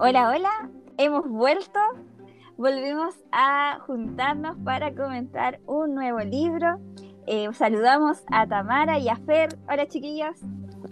Hola, 0.00 0.30
hola, 0.30 0.70
hemos 0.96 1.28
vuelto, 1.28 1.80
volvimos 2.56 3.16
a 3.32 3.80
juntarnos 3.84 4.56
para 4.64 4.94
comentar 4.94 5.58
un 5.66 5.96
nuevo 5.96 6.20
libro. 6.20 6.78
Eh, 7.26 7.48
saludamos 7.52 8.22
a 8.30 8.46
Tamara 8.46 9.00
y 9.00 9.08
a 9.08 9.16
Fer. 9.16 9.58
Hola, 9.68 9.88
chiquillas. 9.88 10.40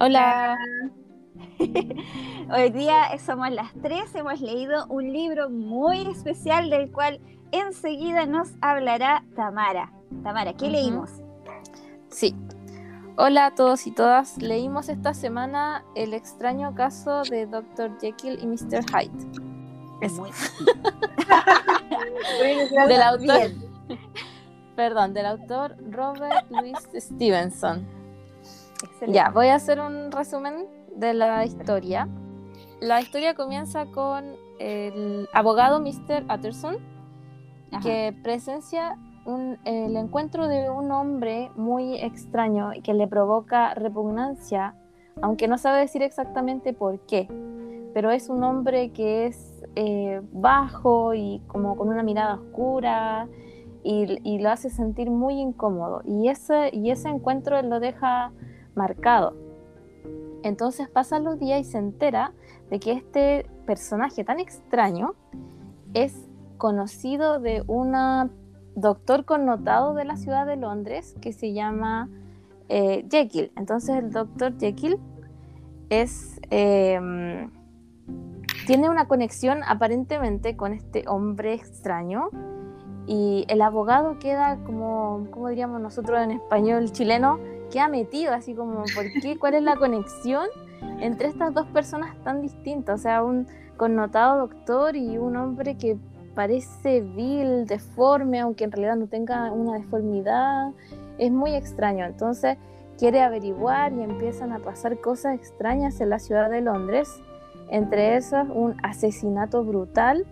Hola. 0.01 0.59
Hoy 2.53 2.71
día 2.71 3.17
somos 3.25 3.49
las 3.53 3.73
tres, 3.81 4.13
hemos 4.17 4.41
leído 4.41 4.87
un 4.89 5.13
libro 5.13 5.51
muy 5.51 6.01
especial 6.09 6.69
del 6.69 6.91
cual 6.91 7.21
enseguida 7.53 8.27
nos 8.27 8.55
hablará 8.61 9.25
Tamara. 9.37 9.93
Tamara, 10.25 10.53
¿qué 10.55 10.69
leímos? 10.69 11.11
Sí. 12.09 12.35
Hola 13.19 13.47
a 13.47 13.55
todos 13.55 13.87
y 13.87 13.93
todas. 13.93 14.37
Leímos 14.43 14.91
esta 14.91 15.15
semana 15.15 15.83
El 15.95 16.13
extraño 16.13 16.75
caso 16.75 17.23
de 17.23 17.47
Dr. 17.47 17.99
Jekyll 17.99 18.39
y 18.43 18.47
Mr. 18.47 18.85
Hyde. 18.85 19.11
Es 20.03 20.13
muy 20.19 20.31
del 22.89 23.01
autor. 23.01 23.53
Perdón, 24.77 25.15
del 25.15 25.25
autor 25.25 25.79
Robert 25.91 26.45
Louis 26.51 26.77
Stevenson. 26.95 27.87
Ya, 29.09 29.31
voy 29.31 29.47
a 29.47 29.55
hacer 29.55 29.81
un 29.81 30.13
resumen 30.13 30.67
de 30.95 31.15
la 31.15 31.47
historia. 31.47 32.07
La 32.81 33.01
historia 33.01 33.35
comienza 33.35 33.87
con 33.87 34.37
el 34.59 35.27
abogado 35.33 35.81
Mr. 35.81 36.27
Utterson, 36.31 36.77
que 37.83 38.15
presencia 38.23 38.99
el 39.65 39.97
encuentro 39.97 40.47
de 40.49 40.71
un 40.71 40.93
hombre 40.93 41.51
muy 41.57 41.97
extraño 41.97 42.71
que 42.85 42.95
le 42.95 43.09
provoca 43.09 43.75
repugnancia, 43.75 44.75
aunque 45.21 45.49
no 45.49 45.59
sabe 45.59 45.81
decir 45.81 46.03
exactamente 46.03 46.73
por 46.73 47.01
qué. 47.01 47.29
Pero 47.93 48.11
es 48.11 48.29
un 48.29 48.45
hombre 48.45 48.93
que 48.93 49.27
es 49.27 49.65
eh, 49.75 50.21
bajo 50.33 51.15
y 51.15 51.41
como 51.49 51.77
con 51.77 51.89
una 51.89 52.03
mirada 52.03 52.35
oscura 52.35 53.29
y, 53.83 54.39
lo 54.39 54.51
hace 54.51 54.69
sentir 54.69 55.11
muy 55.11 55.41
incómodo. 55.41 56.03
Y 56.05 56.29
ese, 56.29 56.71
y 56.73 56.91
ese 56.91 57.09
encuentro 57.09 57.61
lo 57.63 57.81
deja 57.81 58.33
marcado. 58.75 59.35
Entonces 60.43 60.89
pasan 60.89 61.25
los 61.25 61.39
días 61.39 61.61
y 61.61 61.65
se 61.65 61.79
entera 61.79 62.33
de 62.71 62.79
que 62.81 62.93
este 62.93 63.47
personaje 63.65 64.25
tan 64.25 64.41
extraño 64.41 65.15
es 65.95 66.29
conocido 66.59 67.41
de 67.41 67.63
un 67.67 67.95
doctor 68.77 69.25
connotado 69.25 69.95
de 69.95 70.05
la 70.05 70.17
ciudad 70.17 70.47
de 70.47 70.57
Londres 70.57 71.17
que 71.21 71.33
se 71.33 71.53
llama 71.53 72.09
eh, 72.69 73.05
Jekyll. 73.11 73.51
Entonces 73.57 73.97
el 73.97 74.13
doctor 74.13 74.57
Jekyll 74.59 74.99
em, 75.91 77.51
tiene 78.67 78.91
una 78.91 79.09
conexión 79.09 79.63
aparentemente 79.67 80.57
con 80.57 80.73
este 80.73 81.05
hombre 81.09 81.55
extraño 81.55 82.29
y 83.07 83.47
el 83.49 83.63
abogado 83.63 84.19
queda 84.19 84.59
como, 84.65 85.27
como 85.31 85.49
diríamos 85.49 85.81
nosotros 85.81 86.21
en 86.21 86.33
español 86.33 86.93
chileno, 86.93 87.39
queda 87.71 87.89
metido 87.89 88.35
así 88.35 88.55
como, 88.55 88.85
¿por 88.95 89.11
qué? 89.23 89.39
¿Cuál 89.39 89.55
es 89.55 89.63
la 89.63 89.77
conexión 89.77 90.47
entre 91.01 91.29
estas 91.29 91.55
dos 91.55 91.67
personas 91.69 92.15
tan 92.25 92.43
distintas? 92.43 93.01
O 93.01 93.03
sea, 93.03 93.23
un 93.23 93.47
connotado 93.77 94.39
doctor 94.39 94.97
y 94.97 95.19
un 95.19 95.37
hombre 95.37 95.77
que 95.77 95.99
parece 96.37 97.01
vil, 97.01 97.67
deforme, 97.67 98.39
aunque 98.39 98.63
en 98.63 98.71
realidad 98.71 98.97
no 98.97 99.09
tenga 99.09 99.51
una 99.51 99.79
deformidad. 99.79 100.71
Es 101.19 101.33
muy 101.33 101.55
extraño. 101.55 102.05
Entonces 102.05 102.59
quiere 102.99 103.23
averiguar 103.23 103.93
y 103.93 104.03
empiezan 104.03 104.53
a 104.53 104.61
pasar 104.61 105.01
cosas 105.01 105.35
extrañas 105.35 106.01
en 106.01 106.11
la 106.11 106.21
ciudad 106.21 106.51
de 106.51 106.61
Londres. 106.61 107.09
Entre 107.71 108.17
esas, 108.17 108.47
un 108.49 108.77
asesinato 108.85 109.65
brutal 109.65 110.25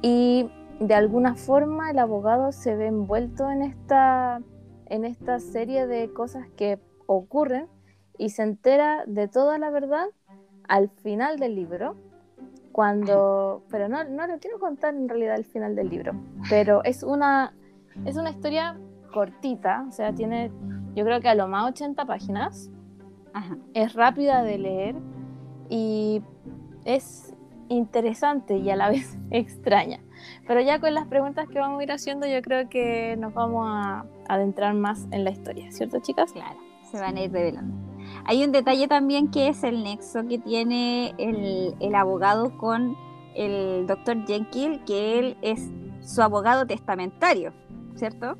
y 0.00 0.50
de 0.80 0.94
alguna 0.94 1.34
forma 1.34 1.90
el 1.90 1.98
abogado 1.98 2.52
se 2.52 2.76
ve 2.76 2.86
envuelto 2.86 3.50
en 3.50 3.62
esta 3.62 4.40
en 4.88 5.04
esta 5.04 5.40
serie 5.40 5.86
de 5.86 6.12
cosas 6.12 6.46
que 6.56 6.78
ocurren 7.06 7.66
y 8.18 8.30
se 8.30 8.42
entera 8.42 9.04
de 9.06 9.26
toda 9.26 9.58
la 9.58 9.70
verdad 9.70 10.06
al 10.68 10.88
final 10.88 11.38
del 11.38 11.54
libro, 11.54 11.96
cuando, 12.76 13.62
pero 13.70 13.88
no, 13.88 14.04
no 14.04 14.26
lo 14.26 14.38
quiero 14.38 14.58
contar 14.58 14.94
en 14.94 15.08
realidad 15.08 15.36
al 15.36 15.46
final 15.46 15.74
del 15.74 15.88
libro, 15.88 16.12
pero 16.50 16.84
es 16.84 17.02
una, 17.02 17.54
es 18.04 18.18
una 18.18 18.28
historia 18.28 18.78
cortita, 19.10 19.86
o 19.88 19.92
sea, 19.92 20.12
tiene 20.12 20.52
yo 20.94 21.02
creo 21.06 21.22
que 21.22 21.30
a 21.30 21.34
lo 21.34 21.48
más 21.48 21.70
80 21.70 22.04
páginas, 22.04 22.70
es 23.72 23.94
rápida 23.94 24.42
de 24.42 24.58
leer 24.58 24.96
y 25.70 26.20
es 26.84 27.34
interesante 27.70 28.58
y 28.58 28.68
a 28.68 28.76
la 28.76 28.90
vez 28.90 29.16
extraña. 29.30 30.00
Pero 30.46 30.60
ya 30.60 30.78
con 30.78 30.92
las 30.92 31.06
preguntas 31.06 31.48
que 31.48 31.58
vamos 31.58 31.80
a 31.80 31.82
ir 31.82 31.92
haciendo, 31.92 32.26
yo 32.26 32.42
creo 32.42 32.68
que 32.68 33.16
nos 33.16 33.32
vamos 33.32 33.66
a 33.70 34.04
adentrar 34.28 34.74
más 34.74 35.06
en 35.12 35.24
la 35.24 35.30
historia, 35.30 35.72
¿cierto, 35.72 35.98
chicas? 36.00 36.30
Claro, 36.32 36.60
se 36.82 37.00
van 37.00 37.16
a 37.16 37.22
ir 37.22 37.32
revelando. 37.32 37.85
Hay 38.24 38.44
un 38.44 38.52
detalle 38.52 38.88
también 38.88 39.30
que 39.30 39.48
es 39.48 39.62
el 39.64 39.82
nexo 39.82 40.26
que 40.26 40.38
tiene 40.38 41.14
el, 41.18 41.94
abogado 41.94 42.56
con 42.58 42.96
el 43.34 43.86
doctor 43.86 44.24
Jenkins, 44.26 44.80
que 44.86 45.18
él 45.18 45.36
es 45.42 45.68
su 46.00 46.22
abogado 46.22 46.66
testamentario, 46.66 47.52
¿cierto? 47.94 48.36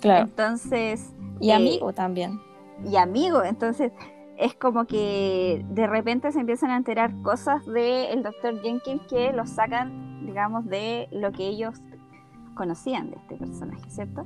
claro. 0.00 0.24
Entonces. 0.24 1.14
Y 1.40 1.50
eh, 1.50 1.54
amigo 1.54 1.92
también. 1.92 2.40
Y 2.84 2.96
amigo, 2.96 3.42
entonces 3.42 3.92
es 4.38 4.54
como 4.54 4.86
que 4.86 5.64
de 5.68 5.86
repente 5.86 6.32
se 6.32 6.40
empiezan 6.40 6.70
a 6.70 6.76
enterar 6.76 7.12
cosas 7.22 7.64
del 7.66 8.22
doctor 8.22 8.60
Jenkins 8.62 9.02
que 9.06 9.32
los 9.32 9.50
sacan, 9.50 10.24
digamos, 10.26 10.66
de 10.66 11.08
lo 11.12 11.30
que 11.32 11.46
ellos 11.46 11.80
conocían 12.54 13.10
de 13.10 13.16
este 13.16 13.36
personaje, 13.36 13.88
¿cierto? 13.90 14.24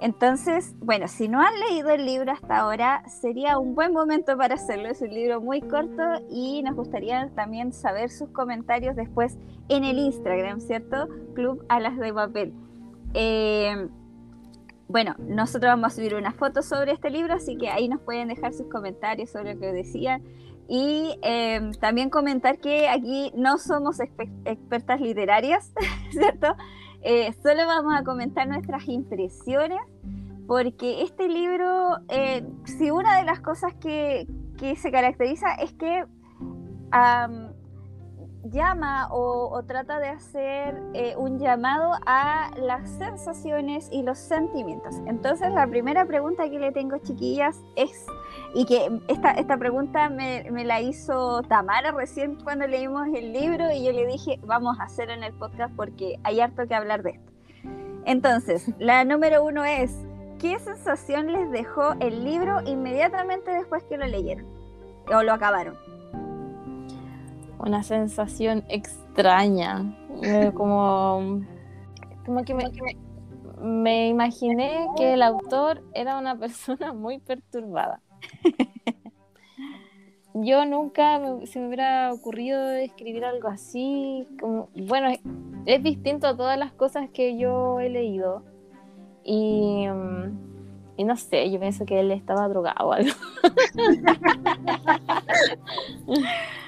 Entonces, 0.00 0.74
bueno, 0.78 1.08
si 1.08 1.28
no 1.28 1.40
han 1.40 1.58
leído 1.68 1.90
el 1.90 2.06
libro 2.06 2.30
hasta 2.30 2.58
ahora, 2.58 3.02
sería 3.08 3.58
un 3.58 3.74
buen 3.74 3.92
momento 3.92 4.36
para 4.36 4.54
hacerlo. 4.54 4.88
Es 4.88 5.02
un 5.02 5.10
libro 5.10 5.40
muy 5.40 5.60
corto 5.60 6.02
y 6.30 6.62
nos 6.62 6.76
gustaría 6.76 7.30
también 7.34 7.72
saber 7.72 8.10
sus 8.10 8.30
comentarios 8.30 8.94
después 8.94 9.36
en 9.68 9.84
el 9.84 9.98
Instagram, 9.98 10.60
¿cierto? 10.60 11.08
Club 11.34 11.64
Alas 11.68 11.96
de 11.96 12.14
Papel. 12.14 12.52
Eh, 13.14 13.88
bueno, 14.88 15.16
nosotros 15.18 15.70
vamos 15.70 15.92
a 15.92 15.96
subir 15.96 16.14
una 16.14 16.32
foto 16.32 16.62
sobre 16.62 16.92
este 16.92 17.10
libro, 17.10 17.34
así 17.34 17.56
que 17.56 17.68
ahí 17.68 17.88
nos 17.88 18.00
pueden 18.00 18.28
dejar 18.28 18.54
sus 18.54 18.68
comentarios 18.68 19.30
sobre 19.30 19.54
lo 19.54 19.60
que 19.60 19.72
decían. 19.72 20.22
Y 20.66 21.18
em, 21.22 21.72
también 21.72 22.08
comentar 22.08 22.58
que 22.58 22.88
aquí 22.88 23.32
no 23.34 23.58
somos 23.58 24.00
expertas 24.00 25.00
literarias, 25.00 25.72
¿cierto? 26.10 26.54
Eh, 27.02 27.32
solo 27.42 27.66
vamos 27.66 27.94
a 27.96 28.02
comentar 28.04 28.48
nuestras 28.48 28.88
impresiones, 28.88 29.80
porque 30.46 31.02
este 31.02 31.28
libro, 31.28 31.98
eh, 32.08 32.44
si 32.64 32.90
una 32.90 33.18
de 33.18 33.24
las 33.24 33.40
cosas 33.40 33.74
que, 33.74 34.26
que 34.56 34.76
se 34.76 34.90
caracteriza 34.90 35.54
es 35.54 35.72
que 35.74 36.04
llama 38.44 39.08
o, 39.10 39.62
trata 39.66 39.98
de 39.98 40.08
hacer 40.08 40.80
eh, 40.94 41.14
un 41.16 41.38
llamado 41.38 41.92
a 42.06 42.50
las 42.56 42.88
sensaciones 42.90 43.88
y 43.90 44.02
los 44.02 44.18
sentimientos. 44.18 44.96
Entonces 45.06 45.52
la 45.52 45.66
primera 45.66 46.06
pregunta 46.06 46.48
que 46.48 46.58
le 46.58 46.72
tengo, 46.72 46.98
chiquillas, 46.98 47.60
es, 47.76 48.06
y 48.54 48.64
que 48.64 49.00
esta, 49.08 49.32
esta 49.32 49.56
pregunta 49.56 50.08
me, 50.08 50.44
la 50.64 50.80
hizo 50.80 51.42
Tamara 51.42 51.92
recién 51.92 52.36
cuando 52.42 52.66
leímos 52.66 53.08
el 53.14 53.32
libro 53.32 53.70
y 53.72 53.84
yo 53.84 53.92
le 53.92 54.06
dije, 54.06 54.38
vamos 54.44 54.78
a 54.78 54.84
hacer 54.84 55.10
en 55.10 55.22
el 55.22 55.32
podcast 55.34 55.74
porque 55.74 56.18
hay 56.24 56.40
harto 56.40 56.66
que 56.66 56.74
hablar 56.74 57.02
de 57.02 57.10
esto. 57.10 57.32
Entonces, 58.04 58.72
la 58.78 59.04
número 59.04 59.44
uno 59.44 59.64
es, 59.64 59.94
¿qué 60.38 60.58
sensación 60.58 61.32
les 61.32 61.50
dejó 61.50 61.92
el 62.00 62.24
libro 62.24 62.60
inmediatamente 62.64 63.50
después 63.50 63.84
que 63.84 63.98
lo 63.98 64.06
leyeron 64.06 64.46
o 65.12 65.22
lo 65.22 65.32
acabaron? 65.32 65.87
Una 67.58 67.82
sensación 67.82 68.64
extraña, 68.68 69.96
como, 70.54 71.42
como 72.24 72.44
que 72.44 72.54
me, 73.60 74.08
imaginé 74.08 74.86
que 74.96 75.14
el 75.14 75.22
autor 75.22 75.82
era 75.92 76.18
una 76.18 76.36
persona 76.38 76.92
muy 76.94 77.18
perturbada. 77.18 78.00
Yo 80.34 80.64
nunca 80.64 81.20
se 81.46 81.58
me 81.58 81.66
hubiera 81.66 82.12
ocurrido 82.12 82.70
escribir 82.70 83.24
algo 83.24 83.48
así. 83.48 84.24
Como, 84.38 84.68
bueno, 84.86 85.08
es, 85.66 85.82
distinto 85.82 86.28
a 86.28 86.36
todas 86.36 86.56
las 86.56 86.72
cosas 86.72 87.10
que 87.10 87.36
yo 87.36 87.80
he 87.80 87.88
leído. 87.88 88.44
Y, 89.24 89.86
y 90.96 91.04
no 91.04 91.16
sé, 91.16 91.50
yo 91.50 91.58
pienso 91.58 91.84
que 91.86 91.98
él 91.98 92.12
estaba 92.12 92.48
drogado 92.48 92.88
o 92.88 92.92
algo. 92.92 93.10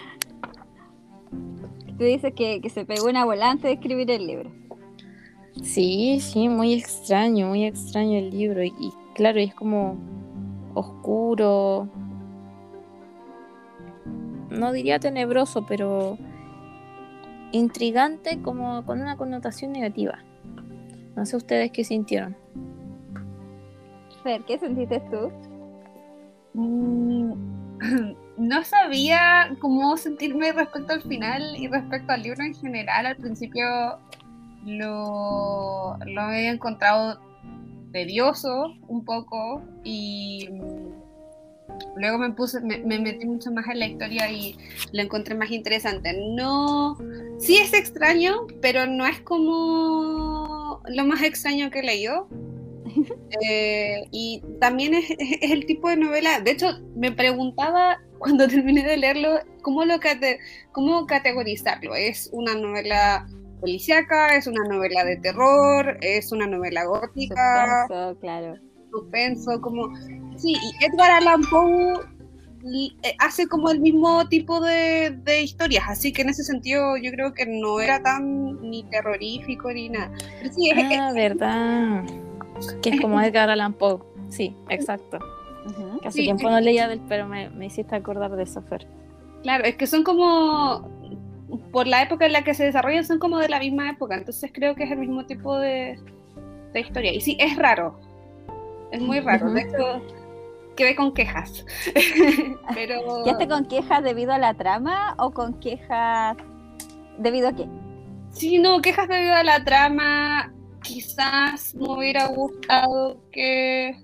tú 2.01 2.05
dices 2.05 2.33
que, 2.35 2.63
se 2.71 2.85
pegó 2.87 3.09
una 3.09 3.25
volante 3.25 3.69
de 3.69 3.75
escribir 3.75 4.11
el 4.11 4.27
libro. 4.27 4.51
Sí, 5.63 6.19
sí, 6.21 6.49
muy 6.49 6.73
extraño, 6.73 7.49
muy 7.49 7.65
extraño 7.65 8.19
el 8.19 8.31
libro. 8.31 8.65
Y, 8.65 8.93
claro, 9.15 9.39
es 9.39 9.55
como 9.55 9.99
oscuro. 10.75 11.89
No 14.49 14.73
diría 14.73 14.99
tenebroso, 14.99 15.67
pero 15.67 16.17
intrigante 17.53 18.41
como 18.41 18.85
con 18.87 19.03
una 19.03 19.17
connotación 19.17 19.73
negativa. 19.73 20.19
No 21.17 21.27
sé 21.27 21.37
ustedes 21.37 21.71
qué 21.71 21.85
sintieron. 21.85 22.35
Fer, 24.23 24.43
¿qué 24.45 24.59
sentiste 24.59 25.01
tú? 25.11 25.31
Mm, 26.55 27.33
no 28.41 28.65
sabía 28.65 29.55
cómo 29.61 29.97
sentirme 29.99 30.53
respecto 30.53 30.95
al 30.95 31.03
final 31.03 31.57
y 31.59 31.69
respecto 31.69 32.13
al 32.13 32.23
libro 32.23 32.43
en 32.43 32.55
general. 32.55 33.05
Al 33.05 33.17
principio 33.17 33.67
lo, 34.65 35.99
lo 36.07 36.21
había 36.21 36.51
encontrado 36.51 37.21
tedioso 37.93 38.75
un 38.89 39.05
poco 39.05 39.63
y 39.85 40.49
luego 41.97 42.17
me 42.17 42.31
puse, 42.31 42.61
me, 42.61 42.79
metí 42.79 43.27
mucho 43.27 43.51
más 43.51 43.69
en 43.69 43.79
la 43.79 43.87
historia 43.87 44.31
y 44.31 44.57
lo 44.93 45.03
encontré 45.03 45.35
más 45.35 45.51
interesante. 45.51 46.19
No, 46.35 46.97
sí 47.39 47.59
es 47.59 47.75
extraño, 47.75 48.47
pero 48.63 48.87
no 48.87 49.07
es 49.07 49.21
como 49.21 50.81
lo 50.89 51.05
más 51.05 51.23
extraño 51.23 51.71
que 51.71 51.81
he 51.81 51.85
leído. 51.85 52.29
Eh, 53.43 54.09
y 54.11 54.43
también 54.61 54.93
es, 54.93 55.05
el 55.41 55.65
tipo 55.65 55.89
de 55.89 55.97
novela, 55.97 56.41
de 56.41 56.51
hecho 56.51 56.81
me 56.97 57.13
preguntaba 57.13 58.01
cuando 58.21 58.47
terminé 58.49 58.85
de 58.85 58.97
leerlo, 58.97 59.41
¿cómo, 59.63 59.85
lo 59.85 59.97
cómo 60.71 61.07
categorizarlo? 61.07 61.97
¿Es 61.97 62.31
una 62.33 62.55
novela 62.55 63.27
policíaca, 63.61 64.37
es 64.37 64.47
una 64.47 64.63
novela 64.65 65.05
de 65.05 65.17
terror, 65.17 65.99
es 66.01 66.31
una 66.31 66.47
novela 66.47 66.85
gótica. 66.85 67.87
Suspenso, 67.89 68.21
claro. 68.21 68.55
Suspenso, 68.93 69.61
como... 69.61 69.89
Sí, 70.37 70.53
y 70.55 70.85
Edgar 70.85 71.11
Allan 71.11 71.43
Poe 71.51 71.95
eh, 72.63 73.15
hace 73.19 73.47
como 73.47 73.71
el 73.71 73.81
mismo 73.81 74.29
tipo 74.29 74.61
de, 74.61 75.19
historias, 75.43 75.85
así 75.89 76.13
que 76.13 76.23
en 76.23 76.29
ese 76.29 76.45
sentido 76.45 76.97
yo 76.97 77.11
creo 77.11 77.33
que 77.33 77.47
no 77.47 77.81
era 77.81 78.03
tan 78.03 78.61
ni 78.61 78.83
terrorífico 78.85 79.73
ni 79.73 79.89
nada. 79.89 80.13
Pero 80.41 80.55
sí, 80.55 80.71
ah, 80.71 81.13
verdad. 81.15 82.05
Que 82.83 82.91
es 82.91 83.01
como 83.01 83.21
Edgar 83.23 83.51
Allan 83.51 83.73
Poe, 83.73 83.99
sí, 84.29 84.55
exacto. 84.69 85.19
Casi 86.03 86.23
tiempo 86.23 86.51
no 86.51 86.61
leía 86.61 86.89
del, 86.89 87.01
pero 87.09 87.27
me, 87.27 87.51
me 87.51 87.67
hiciste 87.67 87.95
acordar 87.95 88.31
de 88.33 88.43
eso, 88.43 88.63
Fer. 88.63 88.87
Claro, 89.43 89.65
es 89.65 89.77
que 89.77 89.87
son 89.87 90.05
como 90.05 90.89
por 91.73 91.87
la 91.87 92.03
época 92.03 92.27
en 92.27 92.33
la 92.33 92.45
que 92.45 92.55
se 92.55 92.65
desarrollan 92.65 93.05
son 93.05 93.19
como 93.19 93.39
de 93.39 93.49
la 93.49 93.59
misma 93.59 93.91
época, 93.91 94.17
entonces 94.17 94.51
creo 94.53 94.75
que 94.75 94.85
es 94.85 94.91
el 94.91 94.99
mismo 94.99 95.25
tipo 95.27 95.59
de, 95.59 95.99
historia. 96.75 97.13
Y 97.13 97.21
sí, 97.21 97.37
es 97.41 97.57
raro, 97.57 97.99
es 98.93 99.01
muy 99.01 99.21
raro, 99.21 99.53
de 99.53 99.63
hecho 99.63 100.03
quedé 100.77 100.95
con 100.95 101.13
quejas. 101.13 101.65
Pero... 102.75 103.25
¿Quedaste 103.25 103.49
con 103.49 103.67
quejas 103.67 104.03
debido 104.03 104.33
a 104.33 104.39
la 104.39 104.55
trama 104.55 105.15
o 105.19 105.33
con 105.33 105.59
quejas 105.61 106.37
debido 107.19 107.49
a 107.49 107.53
qué? 107.53 107.67
Sí, 108.31 108.59
no, 108.59 108.81
quejas 108.81 109.09
debido 109.09 109.35
a 109.35 109.43
la 109.43 109.65
trama, 109.65 110.53
quizás 110.83 111.75
me 111.75 111.89
hubiera 111.89 112.29
gustado 112.29 113.21
que... 113.33 113.97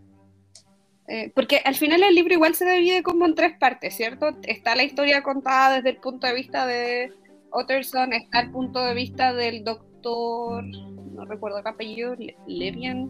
Eh, 1.08 1.30
porque 1.34 1.60
al 1.64 1.76
final 1.76 2.02
el 2.02 2.14
libro 2.14 2.34
igual 2.34 2.54
se 2.54 2.68
divide 2.68 3.02
como 3.02 3.26
en 3.26 3.34
tres 3.34 3.56
partes, 3.58 3.94
¿cierto? 3.94 4.36
Está 4.42 4.74
la 4.74 4.82
historia 4.82 5.22
contada 5.22 5.76
desde 5.76 5.90
el 5.90 5.96
punto 5.98 6.26
de 6.26 6.34
vista 6.34 6.66
de 6.66 7.12
Otterson 7.50 8.12
está 8.12 8.40
al 8.40 8.50
punto 8.50 8.84
de 8.84 8.94
vista 8.94 9.32
del 9.32 9.64
doctor, 9.64 10.64
no 10.64 11.24
recuerdo 11.24 11.58
el 11.58 11.66
apellido, 11.66 12.14
Levian, 12.46 13.08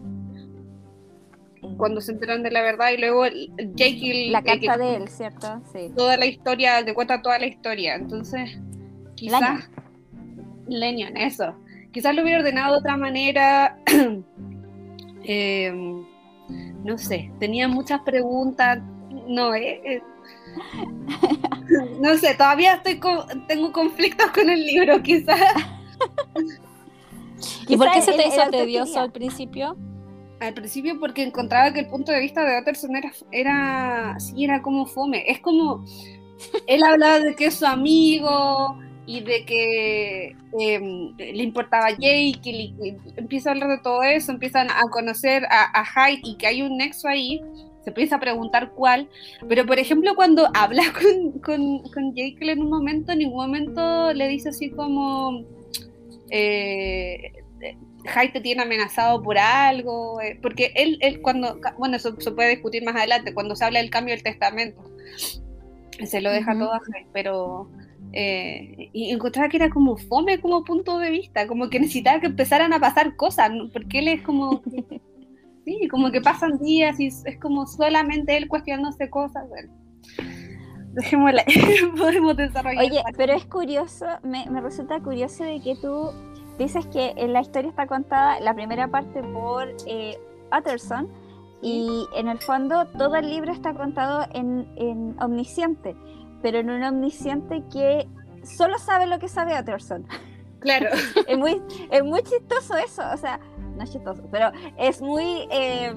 cuando 1.77 2.01
se 2.01 2.13
enteran 2.13 2.43
de 2.43 2.51
la 2.51 2.61
verdad 2.61 2.91
y 2.91 2.97
luego 2.97 3.25
Jake 3.25 4.27
la 4.29 4.43
carta 4.43 4.77
de 4.77 4.95
él, 4.95 5.07
¿cierto? 5.09 5.61
Sí. 5.73 5.91
Toda 5.95 6.17
la 6.17 6.27
historia, 6.27 6.85
te 6.85 6.93
cuenta 6.93 7.21
toda 7.21 7.39
la 7.39 7.47
historia, 7.47 7.95
entonces 7.95 8.57
quizás 9.15 9.69
Lennon, 10.67 11.17
eso. 11.17 11.55
Quizás 11.91 12.15
lo 12.15 12.21
hubiera 12.21 12.39
ordenado 12.39 12.73
de 12.73 12.79
otra 12.79 12.97
manera. 12.97 13.77
Em, 15.23 16.05
no 16.87 16.97
sé, 16.97 17.31
tenía 17.37 17.67
muchas 17.67 18.01
preguntas. 18.01 18.79
No, 19.27 19.53
eh, 19.53 19.81
eh 19.83 20.01
no 21.99 22.15
sé, 22.17 22.33
todavía 22.35 22.75
estoy 22.75 22.99
tengo 23.47 23.71
conflictos 23.73 24.31
con 24.31 24.49
el 24.49 24.65
libro, 24.65 25.01
quizás. 25.03 25.39
¿Y 27.67 27.75
por 27.75 27.91
qué 27.91 28.01
se 28.01 28.13
te 28.13 28.27
hizo 28.27 28.49
tedioso 28.49 28.99
al 29.01 29.11
principio? 29.11 29.75
Al 30.39 30.53
principio 30.53 30.97
porque 30.99 31.23
encontraba 31.23 31.73
que 31.73 31.81
el 31.81 31.87
punto 31.87 32.11
de 32.11 32.21
vista 32.21 32.43
de 32.45 32.57
Otterson 32.57 32.95
era, 32.95 33.11
era, 33.31 34.19
sí, 34.19 34.45
era 34.45 34.61
como 34.61 34.85
fome. 34.85 35.29
Es 35.29 35.39
como, 35.39 35.83
él 36.67 36.83
hablaba 36.83 37.19
de 37.19 37.35
que 37.35 37.47
es 37.47 37.55
su 37.55 37.65
amigo 37.65 38.79
y 39.07 39.21
de 39.21 39.45
que 39.45 40.35
em, 40.59 41.15
le 41.17 41.43
importaba 41.43 41.87
a 41.87 41.91
Jake, 41.91 42.41
y, 42.43 42.75
empieza 43.15 43.49
a 43.49 43.53
hablar 43.53 43.69
de 43.69 43.79
todo 43.79 44.03
eso, 44.03 44.31
empiezan 44.31 44.69
a 44.69 44.81
conocer 44.91 45.45
a, 45.49 45.81
a 45.81 45.85
Hyde 45.85 46.21
y 46.23 46.37
que 46.37 46.45
hay 46.45 46.61
un 46.61 46.77
nexo 46.77 47.07
ahí 47.07 47.41
se 47.87 47.91
empieza 47.91 48.17
a 48.17 48.19
preguntar 48.19 48.71
cuál, 48.71 49.07
pero 49.47 49.65
por 49.65 49.79
ejemplo 49.79 50.13
cuando 50.13 50.49
habla 50.53 50.83
con, 50.91 51.39
con, 51.39 51.79
con 51.93 52.13
Jekyll 52.13 52.49
en 52.49 52.61
un 52.61 52.69
momento, 52.69 53.13
en 53.13 53.19
ningún 53.19 53.37
momento 53.37 54.11
le 54.11 54.27
dice 54.27 54.49
así 54.49 54.69
como, 54.71 55.45
eh, 56.29 57.31
te 58.33 58.41
tiene 58.41 58.63
amenazado 58.63 59.23
por 59.23 59.37
algo, 59.37 60.19
eh, 60.19 60.37
porque 60.41 60.73
él, 60.75 60.97
él 60.99 61.21
cuando, 61.21 61.61
bueno, 61.77 61.95
eso 61.95 62.13
se 62.19 62.31
puede 62.31 62.49
discutir 62.49 62.83
más 62.83 62.97
adelante, 62.97 63.33
cuando 63.33 63.55
se 63.55 63.63
habla 63.63 63.79
del 63.79 63.89
cambio 63.89 64.13
del 64.15 64.23
testamento, 64.23 64.83
se 66.05 66.19
lo 66.19 66.29
deja 66.31 66.59
todo 66.59 66.73
a 66.73 66.81
Hyde, 66.81 67.07
pero... 67.13 67.69
Eh, 68.13 68.89
y 68.93 69.11
encontraba 69.11 69.49
que 69.49 69.57
era 69.57 69.69
como 69.69 69.97
fome 69.97 70.39
como 70.39 70.63
punto 70.63 70.97
de 70.97 71.11
vista, 71.11 71.45
como 71.45 71.69
que 71.69 71.79
necesitaba 71.79 72.19
que 72.19 72.27
empezaran 72.27 72.73
a 72.73 72.79
pasar 72.79 73.15
cosas, 73.15 73.51
porque 73.73 73.99
él 73.99 74.07
es 74.07 74.21
como 74.21 74.61
sí, 75.65 75.87
como 75.89 76.11
que 76.11 76.21
pasan 76.21 76.57
días 76.59 76.99
y 76.99 77.07
es 77.07 77.39
como 77.41 77.67
solamente 77.67 78.37
él 78.37 78.47
cuestionándose 78.47 79.09
cosas. 79.09 79.47
Bueno, 79.49 79.73
dejémosla, 80.93 81.43
podemos 81.97 82.37
desarrollar. 82.37 82.85
Oye, 82.85 83.03
pero 83.17 83.33
es 83.33 83.45
curioso, 83.45 84.05
me, 84.23 84.45
resulta 84.61 84.99
curioso 85.01 85.43
de 85.43 85.59
que 85.59 85.75
tú 85.75 86.11
dices 86.57 86.87
que 86.87 87.13
la 87.27 87.41
historia 87.41 87.69
está 87.69 87.85
contada, 87.85 88.39
la 88.39 88.53
primera 88.55 88.87
parte 88.87 89.21
por 89.21 89.67
eh, 89.85 90.17
Utterson, 90.57 91.07
y 91.61 92.05
en 92.15 92.27
el 92.29 92.39
fondo 92.39 92.85
todo 92.97 93.15
el 93.15 93.29
libro 93.29 93.51
está 93.51 93.73
contado 93.73 94.27
en, 94.33 94.67
en 94.75 95.15
omnisciente, 95.21 95.95
pero 96.41 96.59
en 96.59 96.69
un 96.69 96.83
omnisciente 96.83 97.63
que 97.71 98.07
solo 98.43 98.77
sabe 98.79 99.07
lo 99.07 99.19
que 99.19 99.27
sabe 99.27 99.59
Utterson. 99.59 100.05
Claro. 100.59 100.89
es, 101.27 101.37
muy, 101.37 101.61
es 101.91 102.03
muy 102.03 102.21
chistoso 102.23 102.75
eso, 102.77 103.03
o 103.13 103.17
sea, 103.17 103.39
no 103.75 103.83
es 103.83 103.91
chistoso, 103.91 104.23
pero 104.31 104.51
es 104.77 105.01
muy 105.01 105.47
eh, 105.51 105.93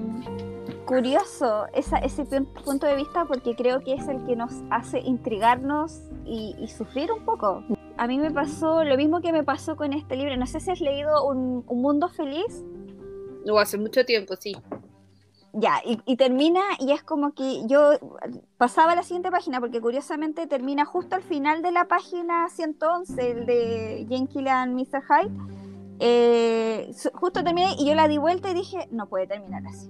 curioso 0.85 1.65
ese 1.73 2.25
punto 2.65 2.85
de 2.85 2.95
vista 2.95 3.25
porque 3.25 3.55
creo 3.55 3.81
que 3.81 3.93
es 3.93 4.07
el 4.07 4.23
que 4.25 4.35
nos 4.35 4.51
hace 4.69 4.99
intrigarnos 4.99 6.01
y, 6.25 6.67
sufrir 6.67 7.11
un 7.11 7.25
poco. 7.25 7.63
A 7.97 8.07
mí 8.07 8.17
me 8.17 8.31
pasó 8.31 8.83
lo 8.83 8.97
mismo 8.97 9.21
que 9.21 9.31
me 9.31 9.43
pasó 9.43 9.75
con 9.75 9.93
este 9.93 10.15
libro. 10.15 10.35
No 10.37 10.45
sé 10.47 10.59
si 10.59 10.71
has 10.71 10.81
leído 10.81 11.25
Un, 11.25 11.65
Mundo 11.67 12.07
Feliz. 12.09 12.63
No, 13.45 13.57
hace 13.57 13.77
mucho 13.77 14.05
tiempo, 14.05 14.35
sí. 14.35 14.55
Ya, 15.53 15.81
y, 15.83 16.15
termina 16.15 16.61
y 16.79 16.93
es 16.93 17.03
como 17.03 17.33
que 17.33 17.67
yo 17.67 17.91
pasaba 18.57 18.93
a 18.93 18.95
la 18.95 19.03
siguiente 19.03 19.31
página 19.31 19.59
porque 19.59 19.81
curiosamente 19.81 20.47
termina 20.47 20.85
justo 20.85 21.15
al 21.15 21.23
final 21.23 21.61
de 21.61 21.71
la 21.71 21.89
página 21.89 22.47
111, 22.47 23.31
el 23.31 23.45
de 23.45 24.07
Jane 24.09 24.27
Killan, 24.27 24.73
Mr. 24.75 25.03
Hyde 25.03 25.61
eh, 26.03 26.91
justo 27.13 27.43
terminé 27.43 27.75
y 27.77 27.85
yo 27.85 27.93
la 27.93 28.07
di 28.07 28.17
vuelta 28.17 28.49
y 28.49 28.55
dije, 28.55 28.87
no 28.89 29.05
puede 29.05 29.27
terminar 29.27 29.61
así. 29.67 29.87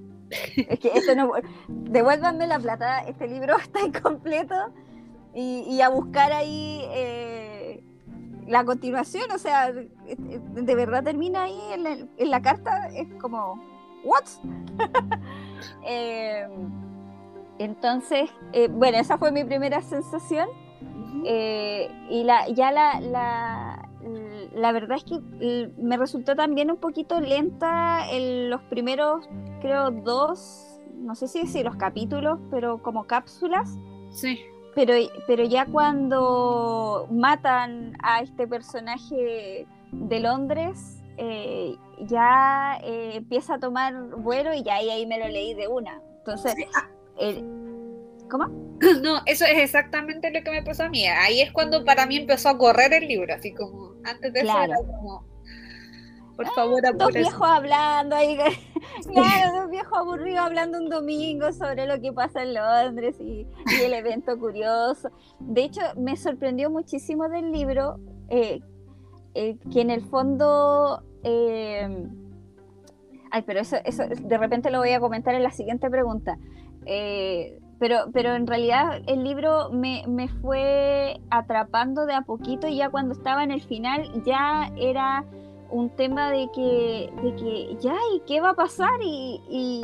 es 0.58 0.77
que 0.77 0.89
esto 0.94 1.15
no. 1.15 1.32
Devuélvanme 1.70 2.48
la 2.48 2.60
plata, 2.60 3.00
este 3.00 3.30
libro 3.30 3.56
está 3.63 3.80
incompleto. 3.82 4.56
Y, 5.34 5.80
a 5.80 5.88
buscar 5.88 6.34
ahí 6.34 6.82
eh, 6.89 7.82
la 8.48 8.65
continuación, 8.65 9.32
o 9.32 9.38
sea, 9.38 9.72
de, 9.72 10.75
verdad 10.75 11.06
termina 11.06 11.44
ahí 11.44 11.58
en 11.74 12.30
la, 12.30 12.41
carta, 12.41 12.89
es 12.89 13.08
como, 13.22 13.63
¿what? 14.03 14.25
Eh, 15.86 16.48
entonces, 17.60 18.31
bueno, 18.72 18.98
esa 18.98 19.20
fue 19.20 19.31
mi 19.31 19.43
primera 19.43 19.81
sensación. 19.81 20.48
y 21.24 22.24
la, 22.24 22.48
ya 22.50 22.72
la 22.72 23.89
la 24.53 24.72
verdad 24.72 24.98
es 24.98 25.03
que 25.03 25.72
me 25.77 25.98
resultó 25.98 26.36
también 26.36 26.72
un 26.72 26.77
poquito 26.77 27.20
lenta 27.20 28.10
en 28.12 28.50
los 28.50 28.62
primeros, 28.63 29.27
creo, 29.62 29.91
dos, 29.91 30.79
no 30.96 31.15
sé 31.15 31.27
si 31.27 31.41
decir 31.41 31.65
los 31.65 31.75
capítulos, 31.75 32.39
pero 32.50 32.81
como 32.81 33.05
cápsulas. 33.05 33.77
Sí. 34.12 34.39
Pero, 34.75 34.93
pero 35.27 35.43
ya 35.43 35.65
cuando 35.65 37.08
matan 37.12 37.93
a 38.01 38.22
este 38.22 38.48
personaje 38.48 39.67
de 39.91 40.20
Londres, 40.20 41.00
eh, 41.18 41.75
ya 42.00 42.80
eh, 42.84 43.12
empieza 43.15 43.56
a 43.56 43.60
tomar 43.60 43.94
vuelo 44.18 44.53
y 44.53 44.63
ya 44.63 44.75
ahí, 44.75 44.89
ahí 44.89 45.06
me 45.06 45.20
lo 45.20 45.27
leí 45.27 45.53
de 45.53 45.68
una. 45.68 46.01
Entonces, 46.20 46.56
¿cómo? 48.30 48.48
No, 49.01 49.22
eso 49.25 49.46
es 49.46 49.60
exactamente 49.60 50.32
lo 50.32 50.44
que 50.44 50.51
me 50.51 50.63
pasó 50.63 50.84
a 50.84 50.89
mí. 50.89 51.06
Ahí 51.06 51.41
es 51.41 51.51
cuando 51.51 51.86
para 51.86 52.06
mí 52.06 52.18
empezó 52.18 52.50
a 52.50 52.58
correr 52.58 52.94
el 52.94 53.08
libro, 53.08 53.34
así 53.34 53.53
como 53.53 53.94
Antes 54.03 54.34
de 54.34 54.39
eso 54.39 54.58
era 54.58 54.75
como, 54.75 55.25
por 56.36 56.48
favor, 56.53 56.98
Dos 56.98 57.13
viejos 57.13 57.48
hablando 57.48 58.15
ahí, 58.15 58.38
claro, 59.13 59.62
dos 59.62 59.70
viejos 59.70 59.98
aburridos 59.98 60.39
hablando 60.39 60.80
un 60.80 60.89
domingo 60.89 61.51
sobre 61.53 61.86
lo 61.86 62.01
que 62.01 62.12
pasa 62.12 62.41
en 62.44 62.56
Londres 62.56 63.15
y, 63.20 63.48
el 63.84 63.94
evento 63.94 64.38
curioso. 64.39 65.12
De 65.39 65.63
hecho, 65.63 65.82
me 65.96 66.18
sorprendió 66.18 66.70
muchísimo 66.70 67.30
del 67.30 67.51
libro 67.51 68.00
eh, 68.30 68.62
eh, 69.33 69.57
que 69.71 69.81
en 69.81 69.89
el 69.89 70.01
fondo... 70.01 71.03
Eh, 71.23 72.07
ay, 73.31 73.43
pero 73.45 73.59
eso, 73.59 73.77
eso 73.85 74.03
de 74.07 74.38
repente 74.38 74.71
lo 74.71 74.79
voy 74.79 74.91
a 74.91 75.00
comentar 75.00 75.35
en 75.35 75.43
la 75.43 75.51
siguiente 75.51 75.89
pregunta. 75.89 76.38
pero, 77.79 78.09
pero 78.13 78.35
en 78.35 78.47
realidad 78.47 79.01
el 79.07 79.23
libro 79.23 79.69
me, 79.71 80.03
me, 80.07 80.27
fue 80.27 81.19
atrapando 81.29 82.05
de 82.05 82.13
a 82.13 82.21
poquito 82.21 82.67
y 82.67 82.77
ya 82.77 82.89
cuando 82.89 83.13
estaba 83.13 83.43
en 83.43 83.51
el 83.51 83.61
final 83.61 84.23
ya 84.23 84.71
era 84.77 85.25
un 85.71 85.89
tema 85.89 86.29
de 86.29 86.50
que, 86.53 87.09
de 87.23 87.35
que 87.35 87.77
ya, 87.79 87.95
¿y 88.13 88.21
qué 88.27 88.41
va 88.41 88.51
a 88.51 88.53
pasar? 88.53 89.00
Y, 89.01 89.81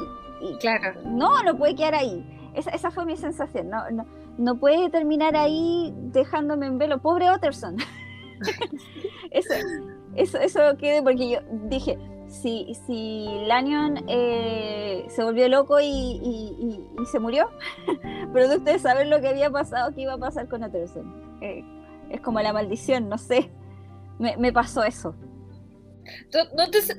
claro. 0.60 1.00
no, 1.06 1.42
no 1.44 1.58
puede 1.58 1.76
quedar 1.76 1.96
ahí. 1.96 2.24
Esa, 2.54 2.72
esa 2.72 2.92
fue 2.92 3.06
mi 3.06 3.16
sensación. 3.16 3.70
No, 3.70 3.90
no, 3.92 4.06
no 4.38 4.60
puede 4.60 4.90
terminar 4.90 5.36
ahí 5.36 5.94
dejándome 5.96 6.68
en 6.68 6.78
velo. 6.78 7.00
Pobre 7.00 7.30
Otterson. 7.30 7.78
eso, 9.32 9.54
eso, 10.16 10.38
eso 10.40 10.78
quedé 10.78 11.02
porque 11.02 11.30
yo 11.30 11.40
dije, 11.70 11.98
si, 12.28 12.76
si 12.86 13.26
Lanyon 13.46 14.04
eh, 14.08 15.06
se 15.10 15.24
volvió 15.24 15.48
loco 15.48 15.80
y, 15.82 16.82
se 17.12 17.20
murió, 17.20 17.50
producto 18.34 18.72
de 18.72 18.80
saber 18.80 19.08
lo 19.08 19.22
que 19.22 19.30
había 19.30 19.50
pasado, 19.50 19.94
¿qué 19.94 20.02
iba 20.02 20.14
a 20.14 20.18
pasar 20.18 20.48
con 20.48 20.64
Otterson? 20.64 21.40
Eh, 21.42 21.64
es 22.10 22.22
como 22.22 22.42
la 22.42 22.54
maldición, 22.54 23.10
no 23.10 23.18
sé. 23.18 23.50
Me, 24.20 24.36
me 24.38 24.52
pasó 24.52 24.84
eso. 24.84 25.16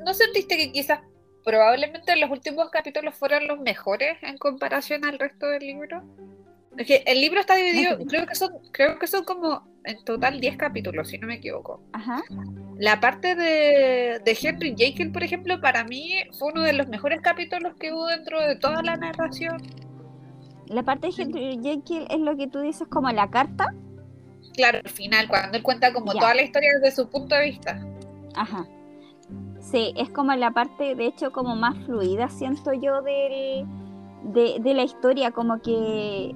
¿No, 0.05 0.15
sentiste 0.15 0.57
que 0.57 0.73
quizás 0.73 1.01
probablemente 1.45 2.17
los 2.17 2.31
últimos 2.31 2.71
capítulos 2.71 3.15
fueron 3.15 3.47
los 3.47 3.61
mejores 3.61 4.19
en 4.23 4.39
comparación 4.39 5.05
al 5.05 5.19
resto 5.19 5.47
del 5.47 5.61
libro? 5.61 6.03
Es 6.77 6.87
que 6.87 7.03
el 7.07 7.21
libro 7.21 7.41
está 7.41 7.57
dividido, 7.57 7.99
creo 8.07 8.27
que 8.27 8.35
son, 8.35 8.53
creo 8.71 8.99
que 8.99 9.07
son 9.07 9.25
como 9.25 9.67
en 9.89 10.05
total 10.05 10.41
10 10.41 10.57
capítulos, 10.57 11.09
si 11.09 11.19
no 11.19 11.27
me 11.27 11.35
equivoco. 11.35 11.81
Ajá. 11.93 12.23
La 12.79 13.01
parte 13.01 13.35
de, 13.35 14.21
de 14.25 14.39
Henry 14.41 14.75
Jekyll, 14.77 15.11
por 15.11 15.23
ejemplo, 15.23 15.61
para 15.61 15.85
mí 15.85 16.13
fue 16.39 16.53
uno 16.53 16.63
de 16.63 16.73
los 16.73 16.89
mejores 16.89 17.21
capítulos 17.21 17.75
que 17.79 17.93
hubo 17.93 18.07
dentro 18.07 18.41
de 18.41 18.57
toda 18.57 18.83
la 18.83 18.97
narración. 18.97 19.63
La 20.67 20.83
parte 20.83 21.09
de 21.09 21.23
Henry 21.23 21.59
Jekyll 21.63 22.07
es 22.11 22.21
lo 22.21 22.37
que 22.37 22.47
tú 22.47 22.61
dices 22.61 22.87
como 22.89 23.11
la 23.11 23.31
carta. 23.31 23.75
Claro, 24.55 24.81
al 24.85 24.91
final, 24.91 25.29
cuando 25.29 25.57
él 25.57 25.63
cuenta 25.63 25.93
como 25.93 26.13
toda 26.13 26.35
la 26.35 26.43
historia 26.43 26.71
desde 26.81 26.95
su 26.95 27.09
punto 27.09 27.35
de 27.35 27.45
vista. 27.45 27.81
Ajá. 28.35 28.67
Sí, 29.61 29.93
es 29.97 30.11
como 30.11 30.35
la 30.35 30.51
parte, 30.53 30.95
de 30.95 31.07
hecho, 31.07 31.33
como 31.33 31.57
más 31.57 31.77
fluida, 31.85 32.29
siento 32.29 32.73
yo, 32.73 33.03
de, 33.03 33.65
la 34.65 34.83
historia, 34.83 35.31
como 35.31 35.61
que, 35.61 36.35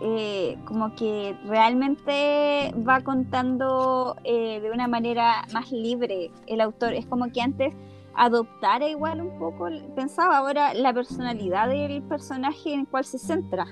eh, 0.00 0.56
como 0.64 0.94
que 0.94 1.36
realmente 1.44 2.72
va 2.86 3.00
contando 3.00 4.16
eh, 4.24 4.60
de 4.60 4.70
una 4.70 4.86
manera 4.86 5.44
más 5.52 5.72
libre 5.72 6.30
el 6.46 6.60
autor. 6.60 6.92
Es 6.92 7.06
como 7.06 7.32
que 7.32 7.40
antes 7.40 7.74
adoptara 8.14 8.88
igual 8.88 9.20
un 9.20 9.38
poco, 9.38 9.68
pensaba 9.94 10.38
ahora 10.38 10.74
la 10.74 10.92
personalidad 10.92 11.68
del 11.68 12.02
personaje 12.02 12.74
en 12.74 12.80
el 12.80 12.88
cual 12.88 13.04
se 13.04 13.18
centra. 13.18 13.66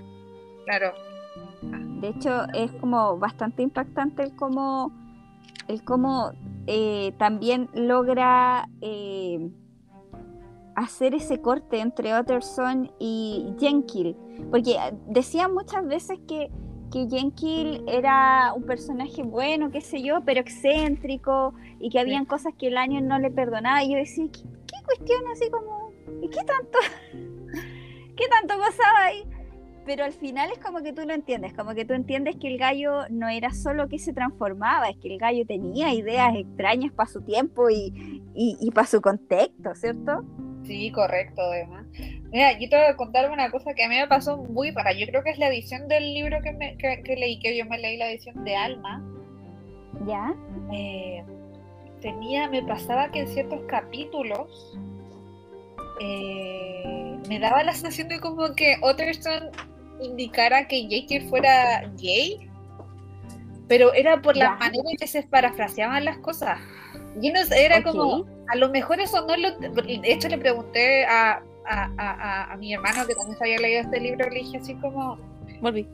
Claro. 0.65 0.93
De 2.01 2.09
hecho, 2.09 2.45
es 2.55 2.73
como 2.73 3.19
bastante 3.19 3.63
impactante 3.63 4.23
el 4.23 4.37
cómo, 4.37 4.93
el 5.69 5.83
cómo 5.85 6.33
eh, 6.67 7.13
también 7.19 7.69
logra 7.75 8.69
hacer 10.77 11.15
ese 11.15 11.41
corte 11.41 11.81
entre 11.81 12.19
Utterson 12.19 12.93
y 12.99 13.55
Jenkins, 13.59 14.15
porque 14.51 14.77
decía 15.07 15.49
muchas 15.49 15.87
veces 15.87 16.19
que, 16.29 16.51
que 16.93 17.09
Jenkins 17.09 17.81
era 17.89 18.53
un 18.55 18.63
personaje 18.65 19.23
bueno, 19.23 19.71
qué 19.71 19.81
sé 19.81 20.03
yo, 20.03 20.21
pero 20.25 20.41
excéntrico 20.41 21.55
y 21.81 21.89
que 21.89 21.99
habían 21.99 22.27
cosas 22.27 22.53
que 22.59 22.69
el 22.69 22.77
año 22.77 23.01
no 23.01 23.19
le 23.19 23.31
perdonaba. 23.31 23.83
Y 23.83 23.93
yo 23.93 23.97
decía, 23.97 24.27
¿qué, 24.31 24.43
qué 24.43 24.85
cuestión 24.85 25.27
así 25.33 25.51
como, 25.51 25.93
¿y 26.23 26.29
qué 26.29 26.45
tanto? 26.45 26.79
¿Qué 28.17 28.29
tanto 28.29 28.55
pasaba 28.59 29.05
ahí? 29.05 29.25
Pero 29.87 30.05
al 30.05 30.13
final 30.13 30.51
es 30.51 30.59
como 30.59 30.83
que 30.83 30.93
tú 30.93 31.07
lo 31.07 31.15
entiendes, 31.15 31.55
como 31.55 31.73
que 31.73 31.85
tú 31.85 31.95
entiendes 31.95 32.35
que 32.37 32.49
el 32.49 32.59
gallo 32.59 33.09
no 33.09 33.29
era 33.29 33.53
solo 33.53 33.89
que 33.89 34.01
se 34.01 34.13
transformaba, 34.13 34.91
es 34.91 34.97
que 34.97 35.15
el 35.15 35.19
gallo 35.19 35.47
tenía 35.47 35.95
ideas 35.95 36.35
extrañas 36.35 36.93
para 36.93 37.09
su 37.09 37.23
tiempo 37.23 37.71
y, 37.71 38.21
y, 38.35 38.71
para 38.73 38.89
su 38.89 39.01
contexto, 39.01 39.75
¿cierto? 39.77 40.25
Sí, 40.65 40.91
correcto, 40.91 41.41
además. 41.41 41.87
Mira, 42.33 42.59
yo 42.59 42.69
te 42.69 42.77
voy 42.77 42.87
a 42.87 42.97
contar 42.97 43.31
una 43.31 43.49
cosa 43.53 43.75
que 43.75 43.85
a 43.85 43.89
mí 43.89 43.95
me 43.95 44.09
pasó 44.09 44.37
muy 44.37 44.73
para, 44.73 44.93
yo 44.93 45.07
creo 45.07 45.23
que 45.23 45.31
es 45.31 45.39
la 45.39 45.49
edición 45.49 45.87
del 45.87 46.13
libro 46.13 46.39
que, 46.43 46.53
me, 46.53 46.77
que, 46.77 47.17
leí, 47.17 47.39
que 47.39 47.57
yo 47.57 47.65
me 47.67 47.79
leí 47.79 47.97
la 47.97 48.11
edición 48.11 48.43
de 48.45 48.57
Alma. 48.57 49.01
¿Ya? 50.05 50.35
Eh, 50.73 51.23
tenía, 52.01 52.51
me 52.51 52.63
pasaba 52.65 53.13
que 53.13 53.21
en 53.21 53.29
ciertos 53.29 53.61
capítulos 53.69 54.77
eh, 56.01 57.17
me 57.29 57.39
daba 57.39 57.63
la 57.63 57.73
sensación 57.73 58.09
de 58.09 58.19
como 58.19 58.53
que 58.55 58.77
Otterstone 58.83 59.51
indicara 60.01 60.69
que 60.69 60.87
Jake 60.87 61.27
fuera 61.29 61.91
gay, 61.97 62.51
pero 63.69 63.93
era 63.95 64.21
por 64.23 64.37
la 64.37 64.53
manera 64.57 64.85
en 64.91 64.97
que 64.97 65.07
se 65.07 65.23
parafraseaban 65.23 66.05
las 66.05 66.19
cosas. 66.19 66.59
Y 67.21 67.31
no 67.31 67.41
era 67.55 67.83
como, 67.83 68.27
a 68.49 68.57
lo 68.57 68.69
mejor 68.69 69.01
eso 69.01 69.27
no 69.27 69.37
lo. 69.37 69.59
De 69.59 70.13
hecho, 70.13 70.29
le 70.29 70.39
pregunté 70.39 71.07
a, 71.07 71.43
a, 71.67 72.57
mi 72.59 72.75
hermano 72.75 73.07
que 73.07 73.15
también 73.15 73.39
se 73.39 73.45
había 73.45 73.59
leído 73.59 73.81
este 73.83 74.01
libro, 74.01 74.29
le 74.29 74.41
dije 74.41 74.59
así 74.59 74.75
como, 74.77 75.19
Volví. 75.61 75.87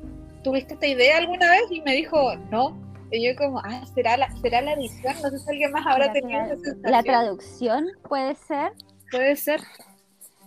¿tuviste 0.43 0.75
esta 0.75 0.87
idea 0.87 1.19
alguna 1.19 1.51
vez? 1.51 1.63
Y 1.71 1.81
me 1.83 1.95
dijo, 1.95 2.37
no. 2.51 2.77
Y 3.11 3.27
yo 3.27 3.37
como, 3.37 3.59
ah, 3.61 3.85
será 3.95 4.17
la, 4.17 4.35
será 4.41 4.63
la 4.63 4.73
edición, 4.73 5.15
no 5.23 5.31
sé 5.31 5.39
si 5.39 5.51
alguien 5.51 5.71
más 5.73 5.87
habrá 5.87 6.13
tenido 6.13 6.41
esa 6.41 6.57
sensación. 6.57 6.91
La 6.91 7.03
traducción 7.03 7.87
puede 8.09 8.35
ser. 8.35 8.73
Puede 9.11 9.37
ser. 9.37 9.61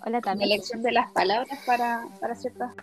Hola 0.05 0.21
también. 0.21 0.50
La 0.50 0.55
elección 0.55 0.81
de 0.83 0.91
las 0.91 1.12
palabras 1.12 1.59
para, 1.65 2.05
para 2.19 2.35
ciertas 2.35 2.74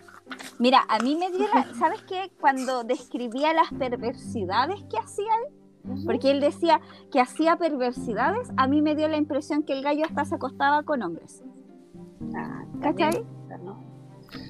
Mira, 0.59 0.85
a 0.89 0.99
mí 0.99 1.17
me 1.17 1.31
dio 1.31 1.47
¿sabes 1.79 2.03
qué? 2.03 2.31
Cuando 2.41 2.85
describía 2.85 3.53
las 3.53 3.73
perversidades 3.73 4.83
que 4.85 4.99
hacía 4.99 5.33
él, 5.35 6.05
porque 6.05 6.31
él 6.31 6.41
decía 6.41 6.81
que 7.11 7.21
hacía 7.21 7.57
perversidades, 7.57 8.51
a 8.57 8.67
mí 8.67 8.83
me 8.83 8.95
dio 8.95 9.09
la 9.09 9.17
impresión 9.17 9.63
que 9.63 9.73
el 9.73 9.83
gallo 9.83 10.05
hasta 10.05 10.25
se 10.25 10.37
acostaba 10.37 10.83
con 10.85 11.03
hombres. 11.03 11.43
Ah, 12.37 12.65
¿Cachai? 12.81 13.25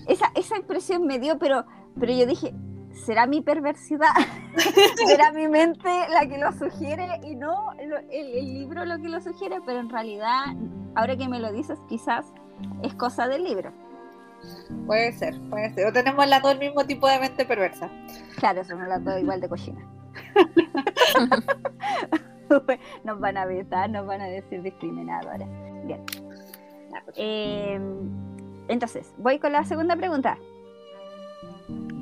Esa, 0.07 0.31
esa 0.35 0.57
impresión 0.57 1.07
me 1.07 1.19
dio, 1.19 1.39
pero, 1.39 1.65
pero 1.99 2.13
yo 2.13 2.27
dije, 2.27 2.55
¿será 2.93 3.27
mi 3.27 3.41
perversidad? 3.41 4.13
¿Será 5.07 5.33
mi 5.33 5.49
mente 5.49 5.89
la 6.11 6.27
que 6.29 6.39
lo 6.39 6.53
sugiere 6.53 7.21
y 7.25 7.35
no 7.35 7.73
el, 7.79 7.93
el, 8.11 8.55
libro 8.55 8.85
lo 8.85 8.99
que 8.99 9.09
lo 9.09 9.21
sugiere? 9.21 9.61
Pero 9.65 9.81
en 9.81 9.89
realidad, 9.89 10.45
ahora 10.95 11.17
que 11.17 11.29
me 11.29 11.41
lo 11.41 11.53
dices, 11.53 11.79
quizás 11.89 12.33
es 12.83 12.95
cosa 12.95 13.29
del 13.29 13.45
libro. 13.45 13.73
Puede 14.87 15.13
ser, 15.13 15.39
puede 15.51 15.73
ser. 15.75 15.87
O 15.87 15.93
tenemos 15.93 16.27
las 16.27 16.43
dos 16.43 16.53
el 16.53 16.59
mismo 16.59 16.85
tipo 16.85 17.09
de 17.09 17.19
mente 17.19 17.45
perversa. 17.45 17.91
Claro, 18.37 18.65
son 18.65 18.89
las 18.89 19.05
dos 19.05 19.21
igual 19.21 19.41
de 19.41 19.49
cochina. 19.49 19.81
nos 23.05 23.21
van 23.21 23.37
a 23.37 23.47
vetar, 23.47 23.91
nos 23.91 24.07
van 24.07 24.21
a 24.21 24.27
decir 24.27 24.63
discriminadoras. 24.63 25.49
Bien. 25.85 26.05
Em, 27.17 28.11
entonces, 28.69 29.15
voy 29.19 29.39
con 29.39 29.53
la 29.53 29.65
segunda 29.65 29.97
pregunta. 29.97 30.39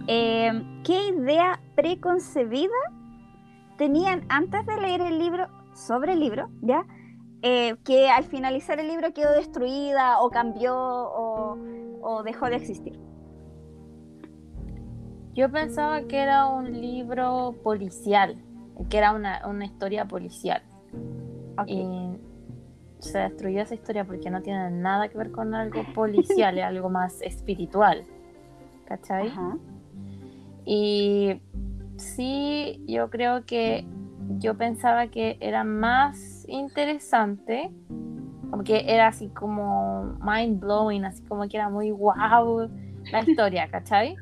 Em, 0.07 0.83
¿Qué 0.83 1.09
idea 1.09 1.61
preconcebida 1.75 2.73
tenían 3.76 4.25
antes 4.29 4.64
de 4.67 4.76
leer 4.76 5.00
el 5.02 5.19
libro 5.19 5.47
sobre 5.75 6.14
el 6.14 6.21
libro, 6.21 6.49
ya? 6.62 6.85
Eh, 7.42 7.76
que 7.85 8.11
al 8.11 8.25
finalizar 8.25 8.78
el 8.80 8.88
libro 8.88 9.14
quedó 9.14 9.32
destruida 9.32 10.20
o 10.20 10.30
cambió 10.30 10.75
o 10.76 11.56
o 12.00 12.23
dejó 12.23 12.47
de 12.47 12.56
existir? 12.56 12.99
Yo 15.35 15.50
pensaba 15.50 16.02
que 16.02 16.18
era 16.18 16.47
un 16.47 16.80
libro 16.80 17.54
policial, 17.62 18.37
que 18.88 18.99
era 18.99 19.12
una, 19.12 19.64
historia 19.64 20.06
policial. 20.06 20.62
Y 21.66 21.87
se 22.99 23.18
destruyó 23.18 23.62
esa 23.62 23.75
historia 23.75 24.04
porque 24.04 24.30
no 24.30 24.42
tiene 24.42 24.70
nada 24.70 25.09
que 25.09 25.16
ver 25.16 25.30
con 25.30 25.54
algo 25.54 25.85
policial, 25.94 26.59
es 26.59 26.64
algo 26.64 26.90
más 26.90 27.23
espiritual. 27.23 28.04
¿Cachai? 28.87 29.32
Y 30.64 31.40
sí, 31.97 32.82
yo 32.88 33.09
creo 33.09 33.47
que 33.47 33.87
yo 34.38 34.56
pensaba 34.56 35.06
que 35.06 35.38
era 35.40 35.64
más 35.64 36.39
interesante 36.50 37.71
como 38.50 38.64
que 38.64 38.85
era 38.87 39.07
así 39.07 39.28
como 39.28 40.16
mind 40.21 40.61
blowing, 40.61 41.04
así 41.04 41.23
como 41.25 41.49
que 41.49 41.57
era 41.57 41.69
muy 41.69 41.92
wow 41.92 42.69
la 43.12 43.21
historia, 43.26 43.69
¿cachai? 43.71 44.16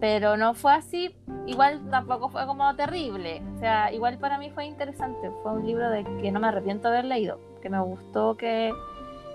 pero 0.00 0.36
no 0.36 0.54
fue 0.54 0.72
así, 0.72 1.14
igual 1.46 1.90
tampoco 1.90 2.30
fue 2.30 2.46
como 2.46 2.74
terrible, 2.74 3.42
o 3.54 3.58
sea, 3.58 3.92
igual 3.92 4.18
para 4.18 4.38
mí 4.38 4.50
fue 4.50 4.64
interesante, 4.64 5.30
fue 5.42 5.52
un 5.52 5.66
libro 5.66 5.90
de 5.90 6.04
que 6.22 6.32
no 6.32 6.40
me 6.40 6.48
arrepiento 6.48 6.88
de 6.88 6.98
haber 6.98 7.04
leído, 7.04 7.38
que 7.60 7.68
me 7.68 7.80
gustó 7.80 8.36
que, 8.36 8.72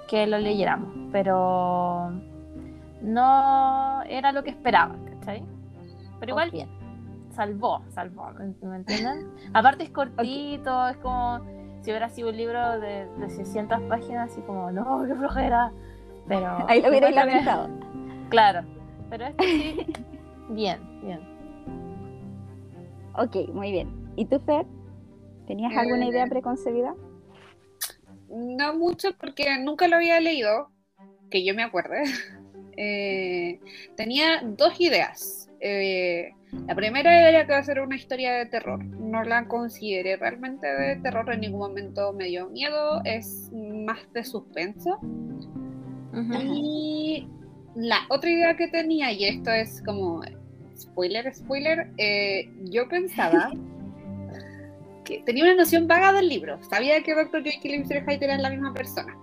que 0.07 0.25
lo 0.25 0.39
leyéramos, 0.39 0.89
pero 1.11 2.11
no 3.01 4.01
era 4.03 4.31
lo 4.31 4.43
que 4.43 4.49
esperaba, 4.49 4.95
¿cachai? 5.19 5.43
Pero 6.19 6.31
igual 6.31 6.51
bien. 6.51 6.69
salvó, 7.31 7.83
salvó, 7.89 8.31
¿me, 8.61 8.75
entienden? 8.75 9.31
Aparte 9.53 9.83
es 9.83 9.89
cortito, 9.91 10.87
es 10.87 10.97
como 10.97 11.41
si 11.83 11.91
hubiera 11.91 12.09
sido 12.09 12.29
un 12.29 12.37
libro 12.37 12.79
de, 12.79 13.07
de 13.17 13.29
600 13.29 13.81
páginas, 13.83 14.35
y 14.37 14.41
como, 14.41 14.71
no, 14.71 15.03
qué 15.07 15.15
flojera. 15.15 15.71
Pero. 16.27 16.65
Ahí 16.67 16.81
lo 16.81 16.89
hubiera 16.89 17.11
lamentado. 17.11 17.69
Claro, 18.29 18.65
pero 19.11 19.27
es 19.27 19.35
que 19.35 19.45
sí, 19.45 19.85
bien, 20.49 20.79
bien. 21.03 21.19
Ok, 23.15 23.49
muy 23.53 23.71
bien. 23.71 24.11
¿Y 24.15 24.25
tú, 24.25 24.39
Fer? 24.39 24.65
¿Tenías 25.45 25.77
alguna 25.77 26.07
idea 26.07 26.25
eh, 26.25 26.29
preconcebida? 26.29 26.95
No 28.29 28.73
mucho, 28.75 29.15
porque 29.19 29.59
nunca 29.59 29.87
lo 29.87 29.97
había 29.97 30.19
leído, 30.19 30.71
que 31.29 31.45
yo 31.45 31.53
me 31.53 31.61
acuerde. 31.61 32.05
Eh, 32.75 33.59
tenía 33.95 34.41
dos 34.41 34.79
ideas. 34.79 35.47
Eh, 35.65 36.33
la 36.67 36.75
primera 36.75 37.29
era 37.29 37.45
que 37.47 37.53
va 37.53 37.59
a 37.59 37.63
ser 37.63 37.79
una 37.79 37.95
historia 37.95 38.33
de 38.33 38.45
terror. 38.45 38.83
No 38.83 39.23
la 39.23 39.47
consideré 39.47 40.17
realmente 40.17 40.67
de 40.67 40.97
terror, 40.97 41.31
en 41.33 41.39
ningún 41.39 41.59
momento 41.61 42.11
me 42.11 42.25
dio 42.25 42.49
miedo, 42.49 43.01
es 43.05 43.49
más 43.53 43.99
de 44.13 44.23
suspenso. 44.25 44.99
Y 46.43 47.27
la 47.75 47.99
otra 48.09 48.29
idea 48.29 48.55
que 48.55 48.67
tenía, 48.67 49.11
y 49.13 49.23
esto 49.23 49.51
es 49.51 49.81
como 49.83 50.21
spoiler, 50.77 51.33
spoiler, 51.33 51.89
eh, 51.97 52.51
yo 52.65 52.87
pensaba 52.89 53.51
que 55.05 55.23
tenía 55.25 55.45
una 55.45 55.55
noción 55.55 55.87
vaga 55.87 56.11
del 56.11 56.27
libro. 56.27 56.61
Sabía 56.69 57.01
que 57.01 57.15
Dr. 57.15 57.41
Jekyll 57.41 57.75
y 57.75 57.79
Mr. 57.79 58.03
Hyde 58.03 58.25
eran 58.25 58.41
la 58.41 58.49
misma 58.49 58.73
persona. 58.73 59.17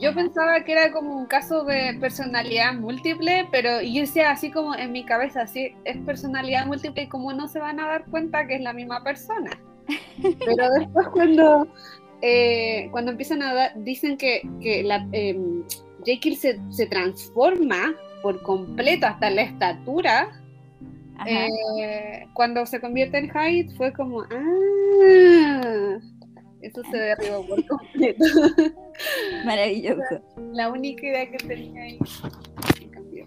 Yo 0.00 0.14
pensaba 0.14 0.64
que 0.64 0.72
era 0.72 0.92
como 0.92 1.14
un 1.14 1.26
caso 1.26 1.64
de 1.64 1.94
personalidad 2.00 2.72
múltiple, 2.72 3.46
pero 3.50 3.82
yo 3.82 4.00
decía 4.00 4.30
así 4.30 4.50
como 4.50 4.74
en 4.74 4.92
mi 4.92 5.04
cabeza, 5.04 5.42
así 5.42 5.74
es 5.84 5.98
personalidad 5.98 6.66
múltiple 6.66 7.02
y 7.02 7.08
como 7.08 7.32
no 7.34 7.48
se 7.48 7.58
van 7.58 7.78
a 7.80 7.86
dar 7.86 8.04
cuenta 8.06 8.46
que 8.46 8.54
es 8.54 8.62
la 8.62 8.72
misma 8.72 9.04
persona. 9.04 9.50
Pero 10.22 10.70
después 10.78 11.08
cuando, 11.08 11.68
eh, 12.22 12.88
cuando 12.92 13.10
empiezan 13.10 13.42
a 13.42 13.52
dar, 13.52 13.72
dicen 13.76 14.16
que, 14.16 14.42
que 14.62 14.82
la, 14.82 15.06
eh, 15.12 15.38
Jekyll 16.04 16.36
se, 16.36 16.58
se, 16.70 16.86
transforma 16.86 17.94
por 18.22 18.40
completo 18.42 19.06
hasta 19.06 19.28
la 19.28 19.42
estatura, 19.42 20.30
eh, 21.26 22.26
cuando 22.32 22.64
se 22.64 22.80
convierte 22.80 23.18
en 23.18 23.30
Hyde 23.30 23.74
fue 23.76 23.92
como, 23.92 24.22
ah, 24.22 25.98
eso 26.62 26.82
se 26.90 26.96
derribó 26.96 27.46
por 27.46 27.66
completo. 27.66 28.24
Maravilloso. 29.44 30.22
La, 30.52 30.70
única 30.70 31.06
idea 31.06 31.30
que 31.30 31.38
tenía 31.38 31.82
ahí 31.82 31.98
cambió. 32.90 33.26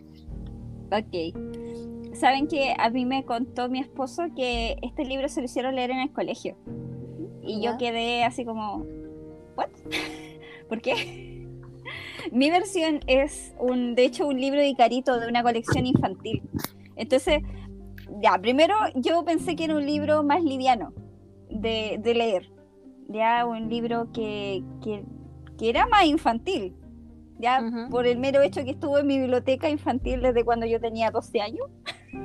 Ok. 0.91 2.15
Saben 2.15 2.47
que 2.47 2.75
a 2.77 2.89
mí 2.89 3.05
me 3.05 3.25
contó 3.25 3.69
mi 3.69 3.79
esposo 3.79 4.23
que 4.35 4.77
este 4.81 5.03
libro 5.05 5.27
se 5.29 5.41
lo 5.41 5.45
hicieron 5.45 5.75
leer 5.75 5.91
en 5.91 5.99
el 5.99 6.11
colegio. 6.11 6.57
Y 7.41 7.61
yo 7.63 7.77
quedé 7.77 8.23
así 8.23 8.45
como, 8.45 8.85
¿what? 9.55 9.69
¿Por 10.69 10.81
qué? 10.81 11.47
mi 12.31 12.51
versión 12.51 12.99
es 13.07 13.53
un, 13.59 13.95
de 13.95 14.05
hecho, 14.05 14.27
un 14.27 14.39
libro 14.39 14.61
de 14.61 14.75
Carito 14.75 15.19
de 15.19 15.27
una 15.27 15.41
colección 15.41 15.85
infantil. 15.87 16.43
Entonces, 16.95 17.41
ya, 18.21 18.37
primero 18.37 18.75
yo 18.95 19.25
pensé 19.25 19.55
que 19.55 19.65
era 19.65 19.75
un 19.75 19.85
libro 19.85 20.23
más 20.23 20.43
liviano 20.43 20.93
de, 21.49 21.97
de 21.99 22.13
leer 22.13 22.52
ya 23.07 23.45
un 23.45 23.69
libro 23.69 24.11
que, 24.11 24.63
que, 24.81 25.03
era 25.59 25.87
más 25.87 26.05
infantil, 26.05 26.75
ya 27.39 27.63
por 27.89 28.05
el 28.05 28.19
mero 28.19 28.41
hecho 28.41 28.65
que 28.65 28.71
estuvo 28.71 28.97
en 28.97 29.07
mi 29.07 29.17
biblioteca 29.17 29.69
infantil 29.69 30.21
desde 30.21 30.43
cuando 30.43 30.65
yo 30.65 30.81
tenía 30.81 31.09
12 31.09 31.41
años, 31.41 31.69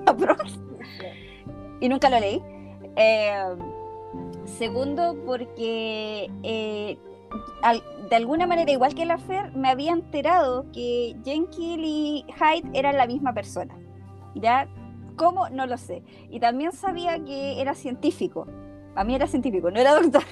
y 1.81 1.89
nunca 1.89 2.11
lo 2.11 2.19
leí. 2.19 2.43
Eh, 2.97 3.45
segundo, 4.45 5.17
porque 5.25 6.31
eh, 6.43 6.99
de 8.11 8.17
alguna 8.17 8.47
manera, 8.47 8.73
igual 8.73 8.95
que 8.95 9.05
la 9.05 9.19
Fer, 9.19 9.55
me 9.55 9.69
había 9.69 9.93
enterado 9.93 10.67
que 10.73 11.17
Jenkins 11.25 11.83
y 11.85 12.25
Hyde 12.39 12.71
eran 12.73 12.97
la 12.97 13.07
misma 13.07 13.35
persona. 13.35 13.77
¿Ya? 14.35 14.69
¿Cómo? 15.17 15.49
No 15.51 15.67
lo 15.67 15.77
sé. 15.77 16.03
Y 16.31 16.41
también 16.41 16.73
sabía 16.73 17.23
que 17.23 17.61
era 17.61 17.75
científico. 17.75 18.47
A 18.95 19.05
mí 19.05 19.15
era 19.15 19.27
científico, 19.27 19.71
no 19.71 19.79
era 19.79 19.95
doctor 19.95 20.23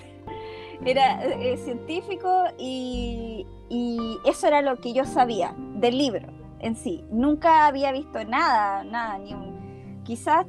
era 0.84 1.24
eh, 1.24 1.56
científico 1.56 2.44
y, 2.58 3.46
eso 4.24 4.46
era 4.46 4.62
lo 4.62 4.76
que 4.76 4.92
yo 4.92 5.04
sabía 5.04 5.54
del 5.56 5.98
libro 5.98 6.28
en 6.60 6.76
sí. 6.76 7.04
Nunca 7.10 7.66
había 7.66 7.90
visto 7.92 8.22
nada, 8.24 8.84
nada, 8.84 9.18
ni 9.18 9.34
un, 9.34 10.02
quizás 10.04 10.46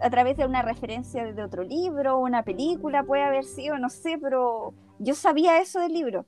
a, 0.00 0.10
través 0.10 0.36
de 0.36 0.44
una 0.44 0.62
referencia 0.62 1.32
de 1.32 1.42
otro 1.42 1.62
libro, 1.62 2.18
una 2.18 2.42
película 2.42 3.04
puede 3.04 3.22
haber 3.22 3.44
sido, 3.44 3.78
no 3.78 3.90
sé, 3.90 4.18
pero 4.20 4.74
yo 4.98 5.14
sabía 5.14 5.60
eso 5.60 5.80
del 5.80 5.92
libro. 5.92 6.26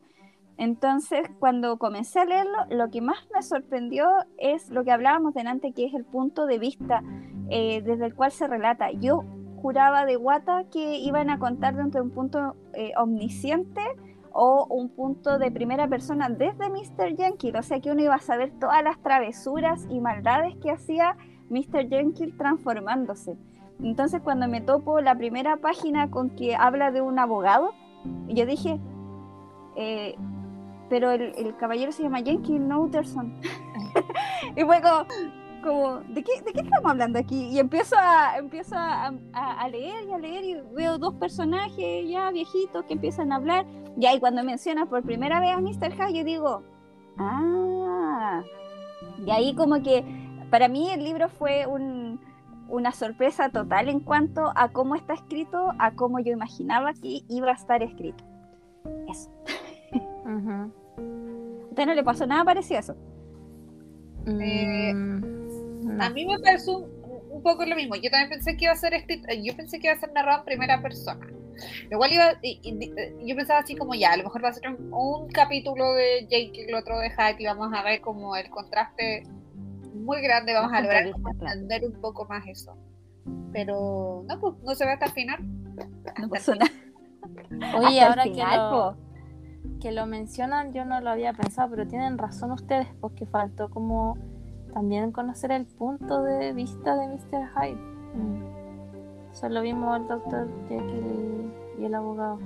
Entonces, 0.56 1.22
cuando 1.38 1.78
comencé 1.78 2.20
a 2.20 2.24
leerlo, 2.26 2.66
lo 2.68 2.90
que 2.90 3.00
más 3.00 3.26
me 3.34 3.42
sorprendió 3.42 4.06
es 4.38 4.68
lo 4.68 4.84
que 4.84 4.92
hablábamos 4.92 5.34
delante, 5.34 5.72
que 5.72 5.86
es 5.86 5.94
el 5.94 6.04
punto 6.04 6.46
de 6.46 6.58
vista 6.58 7.02
eh, 7.48 7.82
desde 7.82 8.06
el 8.06 8.14
cual 8.14 8.30
se 8.30 8.46
relata. 8.46 8.90
Yo 8.92 9.24
juraba 9.60 10.04
de 10.06 10.16
guata 10.16 10.64
que 10.72 10.98
iban 10.98 11.30
a 11.30 11.38
contar 11.38 11.74
desde 11.74 12.00
un 12.00 12.10
punto 12.10 12.56
eh, 12.74 12.92
omnisciente 12.96 13.82
o 14.32 14.66
un 14.70 14.88
punto 14.90 15.38
de 15.38 15.50
primera 15.50 15.88
persona 15.88 16.28
desde 16.28 16.70
Mr. 16.70 17.16
Jenkins, 17.16 17.58
o 17.58 17.62
sea 17.62 17.80
que 17.80 17.90
uno 17.90 18.02
iba 18.02 18.14
a 18.14 18.20
saber 18.20 18.52
todas 18.58 18.82
las 18.82 18.98
travesuras 19.00 19.86
y 19.90 20.00
maldades 20.00 20.56
que 20.62 20.70
hacía 20.70 21.16
Mr. 21.48 21.88
Jenkins 21.88 22.36
transformándose. 22.36 23.36
Entonces 23.82 24.20
cuando 24.22 24.46
me 24.46 24.60
topo 24.60 25.00
la 25.00 25.16
primera 25.16 25.56
página 25.56 26.10
con 26.10 26.30
que 26.30 26.54
habla 26.54 26.90
de 26.90 27.00
un 27.00 27.18
abogado, 27.18 27.72
yo 28.28 28.46
dije, 28.46 28.78
eh, 29.76 30.16
pero 30.88 31.12
el, 31.12 31.56
caballero 31.56 31.92
se 31.92 32.02
llama 32.02 32.20
Jenkins, 32.20 32.60
no 32.60 32.82
Utterson. 32.82 33.40
y 34.56 34.62
fue 34.62 34.80
como, 34.82 35.06
como, 35.60 36.00
¿de 36.00 36.22
qué, 36.22 36.32
¿de 36.44 36.52
qué 36.52 36.60
estamos 36.60 36.90
hablando 36.90 37.18
aquí? 37.18 37.48
Y 37.48 37.58
empiezo 37.58 37.96
a, 37.98 38.36
empiezo 38.38 38.76
a, 38.76 39.12
a, 39.32 39.68
leer 39.68 40.08
y 40.08 40.12
a 40.12 40.18
leer 40.18 40.44
y 40.44 40.60
veo 40.74 40.98
dos 40.98 41.14
personajes 41.14 42.08
ya 42.08 42.30
viejitos 42.30 42.84
que 42.84 42.94
empiezan 42.94 43.32
a 43.32 43.36
hablar. 43.36 43.66
Y 43.98 44.06
ahí 44.06 44.20
cuando 44.20 44.42
mencionas 44.44 44.88
por 44.88 45.02
primera 45.02 45.40
vez 45.40 45.52
a 45.52 45.60
Mr. 45.60 45.92
Hyde, 45.92 46.18
yo 46.18 46.24
digo, 46.24 46.62
ah, 47.18 48.42
y 49.24 49.30
ahí 49.30 49.54
como 49.54 49.82
que 49.82 50.04
para 50.50 50.68
mí 50.68 50.90
el 50.90 51.04
libro 51.04 51.28
fue 51.28 51.66
un, 51.66 52.20
una 52.68 52.92
sorpresa 52.92 53.50
total 53.50 53.88
en 53.88 54.00
cuanto 54.00 54.52
a 54.54 54.68
cómo 54.70 54.94
está 54.94 55.14
escrito, 55.14 55.72
a 55.78 55.92
cómo 55.92 56.20
yo 56.20 56.32
imaginaba 56.32 56.92
que 56.94 57.22
iba 57.28 57.50
a 57.50 57.54
estar 57.54 57.82
escrito. 57.82 58.24
Eso. 59.08 59.30
¿A 60.26 60.68
usted 61.68 61.86
no 61.86 61.94
le 61.94 62.04
pasó 62.04 62.26
nada 62.26 62.44
parecido 62.44 62.76
a 62.76 62.80
eso? 62.80 62.96
Eh, 64.26 64.92
A 65.98 66.10
mí 66.10 66.26
me 66.26 66.38
pareció 66.38 66.78
un, 66.78 67.42
poco 67.42 67.64
lo 67.64 67.74
mismo. 67.74 67.96
Yo 67.96 68.10
también 68.10 68.28
pensé 68.28 68.56
que 68.56 68.64
iba 68.64 68.72
a 68.72 68.76
ser 68.76 68.94
escrito, 68.94 69.28
yo 69.32 69.56
pensé 69.56 69.78
que 69.78 69.86
iba 69.86 69.96
a 69.96 70.00
ser 70.00 70.12
narrado 70.12 70.40
en 70.40 70.44
primera 70.44 70.82
persona. 70.82 71.26
Igual 71.90 72.12
iba, 72.12 72.32
yo 73.24 73.36
pensaba 73.36 73.60
así 73.60 73.76
como 73.76 73.94
ya, 73.94 74.12
a 74.12 74.16
lo 74.16 74.24
mejor 74.24 74.44
va 74.44 74.48
a 74.48 74.52
ser 74.52 74.68
un, 74.70 75.28
capítulo 75.28 75.92
de 75.94 76.22
Jake 76.22 76.52
y 76.54 76.60
el 76.68 76.74
otro 76.74 76.98
de 76.98 77.10
Hyde 77.10 77.36
y 77.38 77.46
vamos 77.46 77.72
a 77.74 77.82
ver 77.82 78.00
como 78.00 78.36
el 78.36 78.48
contraste 78.50 79.24
muy 79.94 80.22
grande, 80.22 80.54
vamos 80.54 80.72
a 80.72 80.80
lograr 80.80 81.06
entender 81.06 81.84
un 81.84 82.00
poco 82.00 82.26
más 82.26 82.46
eso. 82.46 82.76
Pero 83.52 84.24
no, 84.26 84.40
pues 84.40 84.54
no 84.62 84.74
se 84.74 84.84
ve 84.84 84.92
hasta 84.92 85.06
el 85.06 85.12
final. 85.12 85.38
No 86.20 86.28
pasó 86.28 86.54
nada. 86.54 86.70
Oye, 87.78 88.00
ahora 88.00 88.24
que 88.24 88.30
lo, 88.30 88.96
que 89.80 89.92
lo 89.92 90.06
mencionan, 90.06 90.72
yo 90.72 90.84
no 90.84 91.00
lo 91.00 91.10
había 91.10 91.32
pensado, 91.32 91.70
pero 91.70 91.86
tienen 91.86 92.18
razón 92.18 92.52
ustedes, 92.52 92.88
porque 93.00 93.26
faltó 93.26 93.70
como 93.70 94.16
también 94.72 95.12
conocer 95.12 95.52
el 95.52 95.66
punto 95.66 96.22
de 96.22 96.52
vista 96.52 96.96
de 96.96 97.08
Mr. 97.08 97.48
Hyde. 97.54 97.80
Mm. 98.14 98.60
Solo 99.32 99.62
vimos 99.62 99.94
al 99.94 100.08
doctor 100.08 100.48
Jekyll 100.68 101.52
y 101.78 101.84
el 101.84 101.94
abogado. 101.94 102.38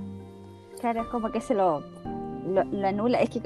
Claro, 0.79 1.01
es 1.01 1.07
como 1.07 1.31
que 1.31 1.41
se 1.41 1.55
lo, 1.55 1.81
lo, 2.45 2.87
anula. 2.87 3.19
Es 3.21 3.29
que, 3.29 3.41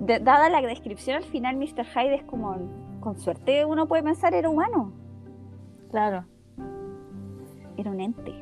dada 0.00 0.48
la 0.48 0.62
descripción, 0.62 1.16
al 1.16 1.24
final 1.24 1.56
Mr. 1.56 1.84
Hyde 1.84 2.14
es 2.14 2.22
como, 2.24 2.56
con 3.00 3.18
suerte 3.18 3.64
uno 3.64 3.86
puede 3.86 4.02
pensar, 4.02 4.34
era 4.34 4.48
humano. 4.48 4.92
Claro. 5.90 6.24
Era 7.76 7.90
un 7.90 8.00
ente. 8.00 8.32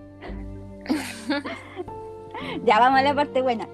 ya 2.64 2.78
vamos 2.78 3.00
a 3.00 3.02
la 3.02 3.14
parte 3.14 3.42
buena. 3.42 3.68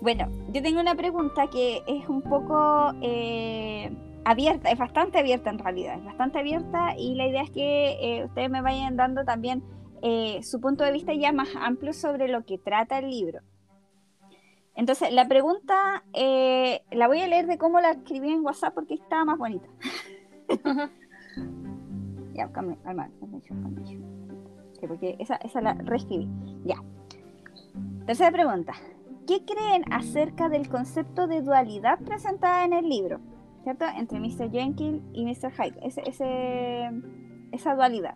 Bueno, 0.00 0.28
yo 0.52 0.62
tengo 0.62 0.80
una 0.80 0.94
pregunta 0.94 1.48
que 1.48 1.82
es 1.86 2.08
un 2.08 2.22
poco... 2.22 2.92
Eh, 3.00 3.90
abierta, 4.26 4.70
es 4.70 4.78
bastante 4.78 5.18
abierta 5.20 5.50
en 5.50 5.58
realidad, 5.60 5.98
es 5.98 6.04
bastante 6.04 6.40
abierta 6.40 6.96
y 6.98 7.14
la 7.14 7.28
idea 7.28 7.42
es 7.42 7.50
que 7.52 7.96
eh, 8.00 8.24
ustedes 8.24 8.50
me 8.50 8.60
vayan 8.60 8.96
dando 8.96 9.24
también 9.24 9.62
eh, 10.02 10.42
su 10.42 10.60
punto 10.60 10.82
de 10.82 10.90
vista 10.90 11.14
ya 11.14 11.32
más 11.32 11.48
amplio 11.54 11.92
sobre 11.92 12.26
lo 12.26 12.44
que 12.44 12.58
trata 12.58 12.98
el 12.98 13.08
libro. 13.08 13.40
Entonces, 14.74 15.12
la 15.12 15.28
pregunta 15.28 16.02
eh, 16.12 16.82
la 16.90 17.06
voy 17.06 17.20
a 17.20 17.28
leer 17.28 17.46
de 17.46 17.56
cómo 17.56 17.80
la 17.80 17.92
escribí 17.92 18.32
en 18.32 18.44
WhatsApp 18.44 18.74
porque 18.74 18.94
está 18.94 19.24
más 19.24 19.38
bonita. 19.38 19.68
ya, 22.34 22.50
cambio, 22.50 22.76
sí, 23.84 24.86
porque 24.88 25.16
esa, 25.20 25.36
esa 25.36 25.60
la 25.60 25.74
reescribí. 25.74 26.28
Ya. 26.64 26.82
Tercera 28.06 28.32
pregunta. 28.32 28.74
¿Qué 29.28 29.44
creen 29.44 29.84
acerca 29.92 30.48
del 30.48 30.68
concepto 30.68 31.28
de 31.28 31.42
dualidad 31.42 32.00
presentada 32.00 32.64
en 32.64 32.72
el 32.72 32.88
libro? 32.88 33.20
¿Cierto? 33.66 33.84
Entre 33.96 34.20
Mr. 34.20 34.48
Jenkins 34.52 35.02
y 35.12 35.24
Mr. 35.24 35.50
Hyde. 35.50 35.76
Ese, 35.82 36.88
esa 37.50 37.74
dualidad. 37.74 38.14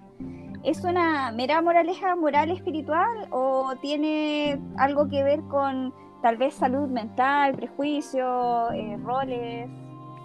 ¿Es 0.62 0.84
una 0.84 1.32
mera 1.32 1.60
moraleja 1.60 2.14
moral 2.14 2.52
espiritual 2.52 3.26
o 3.32 3.74
tiene 3.82 4.62
algo 4.76 5.08
que 5.08 5.24
ver 5.24 5.40
con 5.48 5.92
tal 6.22 6.36
vez 6.36 6.54
salud 6.54 6.86
mental, 6.86 7.56
prejuicios, 7.56 8.70
eh, 8.74 8.96
roles? 9.02 9.68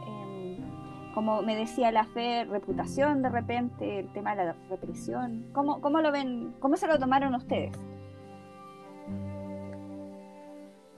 Em, 0.05 1.13
como 1.15 1.41
me 1.41 1.55
decía 1.55 1.91
la 1.91 2.05
fe, 2.05 2.45
reputación 2.45 3.23
de 3.23 3.29
repente, 3.29 4.01
el 4.01 4.13
tema 4.13 4.35
de 4.35 4.45
la 4.45 4.55
represión. 4.69 5.47
¿Cómo, 5.53 5.81
¿Cómo 5.81 6.01
lo 6.01 6.11
ven? 6.11 6.53
¿Cómo 6.59 6.77
se 6.77 6.85
lo 6.85 6.99
tomaron 6.99 7.33
ustedes? 7.33 7.75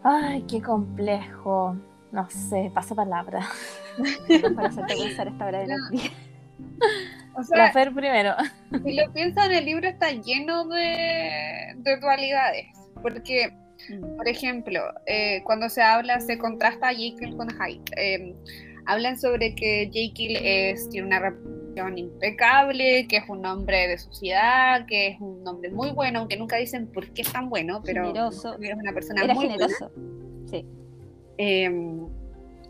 Ay, 0.03 0.41
qué 0.41 0.61
complejo. 0.61 1.77
No 2.11 2.29
sé, 2.29 2.69
paso 2.73 2.93
palabra. 2.93 3.39
para 4.55 4.69
hacerte 4.69 4.95
pensar 4.95 5.27
esta 5.27 5.45
hora 5.45 5.59
de 5.59 5.67
la 5.67 5.75
vida. 5.91 6.03
O 7.35 7.43
sea, 7.43 7.57
la 7.57 7.71
Fer 7.71 7.93
primero. 7.93 8.33
Si 8.83 8.93
lo 8.93 9.13
piensan, 9.13 9.51
el 9.51 9.65
libro 9.65 9.87
está 9.87 10.11
lleno 10.11 10.65
de, 10.67 11.75
dualidades. 12.01 12.65
Porque, 13.01 13.53
mm. 13.89 14.17
por 14.17 14.27
ejemplo, 14.27 14.81
eh, 15.05 15.41
cuando 15.43 15.69
se 15.69 15.83
habla, 15.83 16.19
se 16.19 16.37
contrasta 16.37 16.89
a 16.89 16.93
Jekyll 16.93 17.37
con 17.37 17.49
Hyde. 17.49 17.83
Eh, 17.95 18.35
hablan 18.87 19.19
sobre 19.19 19.53
que 19.53 19.89
Jekyll 19.93 20.37
es, 20.37 20.89
tiene 20.89 21.07
una 21.07 21.19
impecable, 21.95 23.07
que 23.07 23.17
es 23.17 23.29
un 23.29 23.45
hombre 23.45 23.87
de 23.87 23.97
sociedad, 23.97 24.85
que 24.87 25.09
es 25.09 25.21
un 25.21 25.47
hombre 25.47 25.69
muy 25.69 25.91
bueno, 25.91 26.19
aunque 26.19 26.37
nunca 26.37 26.57
dicen 26.57 26.87
por 26.87 27.11
qué 27.11 27.21
es 27.21 27.31
tan 27.31 27.49
bueno, 27.49 27.81
pero 27.85 28.07
generoso. 28.07 28.57
es 28.59 28.73
una 28.73 28.93
persona 28.93 29.25
muy 29.33 29.47
generoso. 29.47 29.91
Sí. 30.49 30.65
Em, 31.37 32.07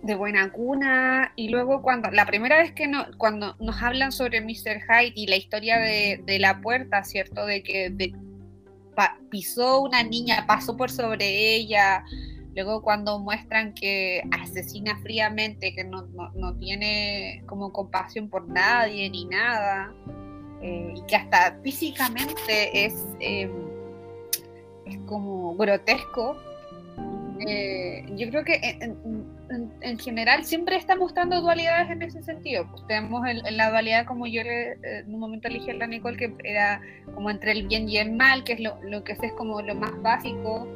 de 0.07 0.15
buena 0.15 0.51
cuna 0.51 1.33
y 1.35 1.49
luego 1.49 1.81
cuando 1.83 2.09
la 2.09 2.25
primera 2.25 2.57
vez 2.57 2.71
que 2.71 2.87
no, 2.87 3.05
cuando 3.17 3.55
nos 3.59 3.83
hablan 3.83 4.11
sobre 4.11 4.41
Mr. 4.41 4.81
Hyde 4.81 5.13
y 5.15 5.27
la 5.27 5.35
historia 5.35 5.77
de, 5.77 6.37
la 6.39 6.61
puerta, 6.61 7.03
¿cierto? 7.03 7.45
De 7.45 7.61
que 7.61 7.93
pisó 9.29 9.81
una 9.81 10.01
niña, 10.01 10.45
pasó 10.47 10.75
por 10.75 10.89
sobre 10.89 11.55
ella, 11.55 12.03
Luego 12.57 12.81
cuando 12.81 13.19
muestran 13.19 13.75
que 13.75 14.23
asesina 14.31 14.97
fríamente, 15.03 15.75
que 15.75 15.83
no, 15.83 16.07
tiene 16.57 17.43
como 17.45 17.71
compasión 17.71 18.29
por 18.29 18.49
nadie 18.49 19.07
ni 19.11 19.25
nada, 19.25 19.93
eh, 20.63 20.91
y 20.95 21.01
que 21.05 21.17
hasta 21.17 21.59
físicamente 21.61 22.85
es, 22.85 23.05
em, 23.19 23.51
es 24.87 24.97
como 25.05 25.55
grotesco, 25.55 26.35
eh, 27.47 28.03
yo 28.15 28.27
creo 28.31 28.43
que 28.43 28.59
en, 28.81 29.36
general 29.99 30.43
siempre 30.43 30.75
está 30.75 30.95
mostrando 30.95 31.41
dualidades 31.41 31.89
en 31.89 32.01
ese 32.01 32.21
sentido. 32.23 32.67
Pues 32.69 32.85
tenemos 32.87 33.27
en 33.27 33.57
la 33.57 33.69
dualidad 33.69 34.05
como 34.05 34.27
yo 34.27 34.43
le, 34.43 34.73
en 34.83 35.13
un 35.13 35.19
momento 35.19 35.47
elegí 35.47 35.71
a 35.71 35.75
la 35.75 35.87
Nicole, 35.87 36.17
que 36.17 36.33
era 36.43 36.81
como 37.13 37.29
entre 37.29 37.51
el 37.51 37.67
bien 37.67 37.87
y 37.89 37.97
el 37.97 38.11
mal, 38.11 38.43
que 38.43 38.53
es 38.53 38.59
lo, 38.59 38.81
lo 38.83 39.03
que 39.03 39.13
es 39.13 39.19
como 39.37 39.61
lo 39.61 39.75
más 39.75 40.01
básico 40.01 40.67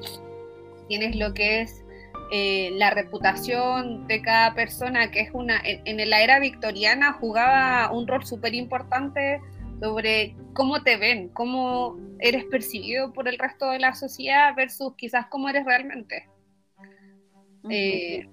tienes 0.92 1.16
lo 1.16 1.34
que 1.34 1.62
es 1.62 1.86
eh, 2.34 2.72
la 2.74 2.90
reputación 2.90 4.08
de 4.08 4.22
cada 4.22 4.54
persona, 4.54 5.10
que 5.10 5.22
es 5.22 5.30
una, 5.32 5.62
en, 5.64 6.10
la 6.10 6.22
era 6.22 6.38
victoriana 6.40 7.14
jugaba 7.14 7.90
un 7.94 8.08
rol 8.08 8.26
súper 8.26 8.54
importante 8.54 9.40
sobre 9.80 10.36
cómo 10.52 10.84
te 10.84 10.98
ven, 10.98 11.30
cómo 11.30 11.98
eres 12.20 12.44
percibido 12.44 13.14
por 13.14 13.30
el 13.30 13.40
resto 13.40 13.70
de 13.70 13.80
la 13.80 13.96
sociedad 13.96 14.54
versus 14.54 14.94
quizás 14.98 15.28
cómo 15.28 15.48
eres 15.48 15.64
realmente. 15.64 16.28
Eh, 17.70 18.28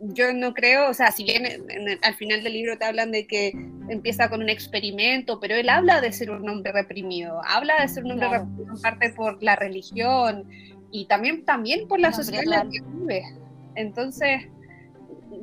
yo 0.00 0.32
no 0.32 0.54
creo, 0.54 0.90
o 0.90 0.94
sea, 0.94 1.10
si 1.10 1.24
bien 1.24 1.44
al 2.02 2.14
final 2.14 2.42
del 2.42 2.52
libro 2.52 2.78
te 2.78 2.84
hablan 2.84 3.10
de 3.10 3.26
que 3.26 3.52
empieza 3.88 4.28
con 4.28 4.42
un 4.42 4.48
experimento, 4.48 5.40
pero 5.40 5.56
él 5.56 5.68
habla 5.68 6.00
de 6.00 6.12
ser 6.12 6.30
un 6.30 6.48
hombre 6.48 6.72
reprimido, 6.72 7.40
habla 7.46 7.80
de 7.80 7.88
ser 7.88 8.04
un 8.04 8.12
hombre 8.12 8.28
reprimido 8.28 8.74
en 8.74 8.80
parte 8.80 9.10
por 9.10 9.42
la 9.42 9.56
religión, 9.56 10.48
y 10.92 11.06
también, 11.06 11.44
también 11.44 11.88
por 11.88 11.98
la 11.98 12.12
sociedad 12.12 12.44
en 12.44 12.50
la 12.50 12.62
que 12.70 12.80
vive. 12.80 13.24
Entonces, 13.74 14.42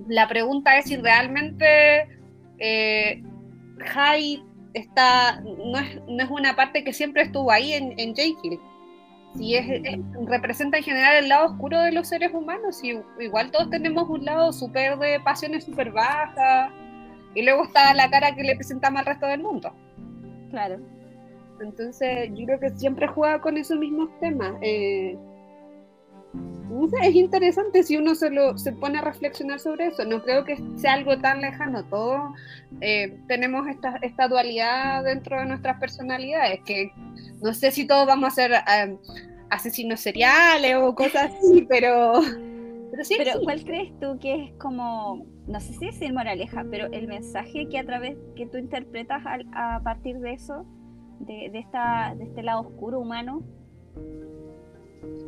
la 0.07 0.27
pregunta 0.27 0.77
es 0.77 0.85
si 0.85 0.95
realmente 0.95 2.07
eh, 2.59 3.23
está, 4.73 5.41
no 5.41 5.79
es, 5.79 6.01
no 6.07 6.23
es, 6.23 6.29
una 6.29 6.55
parte 6.55 6.83
que 6.83 6.93
siempre 6.93 7.23
estuvo 7.23 7.51
ahí 7.51 7.73
en, 7.73 7.99
en 7.99 8.15
Jekyll. 8.15 8.59
Si 9.35 9.55
es, 9.55 9.83
representa 10.25 10.77
en 10.77 10.83
general 10.83 11.15
el 11.17 11.29
lado 11.29 11.47
oscuro 11.47 11.79
de 11.79 11.91
los 11.91 12.07
seres 12.07 12.33
humanos, 12.33 12.83
y 12.83 12.99
igual 13.19 13.51
todos 13.51 13.69
tenemos 13.69 14.09
un 14.09 14.25
lado 14.25 14.51
súper 14.51 14.97
de 14.97 15.19
pasiones 15.19 15.65
súper 15.65 15.91
bajas, 15.91 16.71
y 17.35 17.43
luego 17.43 17.63
está 17.63 17.93
la 17.93 18.09
cara 18.09 18.35
que 18.35 18.43
le 18.43 18.55
presentamos 18.55 18.99
al 18.99 19.05
resto 19.05 19.27
del 19.27 19.41
mundo. 19.41 19.71
Claro. 20.49 20.79
Entonces, 21.61 22.29
yo 22.33 22.45
creo 22.45 22.59
que 22.59 22.69
siempre 22.71 23.07
juega 23.07 23.39
con 23.39 23.57
esos 23.57 23.77
mismos 23.77 24.09
temas. 24.19 24.53
Eh, 24.61 25.17
es 27.01 27.15
interesante 27.15 27.83
si 27.83 27.97
uno 27.97 28.15
se, 28.15 28.29
lo, 28.29 28.57
se 28.57 28.71
pone 28.73 28.99
a 28.99 29.01
reflexionar 29.01 29.59
sobre 29.59 29.87
eso. 29.87 30.05
No 30.05 30.21
creo 30.21 30.43
que 30.45 30.57
sea 30.75 30.93
algo 30.93 31.17
tan 31.19 31.41
lejano. 31.41 31.83
Todos 31.85 32.21
eh, 32.81 33.17
tenemos 33.27 33.67
esta, 33.67 33.97
esta, 34.01 34.27
dualidad 34.27 35.03
dentro 35.03 35.39
de 35.39 35.45
nuestras 35.45 35.79
personalidades, 35.79 36.61
que 36.65 36.91
no 37.41 37.53
sé 37.53 37.71
si 37.71 37.87
todos 37.87 38.05
vamos 38.05 38.27
a 38.27 38.35
ser 38.35 38.51
eh, 38.51 38.97
asesinos 39.49 39.99
seriales 39.99 40.75
o 40.75 40.93
cosas 40.95 41.31
así, 41.33 41.65
pero... 41.69 42.21
Pero, 42.91 43.03
sí, 43.03 43.15
pero 43.19 43.39
¿cuál 43.43 43.63
crees 43.63 43.97
tú 43.99 44.17
que 44.19 44.45
es 44.45 44.51
como, 44.53 45.23
no 45.47 45.59
sé 45.59 45.73
si 45.73 45.87
es 45.87 46.11
moraleja, 46.11 46.65
pero 46.71 46.87
el 46.91 47.07
mensaje 47.07 47.69
que 47.69 47.77
a 47.77 47.85
través, 47.85 48.17
que 48.35 48.47
tú 48.47 48.57
interpretas 48.57 49.21
a, 49.53 49.79
partir 49.83 50.17
de 50.17 50.33
eso, 50.33 50.65
de, 51.19 51.51
de, 51.51 51.59
esta, 51.59 52.15
de 52.17 52.23
este 52.23 52.41
lado 52.41 52.61
oscuro 52.61 52.99
humano, 52.99 53.43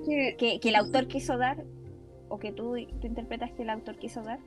que, 0.06 0.60
el 0.64 0.76
autor 0.76 1.08
quiso 1.08 1.38
dar 1.38 1.64
o 2.30 2.40
que 2.40 2.52
tú, 2.52 2.76
tú 3.00 3.08
interpretas 3.08 3.52
que 3.52 3.64
el 3.64 3.70
autor 3.70 3.98
quiso 3.98 4.24
dar? 4.24 4.40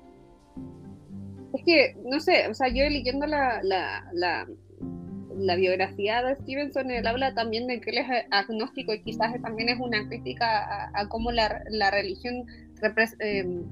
Es 1.53 1.63
que, 1.65 1.97
no 2.05 2.19
sé, 2.21 2.49
o 2.49 2.55
sea, 2.55 2.69
yo 2.69 2.83
leyendo 2.89 3.27
la, 3.27 3.61
la, 3.63 4.05
la, 4.13 5.57
biografía 5.57 6.23
de 6.23 6.35
Stevenson, 6.37 6.91
él 6.91 7.07
habla 7.07 7.35
también 7.35 7.67
de 7.69 7.81
que 7.81 7.91
él 7.91 7.99
es 7.99 8.07
agnóstico 8.31 8.93
y 8.93 9.03
quizás 9.03 9.41
también 9.41 9.69
es 9.69 9.79
una 9.79 10.07
crítica 10.09 10.91
a, 10.93 11.09
cómo 11.09 11.31
la, 11.31 11.63
la 11.71 11.91
religión 11.93 12.47
em, 13.21 13.63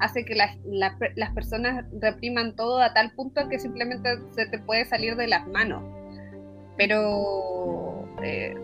hace 0.00 0.24
que 0.24 0.34
las, 0.34 0.56
las 0.64 1.32
personas 1.32 1.84
repriman 2.00 2.56
todo 2.56 2.80
a 2.80 2.92
tal 2.92 3.12
punto 3.12 3.48
que 3.48 3.60
simplemente 3.60 4.08
se 4.32 4.46
te 4.46 4.58
puede 4.58 4.84
salir 4.86 5.14
de 5.14 5.28
las 5.28 5.46
manos. 5.46 5.84
Pero 6.76 8.08
eh, 8.22 8.54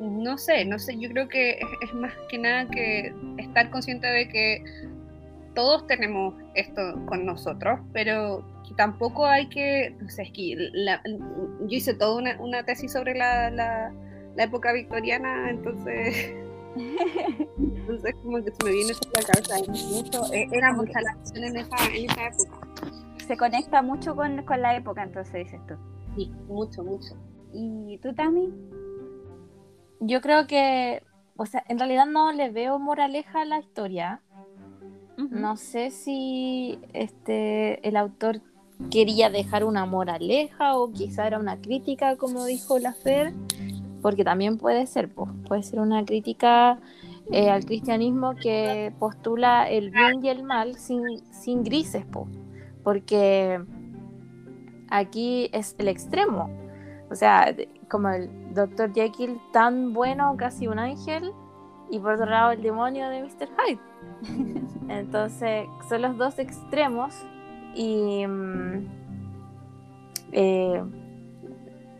no 0.00 0.38
sé, 0.38 0.64
no 0.64 0.78
sé, 0.78 0.98
yo 0.98 1.08
creo 1.10 1.28
que 1.28 1.60
es, 1.82 1.94
más 1.94 2.12
que 2.28 2.38
nada 2.38 2.66
que 2.68 3.14
estar 3.38 3.70
consciente 3.70 4.06
de 4.06 4.28
que 4.28 4.64
todos 5.54 5.86
tenemos 5.86 6.34
esto 6.54 6.82
con 7.06 7.26
nosotros, 7.26 7.80
pero 7.92 8.44
tampoco 8.76 9.26
hay 9.26 9.48
que, 9.48 9.94
no 10.00 10.08
sé, 10.08 10.22
es 10.22 10.32
que 10.32 10.70
yo 11.60 11.76
hice 11.76 11.94
toda 11.94 12.36
una, 12.38 12.64
tesis 12.64 12.92
sobre 12.92 13.14
la, 13.14 13.50
la, 13.50 13.92
época 14.36 14.72
victoriana, 14.72 15.50
entonces, 15.50 16.32
entonces 17.58 18.14
como 18.22 18.44
que 18.44 18.52
se 18.52 18.64
me 18.64 18.70
viene 18.70 18.92
a 18.92 19.20
la 19.20 19.26
cabeza, 19.26 20.32
e, 20.32 20.48
era 20.52 20.72
mucha 20.74 21.00
la 21.00 21.10
acción 21.10 21.44
en 21.44 21.56
esa, 21.56 21.76
en 21.92 22.10
esa 22.10 22.26
época. 22.28 22.68
Se 23.26 23.36
conecta 23.36 23.82
mucho 23.82 24.14
con, 24.14 24.42
con 24.44 24.62
la 24.62 24.76
época, 24.76 25.02
entonces 25.02 25.34
dices 25.44 25.60
tú. 25.66 25.74
Sí, 26.14 26.32
mucho, 26.46 26.84
mucho. 26.84 27.16
¿Y 27.52 27.98
tú, 27.98 28.14
también 28.14 28.52
yo 30.00 30.20
creo 30.20 30.46
que, 30.46 31.02
o 31.36 31.46
sea, 31.46 31.64
en 31.68 31.78
realidad 31.78 32.06
no 32.06 32.32
le 32.32 32.50
veo 32.50 32.78
moraleja 32.78 33.42
a 33.42 33.44
la 33.44 33.58
historia. 33.58 34.20
No 35.16 35.56
sé 35.56 35.90
si 35.90 36.78
este 36.92 37.86
el 37.86 37.96
autor 37.96 38.40
quería 38.90 39.30
dejar 39.30 39.64
una 39.64 39.84
moraleja 39.84 40.76
o 40.76 40.92
quizá 40.92 41.26
era 41.26 41.40
una 41.40 41.60
crítica, 41.60 42.16
como 42.16 42.44
dijo 42.44 42.78
la 42.78 42.92
Fer, 42.92 43.34
porque 44.00 44.24
también 44.24 44.58
puede 44.58 44.86
ser, 44.86 45.12
puede 45.12 45.64
ser 45.64 45.80
una 45.80 46.04
crítica 46.04 46.78
eh, 47.32 47.50
al 47.50 47.64
cristianismo 47.64 48.36
que 48.36 48.92
postula 48.98 49.68
el 49.68 49.90
bien 49.90 50.24
y 50.24 50.28
el 50.28 50.44
mal 50.44 50.76
sin, 50.76 51.02
sin 51.32 51.64
grises, 51.64 52.04
porque 52.84 53.60
aquí 54.88 55.50
es 55.52 55.74
el 55.78 55.88
extremo. 55.88 56.48
O 57.10 57.14
sea, 57.14 57.54
como 57.88 58.08
el 58.10 58.54
Dr. 58.54 58.92
Jekyll 58.92 59.40
tan 59.52 59.92
bueno, 59.92 60.36
casi 60.36 60.66
un 60.66 60.78
ángel, 60.78 61.32
y 61.90 61.98
por 61.98 62.14
otro 62.14 62.26
lado 62.26 62.52
el 62.52 62.62
demonio 62.62 63.08
de 63.08 63.22
Mr. 63.22 63.48
Hyde. 63.56 63.80
Entonces, 64.88 65.66
son 65.88 66.02
los 66.02 66.16
dos 66.16 66.38
extremos 66.38 67.14
y... 67.74 68.26
Mm, 68.26 68.86
eh, 70.32 70.84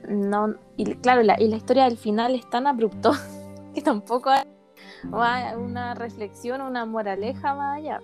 no, 0.08 0.54
y 0.76 0.94
claro, 0.96 1.22
la, 1.22 1.40
y 1.40 1.48
la 1.48 1.56
historia 1.56 1.84
del 1.84 1.98
final 1.98 2.34
es 2.34 2.48
tan 2.48 2.66
abrupto 2.66 3.12
que 3.74 3.82
tampoco 3.82 4.30
hay 4.30 5.54
una 5.56 5.94
reflexión, 5.94 6.60
una 6.60 6.86
moraleja 6.86 7.54
más 7.54 7.78
allá. 7.78 8.00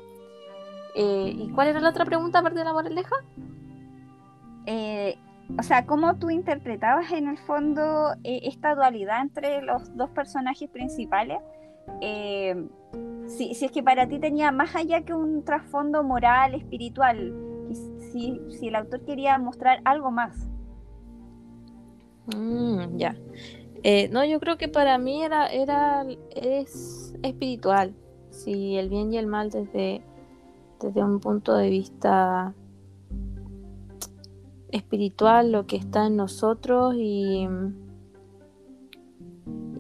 Eh, 0.95 1.35
¿Y 1.37 1.51
cuál 1.51 1.69
era 1.69 1.81
la 1.81 1.89
otra 1.89 2.05
pregunta 2.05 2.39
aparte 2.39 2.59
de 2.61 2.65
la 2.65 2.73
moraleja? 2.73 3.17
Eh, 4.67 5.19
o 5.59 5.63
sea, 5.63 5.87
¿cómo 5.87 6.17
tú 6.17 6.31
interpretabas 6.31 7.13
en 7.13 7.29
el 7.29 7.39
fondo 7.39 8.13
eh, 8.25 8.41
esta 8.45 8.75
dualidad 8.75 9.23
entre 9.23 9.63
los 9.63 9.95
dos 9.97 10.11
personajes 10.11 10.69
principales? 10.71 11.39
Si, 13.27 13.55
si, 13.55 13.65
es 13.65 13.73
que 13.73 13.83
para 13.83 14.09
ti 14.09 14.19
tenía 14.19 14.51
más 14.53 14.75
allá 14.75 15.03
que 15.03 15.15
un 15.15 15.45
trasfondo 15.45 16.03
moral, 16.03 16.55
espiritual, 16.55 17.35
si, 18.13 18.41
el 18.63 18.75
autor 18.75 19.05
quería 19.05 19.39
mostrar 19.39 19.81
algo 19.85 20.11
más. 20.11 20.49
Mm, 22.35 22.97
ya. 22.97 23.15
no, 24.11 24.25
yo 24.25 24.41
creo 24.41 24.57
que 24.57 24.69
para 24.69 24.99
mí 24.99 25.23
era, 25.23 25.47
era 25.47 26.05
es 26.35 27.15
espiritual. 27.23 27.95
Si 28.31 28.77
el 28.77 28.89
bien 28.89 29.13
y 29.13 29.19
el 29.19 29.27
mal 29.27 29.51
desde 29.51 30.03
desde 30.85 31.03
un 31.03 31.21
punto 31.21 31.55
de 31.57 31.71
vista 31.71 32.55
espiritual, 34.75 35.53
lo 35.53 35.67
que 35.67 35.77
está 35.77 36.07
en 36.07 36.17
nosotros 36.17 36.95
y, 36.97 37.49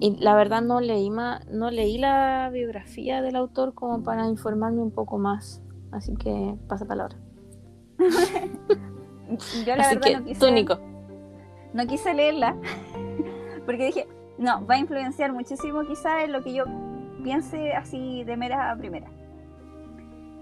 y 0.00 0.16
la 0.18 0.36
verdad 0.36 0.62
no 0.62 0.80
leí, 0.80 1.10
no 1.10 1.70
leí 1.70 1.98
la 1.98 2.48
biografía 2.52 3.20
del 3.20 3.36
autor 3.36 3.74
como 3.74 4.02
para 4.02 4.28
informarme 4.28 4.80
un 4.82 4.92
poco 4.92 5.18
más, 5.18 5.62
así 5.90 6.14
que 6.14 6.56
pasa 6.68 6.86
palabra. 6.86 7.16
Yo 9.66 9.76
la 9.76 9.88
verdad 9.88 10.20
no 10.20 10.24
quise, 10.26 10.64
no 11.72 11.86
quise 11.86 12.14
leerla 12.14 12.56
porque 13.66 13.86
dije, 13.86 14.06
no, 14.38 14.64
va 14.66 14.74
a 14.74 14.78
influenciar 14.78 15.32
muchísimo 15.32 15.84
quizás 15.86 16.24
en 16.24 16.32
lo 16.32 16.42
que 16.42 16.52
yo 16.52 16.64
piense 17.22 17.72
así 17.72 18.22
de 18.24 18.36
mera 18.36 18.70
a 18.70 18.76
primera. 18.76 19.10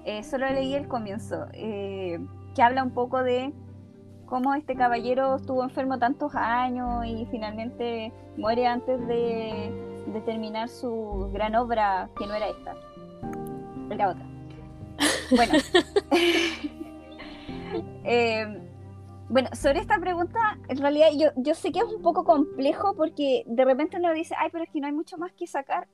Eh, 0.04 0.24
solo 0.24 0.48
leí 0.50 0.74
el 0.74 0.88
comienzo, 0.88 1.46
eh, 1.52 2.18
que 2.54 2.62
habla 2.62 2.82
un 2.82 2.90
poco 2.90 3.22
de 3.22 3.52
cómo 4.32 4.54
este 4.54 4.74
caballero 4.74 5.36
estuvo 5.36 5.62
enfermo 5.62 5.98
tantos 5.98 6.34
años 6.34 7.04
y 7.04 7.26
finalmente 7.30 8.10
muere 8.38 8.66
antes 8.66 9.06
de, 9.06 9.70
terminar 10.24 10.70
su 10.70 11.28
gran 11.34 11.54
obra, 11.54 12.08
que 12.18 12.26
no 12.26 12.32
era 12.32 12.48
esta, 12.48 12.74
era 13.90 14.08
otra. 14.08 14.24
Bueno, 15.36 15.52
eh, 18.04 18.70
bueno, 19.28 19.50
sobre 19.52 19.80
esta 19.80 19.98
pregunta, 19.98 20.56
en 20.66 20.78
realidad 20.78 21.08
yo, 21.14 21.28
yo 21.36 21.54
sé 21.54 21.70
que 21.70 21.80
es 21.80 21.84
un 21.84 22.00
poco 22.00 22.24
complejo 22.24 22.94
porque 22.96 23.42
de 23.44 23.64
repente 23.66 23.98
uno 23.98 24.14
dice, 24.14 24.34
ay, 24.38 24.48
pero 24.50 24.64
es 24.64 24.70
que 24.70 24.80
no 24.80 24.86
hay 24.86 24.94
mucho 24.94 25.18
más 25.18 25.32
que 25.32 25.46
sacar. 25.46 25.88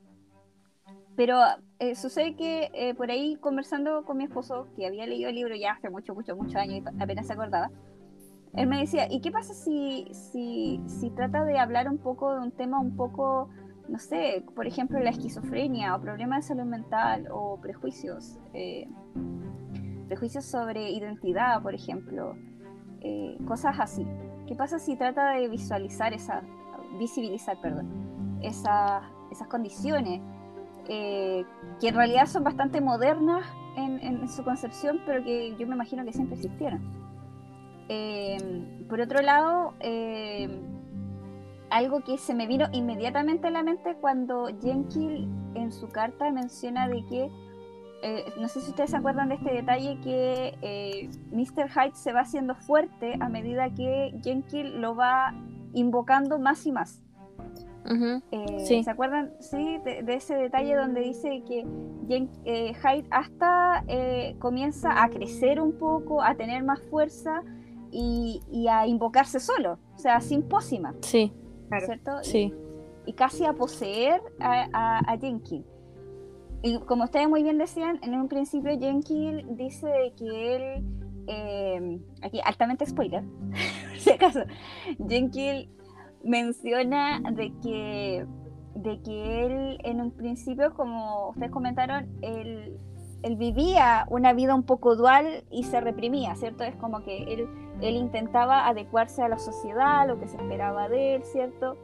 Pero 1.17 1.41
eh, 1.81 1.97
sucede 1.97 2.37
que 2.37 2.71
eh, 2.73 2.95
por 2.95 3.11
ahí 3.11 3.37
conversando 3.41 4.05
con 4.05 4.17
mi 4.17 4.25
esposo, 4.25 4.69
que 4.77 4.87
había 4.87 5.09
leído 5.09 5.29
el 5.29 5.35
libro 5.35 5.57
ya 5.57 5.73
hace 5.73 5.91
mucho, 5.91 6.15
mucho, 6.15 6.37
muchos 6.37 6.55
años 6.55 6.85
y 6.85 7.03
apenas 7.03 7.27
se 7.27 7.33
acordaba, 7.33 7.69
él 8.55 8.67
me 8.67 8.81
decía, 8.81 9.07
¿y 9.11 9.21
qué 9.21 9.31
pasa 9.31 9.55
si, 9.55 10.09
si, 10.13 10.81
si 10.87 11.11
trata 11.11 11.45
de 11.45 11.59
hablar 11.59 11.89
un 11.89 11.99
poco 11.99 12.35
de 12.35 12.41
un 12.41 12.51
tema 12.51 12.81
un 12.81 12.97
poco, 12.97 13.49
no 13.89 13.99
sé, 13.99 14.45
por 14.55 14.67
ejemplo, 14.67 14.99
la 14.99 15.11
esquizofrenia 15.11 15.95
o 15.95 16.01
problemas 16.01 16.45
de 16.45 16.55
salud 16.55 16.69
mental 16.69 17.29
o 17.31 17.59
prejuicios? 17.61 18.39
Eh, 18.55 18.89
prejuicios 20.07 20.45
sobre 20.45 20.91
identidad, 20.91 21.63
por 21.63 21.75
ejemplo, 21.75 22.35
cosas 23.47 23.79
así. 23.79 24.07
¿Qué 24.47 24.55
pasa 24.55 24.79
si 24.79 24.97
trata 24.97 25.33
de 25.33 25.49
visualizar 25.49 26.13
esa, 26.15 26.43
visibilizar, 26.99 27.61
perdón, 27.61 28.39
esas, 28.43 29.03
esas 29.31 29.47
condiciones? 29.49 30.21
Eh, 30.91 31.45
que 31.81 31.89
en 31.89 31.95
realidad 31.95 32.25
son 32.25 32.45
bastante 32.45 32.81
modernas 32.81 33.45
en, 33.77 34.27
su 34.29 34.43
concepción, 34.43 35.01
pero 35.07 35.23
que 35.23 35.55
yo 35.59 35.67
me 35.67 35.75
imagino 35.75 36.05
que 36.05 36.13
siempre 36.13 36.37
existieron. 36.37 36.81
Eh, 37.89 38.39
por 38.89 39.01
otro 39.01 39.23
lado, 39.23 39.75
eh, 39.81 40.49
algo 41.71 42.01
que 42.01 42.19
se 42.19 42.35
me 42.35 42.47
vino 42.47 42.67
inmediatamente 42.73 43.49
a 43.49 43.51
la 43.51 43.63
mente 43.63 43.97
cuando 44.01 44.49
Jenkins 44.61 45.29
en 45.55 45.73
su 45.73 45.89
carta 45.89 46.31
menciona 46.31 46.89
de 46.89 47.05
que, 47.07 47.31
no 48.39 48.49
sé 48.49 48.61
si 48.61 48.71
ustedes 48.71 48.91
se 48.91 48.97
acuerdan 48.97 49.29
de 49.29 49.35
este 49.37 49.53
detalle, 49.53 49.99
que 50.03 51.09
Mr. 51.33 51.69
Hyde 51.69 51.95
se 51.95 52.13
va 52.13 52.21
haciendo 52.21 52.55
fuerte 52.55 53.17
a 53.21 53.29
medida 53.29 53.75
que 53.75 54.15
Jenkins 54.23 54.71
lo 54.75 54.95
va 54.95 55.35
invocando 55.75 56.39
más 56.39 56.65
y 56.67 56.73
más. 56.73 57.03
Eh, 58.33 58.83
¿Se 58.85 58.91
acuerdan 58.91 59.33
sí, 59.41 59.79
de, 59.83 60.15
ese 60.15 60.35
detalle 60.35 60.77
donde 60.77 61.01
dice 61.01 61.43
que 61.47 61.65
eh, 62.45 62.75
Hyde 62.75 63.07
hasta 63.11 63.83
eh, 63.89 64.37
comienza 64.39 65.03
a 65.03 65.09
crecer 65.09 65.59
un 65.59 65.73
poco, 65.73 66.23
a 66.23 66.35
tener 66.35 66.63
más 66.65 66.83
fuerza 66.91 67.43
y, 67.91 68.67
a 68.69 68.87
invocarse 68.87 69.41
solo, 69.41 69.79
o 69.95 69.99
sea, 69.99 70.21
sin 70.21 70.43
pócima? 70.43 70.95
Sí. 71.01 71.33
¿Cierto? 71.85 72.13
Sí. 72.23 72.55
Y, 73.07 73.13
casi 73.15 73.45
a 73.45 73.53
poseer 73.53 74.21
a, 74.41 75.01
a, 75.13 75.19
Jenkins. 75.19 75.67
Y 76.63 76.79
como 76.81 77.05
ustedes 77.05 77.29
muy 77.29 77.43
bien 77.43 77.59
decían, 77.59 77.99
en 78.03 78.15
un 78.15 78.29
principio 78.29 78.79
Jenkins 78.79 79.45
dice 79.57 80.13
que 80.17 80.57
él, 80.57 82.03
aquí 82.23 82.41
altamente 82.45 82.85
spoiler, 82.87 83.25
si 83.99 84.11
acaso, 84.11 84.41
Jenkins 85.09 85.69
menciona 86.25 87.21
de 87.33 87.53
que, 87.63 88.27
de 88.75 89.01
que 89.03 89.47
él 89.47 89.79
en 89.85 90.01
un 90.01 90.11
principio, 90.11 90.75
como 90.75 91.31
ustedes 91.31 91.51
comentaron, 91.51 92.09
él, 92.23 92.79
él, 93.23 93.37
vivía 93.37 94.07
una 94.11 94.33
vida 94.33 94.55
un 94.55 94.63
poco 94.63 94.97
dual 94.97 95.45
y 95.51 95.65
se 95.65 95.81
reprimía, 95.81 96.35
¿cierto? 96.37 96.65
Es 96.65 96.77
como 96.77 97.03
que 97.03 97.33
él, 97.33 97.49
él 97.81 97.97
intentaba 97.97 98.67
adecuarse 98.67 99.23
a 99.23 99.29
la 99.29 99.39
sociedad, 99.39 100.07
lo 100.07 100.19
que 100.19 100.29
se 100.29 100.37
esperaba 100.37 100.89
de 100.89 101.17
él, 101.17 101.25
¿cierto? 101.25 101.77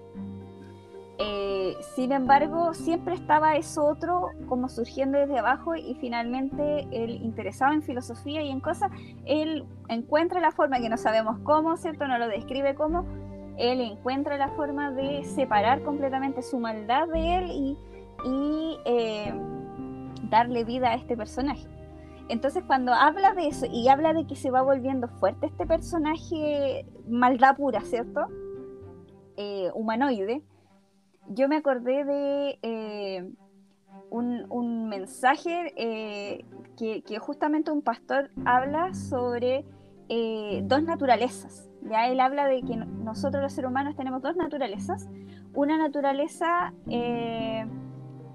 Eh, 1.19 1.77
sin 1.95 2.11
embargo, 2.11 2.75
siempre 2.75 3.15
estaba 3.15 3.55
eso 3.57 3.85
otro 3.85 4.31
como 4.49 4.69
surgiendo 4.69 5.17
desde 5.17 5.39
abajo 5.39 5.77
y 5.77 5.95
finalmente 6.01 6.89
él 6.91 7.23
interesado 7.23 7.73
en 7.73 7.83
filosofía 7.83 8.43
y 8.43 8.51
en 8.51 8.59
cosas, 8.59 8.91
él 9.25 9.65
encuentra 9.89 10.41
la 10.41 10.51
forma 10.51 10.81
que 10.81 10.89
no 10.89 10.97
sabemos 10.97 11.39
cómo, 11.45 11.77
¿cierto? 11.77 12.09
No 12.09 12.19
lo 12.19 12.27
describe 12.27 12.75
cómo, 12.75 13.07
él 13.57 13.81
encuentra 13.81 14.37
la 14.37 14.49
forma 14.49 14.91
de 14.91 15.23
separar 15.25 15.83
completamente 15.83 16.43
su 16.43 16.59
maldad 16.59 17.07
de 17.07 17.37
él 17.37 17.51
y, 18.25 18.79
eh, 18.85 19.33
darle 20.35 20.65
vida 20.65 20.91
a 20.91 20.95
este 20.95 21.17
personaje. 21.17 21.67
Entonces 22.29 22.65
cuando 22.67 22.93
habla 22.93 23.35
de 23.35 23.49
eso 23.49 23.67
y 23.67 23.89
habla 23.89 24.13
de 24.15 24.27
que 24.27 24.35
se 24.35 24.51
va 24.51 24.63
volviendo 24.63 25.09
fuerte 25.09 25.47
este 25.47 25.67
personaje, 25.67 26.87
maldad 27.09 27.57
pura, 27.57 27.83
¿cierto? 27.83 28.27
Eh, 29.37 29.71
humanoide, 29.75 30.43
yo 31.29 31.49
me 31.49 31.57
acordé 31.57 32.05
de 32.05 32.59
eh, 32.63 33.31
un, 34.11 34.89
mensaje 34.89 35.73
que, 36.77 37.03
que, 37.03 37.19
justamente 37.19 37.71
un 37.71 37.83
pastor 37.83 38.31
habla 38.45 38.95
sobre 38.95 39.65
dos 40.63 40.83
naturalezas. 40.83 41.69
Ya 41.85 42.09
él 42.09 42.21
habla 42.21 42.47
de 42.47 42.63
que 42.63 42.77
nosotros 42.77 43.43
los 43.43 43.53
seres 43.53 43.71
humanos 43.71 43.95
tenemos 43.97 44.23
dos 44.23 44.37
naturalezas. 44.37 45.09
Una 45.53 45.77
naturaleza 45.77 46.73
eh, 46.89 47.67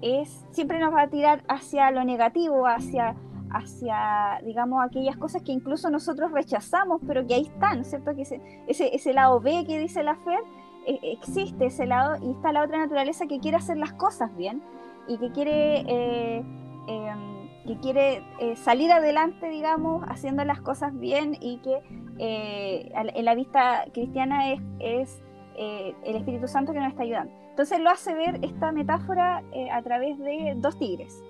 es 0.02 0.46
siempre 0.50 0.78
nos 0.78 0.94
va 0.94 1.02
a 1.02 1.08
tirar 1.08 1.42
hacia 1.48 1.90
lo 1.90 2.04
negativo, 2.04 2.66
hacia, 2.66 3.16
hacia, 3.50 4.40
digamos, 4.44 4.84
aquellas 4.84 5.16
cosas 5.16 5.42
que 5.42 5.52
incluso 5.52 5.90
nosotros 5.90 6.32
rechazamos, 6.32 7.00
pero 7.06 7.26
que 7.26 7.34
ahí 7.34 7.42
están, 7.42 7.84
¿cierto? 7.84 8.14
Que 8.14 8.22
ese, 8.22 8.40
ese, 8.68 9.12
lado 9.12 9.40
B 9.40 9.64
que 9.66 9.78
dice 9.78 10.02
la 10.02 10.16
Fer, 10.16 10.40
eh, 10.86 10.98
existe 11.02 11.66
ese 11.66 11.86
lado 11.86 12.16
y 12.22 12.30
está 12.30 12.52
la 12.52 12.62
otra 12.62 12.78
naturaleza 12.78 13.26
que 13.26 13.40
quiere 13.40 13.56
hacer 13.56 13.76
las 13.76 13.92
cosas 13.92 14.34
bien 14.36 14.62
y 15.08 15.18
que 15.18 15.30
quiere... 15.32 15.84
Eh, 15.86 16.44
em, 16.88 17.40
que 17.66 17.76
quiere 17.78 18.22
eh, 18.40 18.56
salir 18.56 18.90
adelante, 18.90 19.48
digamos, 19.48 20.02
haciendo 20.08 20.44
las 20.44 20.60
cosas 20.60 20.98
bien 20.98 21.36
y 21.40 21.58
que 21.58 21.80
eh, 22.18 22.90
en 22.94 23.24
la 23.24 23.34
vista 23.34 23.84
cristiana 23.92 24.52
es, 24.52 24.60
es 24.78 25.22
eh, 25.60 25.94
el 26.04 26.16
Espíritu 26.16 26.48
Santo 26.48 26.72
que 26.72 26.80
nos 26.80 26.88
está 26.88 27.02
ayudando. 27.02 27.32
Entonces 27.50 27.78
lo 27.80 27.90
hace 27.90 28.14
ver 28.14 28.38
esta 28.42 28.72
metáfora 28.72 29.42
a 29.72 29.82
través 29.82 30.18
de 30.18 30.54
dos 30.56 30.78
tigres. 30.78 31.22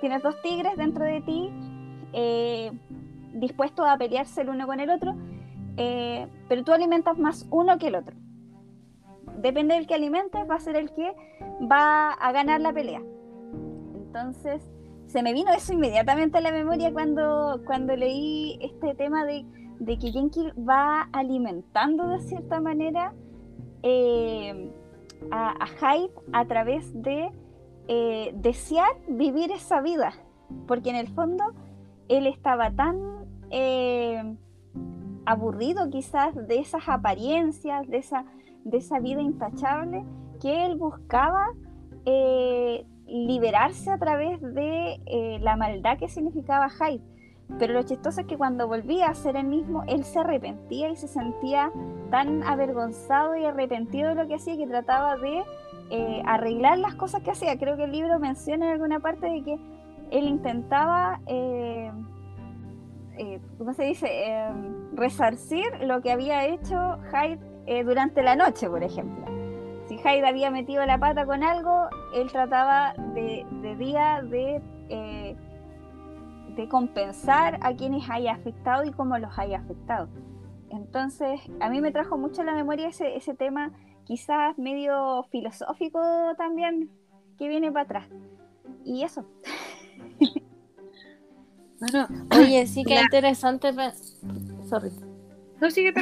Tienes 0.00 0.22
dos 0.22 0.34
tigres 0.42 0.76
dentro 0.76 1.04
de 1.04 1.20
ti, 1.20 1.50
dispuestos 3.34 3.86
a 3.86 3.96
pelearse 3.96 4.40
el 4.40 4.48
uno 4.48 4.66
con 4.66 4.80
el 4.80 4.90
otro, 4.90 5.14
pero 6.48 6.64
tú 6.64 6.72
alimentas 6.72 7.18
más 7.18 7.46
uno 7.50 7.78
que 7.78 7.88
el 7.88 7.94
otro. 7.94 8.16
Depende 9.38 9.74
del 9.74 9.86
que 9.86 9.94
alimentes, 9.94 10.48
va 10.50 10.56
a 10.56 10.60
ser 10.60 10.76
el 10.76 10.92
que 10.92 11.14
va 11.70 12.10
a 12.12 12.32
ganar 12.32 12.60
la 12.60 12.72
pelea. 12.72 13.02
Entonces, 13.94 14.68
se 15.06 15.22
me 15.22 15.32
vino 15.32 15.52
eso 15.52 15.72
inmediatamente 15.72 16.38
a 16.38 16.40
la 16.40 16.50
memoria 16.50 16.92
cuando, 16.92 17.60
cuando 17.64 17.94
leí 17.96 18.58
este 18.60 18.94
tema 18.94 19.24
de, 19.24 19.44
que 19.84 20.10
Jenkins 20.10 20.52
va 20.56 21.08
alimentando 21.12 22.08
de 22.08 22.20
cierta 22.20 22.60
manera 22.60 23.14
eh, 23.82 24.70
a, 25.30 25.54
a, 25.64 25.66
Hyde 25.66 26.12
a 26.32 26.44
través 26.46 26.92
de 27.02 27.30
eh, 27.88 28.32
desear 28.36 28.90
vivir 29.08 29.50
esa 29.50 29.80
vida, 29.80 30.12
porque 30.66 30.90
en 30.90 30.96
el 30.96 31.08
fondo 31.08 31.44
él 32.08 32.26
estaba 32.26 32.70
tan 32.70 33.26
eh, 33.50 34.36
aburrido 35.24 35.90
quizás 35.90 36.34
de 36.48 36.58
esas 36.58 36.88
apariencias, 36.88 37.88
de 37.88 37.98
esa, 37.98 38.24
de 38.64 38.78
esa 38.78 39.00
vida 39.00 39.20
intachable, 39.20 40.04
que 40.40 40.66
él 40.66 40.76
buscaba 40.76 41.46
liberarse 43.08 43.90
a 43.90 43.98
través 43.98 44.40
de 44.40 45.38
la 45.42 45.56
maldad 45.56 45.98
que 45.98 46.08
significaba 46.08 46.68
Hyde. 46.68 47.15
Pero 47.58 47.74
lo 47.74 47.82
chistoso 47.82 48.20
es 48.20 48.26
que 48.26 48.36
cuando 48.36 48.66
volvía 48.66 49.08
a 49.08 49.14
ser 49.14 49.36
el 49.36 49.46
mismo, 49.46 49.84
él 49.86 50.04
se 50.04 50.18
arrepentía 50.18 50.88
y 50.90 50.96
se 50.96 51.08
sentía 51.08 51.70
tan 52.10 52.42
avergonzado 52.42 53.36
y 53.36 53.44
arrepentido 53.44 54.10
de 54.10 54.14
lo 54.16 54.28
que 54.28 54.34
hacía 54.34 54.56
que 54.56 54.66
trataba 54.66 55.16
de 55.16 55.42
eh, 55.90 56.22
arreglar 56.26 56.78
las 56.78 56.94
cosas 56.94 57.22
que 57.22 57.30
hacía. 57.30 57.58
Creo 57.58 57.76
que 57.76 57.84
el 57.84 57.92
libro 57.92 58.18
menciona 58.18 58.66
en 58.66 58.72
alguna 58.72 59.00
parte 59.00 59.26
de 59.26 59.42
que 59.42 59.58
él 60.10 60.28
intentaba, 60.28 61.20
eh, 61.26 61.90
¿cómo 63.58 63.72
se 63.72 63.84
dice?, 63.84 64.08
resarcir 64.94 65.66
lo 65.82 66.02
que 66.02 66.12
había 66.12 66.46
hecho 66.46 66.98
Hyde 67.12 67.84
durante 67.84 68.22
la 68.22 68.36
noche, 68.36 68.68
por 68.68 68.82
ejemplo 68.82 69.36
si 69.88 69.96
Hyde 69.98 70.26
había 70.26 70.50
metido 70.50 70.84
la 70.84 70.98
pata 70.98 71.26
con 71.26 71.42
algo, 71.42 71.88
él 72.14 72.30
trataba 72.30 72.94
de, 73.14 73.46
día 73.78 74.22
de, 74.22 74.60
eh, 74.88 75.36
de 76.56 76.68
compensar 76.68 77.58
a 77.62 77.74
quienes 77.74 78.08
haya 78.10 78.32
afectado 78.32 78.84
y 78.84 78.92
cómo 78.92 79.18
los 79.18 79.38
haya 79.38 79.58
afectado. 79.58 80.08
Entonces, 80.70 81.40
a 81.60 81.70
mí 81.70 81.80
me 81.80 81.92
trajo 81.92 82.18
mucho 82.18 82.42
a 82.42 82.44
la 82.44 82.54
memoria 82.54 82.88
ese, 82.88 83.16
ese 83.16 83.34
tema, 83.34 83.72
quizás 84.04 84.58
medio 84.58 85.24
filosófico 85.30 86.00
también, 86.36 86.90
que 87.38 87.48
viene 87.48 87.70
para 87.70 87.84
atrás. 87.84 88.08
Y 88.84 89.02
eso. 89.02 89.24
bueno, 91.80 92.08
oye, 92.36 92.66
sí 92.66 92.84
que 92.84 93.00
interesante. 93.00 93.72
Sorry. 94.68 94.90
No 95.60 95.70
sigue 95.70 95.92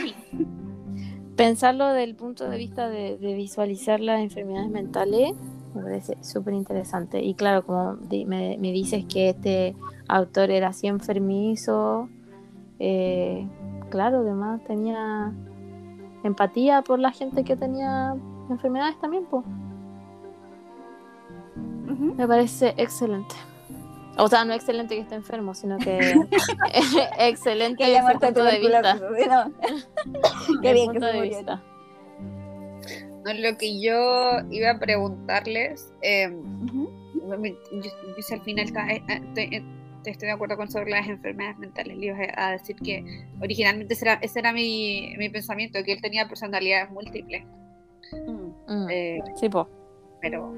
pensarlo 1.37 1.88
desde 1.88 2.05
el 2.05 2.14
punto 2.14 2.49
de 2.49 2.57
vista 2.57 2.88
de, 2.88 3.17
visualizar 3.17 4.01
las 4.01 4.21
enfermedades 4.21 4.71
mentales 4.71 5.33
me 5.75 5.83
parece 5.83 6.17
súper 6.23 6.55
interesante. 6.55 7.23
Y 7.23 7.35
claro, 7.35 7.65
como 7.65 7.99
me, 8.27 8.57
dices 8.59 9.05
que 9.07 9.31
este 9.31 9.77
autor 10.09 10.51
era 10.51 10.69
así 10.69 10.87
enfermizo, 10.87 12.09
eh, 12.79 13.47
claro, 13.91 14.19
además 14.19 14.63
tenía 14.65 15.33
empatía 16.23 16.83
por 16.83 16.99
la 16.99 17.13
gente 17.13 17.45
que 17.45 17.57
tenía 17.57 18.17
enfermedades 18.51 18.99
también, 19.01 19.27
pues. 19.27 19.45
Me 22.17 22.27
parece 22.27 22.75
excelente. 22.77 23.35
O 24.17 24.29
sea, 24.29 24.45
no 24.45 24.53
excelente 24.53 24.95
que 24.95 25.01
esté 25.01 25.17
enfermo, 25.17 25.55
sino 25.55 25.79
que 25.79 25.99
excelente 27.19 27.85
desde 27.85 27.99
el 27.99 28.19
punto 28.19 28.45
de 28.45 28.59
vista. 28.59 28.99
Qué 30.63 30.73
bien 30.73 30.93
que 30.93 30.99
de 31.01 31.21
vista. 31.21 31.63
No, 33.25 33.33
lo 33.33 33.57
que 33.57 33.81
yo 33.81 34.41
iba 34.51 34.71
a 34.71 34.79
preguntarles, 34.79 35.91
eh, 36.03 36.31
yo, 36.31 38.35
al 38.35 38.43
final 38.43 38.67
eh, 38.91 39.03
eh, 39.37 39.63
estoy 40.05 40.27
de 40.27 40.33
acuerdo 40.33 40.59
con 40.59 40.71
sobre 40.71 40.91
las 40.91 41.09
enfermedades 41.09 41.57
mentales. 41.59 41.97
Le 41.97 42.07
iba 42.07 42.19
a 42.37 42.53
decir 42.53 42.77
que 42.77 43.03
originalmente 43.41 43.95
ese 43.95 44.05
era, 44.05 44.15
ese 44.21 44.41
era 44.41 44.53
mi, 44.53 45.15
mi, 45.17 45.31
pensamiento, 45.31 45.83
que 45.85 45.93
él 45.93 46.03
tenía 46.03 46.29
personalidades 46.29 46.91
múltiples. 46.91 47.45
Mm. 48.13 48.89
sí. 49.37 49.49
Pero 50.21 50.53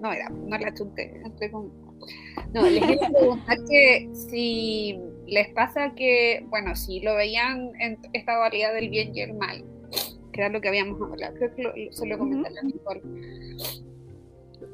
no 0.00 0.12
era, 0.12 0.28
no 0.28 0.58
la 0.58 0.72
chunté. 0.74 1.20
Con, 1.50 1.72
no, 2.52 2.62
les 2.62 2.88
iba 2.88 3.06
a 3.06 3.10
preguntar 3.10 3.58
que 3.68 4.08
si 4.14 4.96
les 5.26 5.48
pasa 5.48 5.92
que, 5.96 6.44
bueno, 6.48 6.76
si 6.76 7.00
lo 7.00 7.16
veían 7.16 7.72
en 7.80 7.98
esta 8.12 8.36
dualidad 8.36 8.74
del 8.74 8.90
bien 8.90 9.10
y 9.14 9.22
el 9.22 9.34
mal, 9.34 9.64
que 10.32 10.40
era 10.40 10.48
lo 10.48 10.60
que 10.60 10.68
habíamos 10.68 11.00
hablado, 11.00 11.34
creo 11.34 11.54
que 11.54 11.62
lo, 11.62 11.72
solo 11.92 12.18
comentarle 12.18 12.60
a 12.60 12.62
Nicole. 12.62 13.02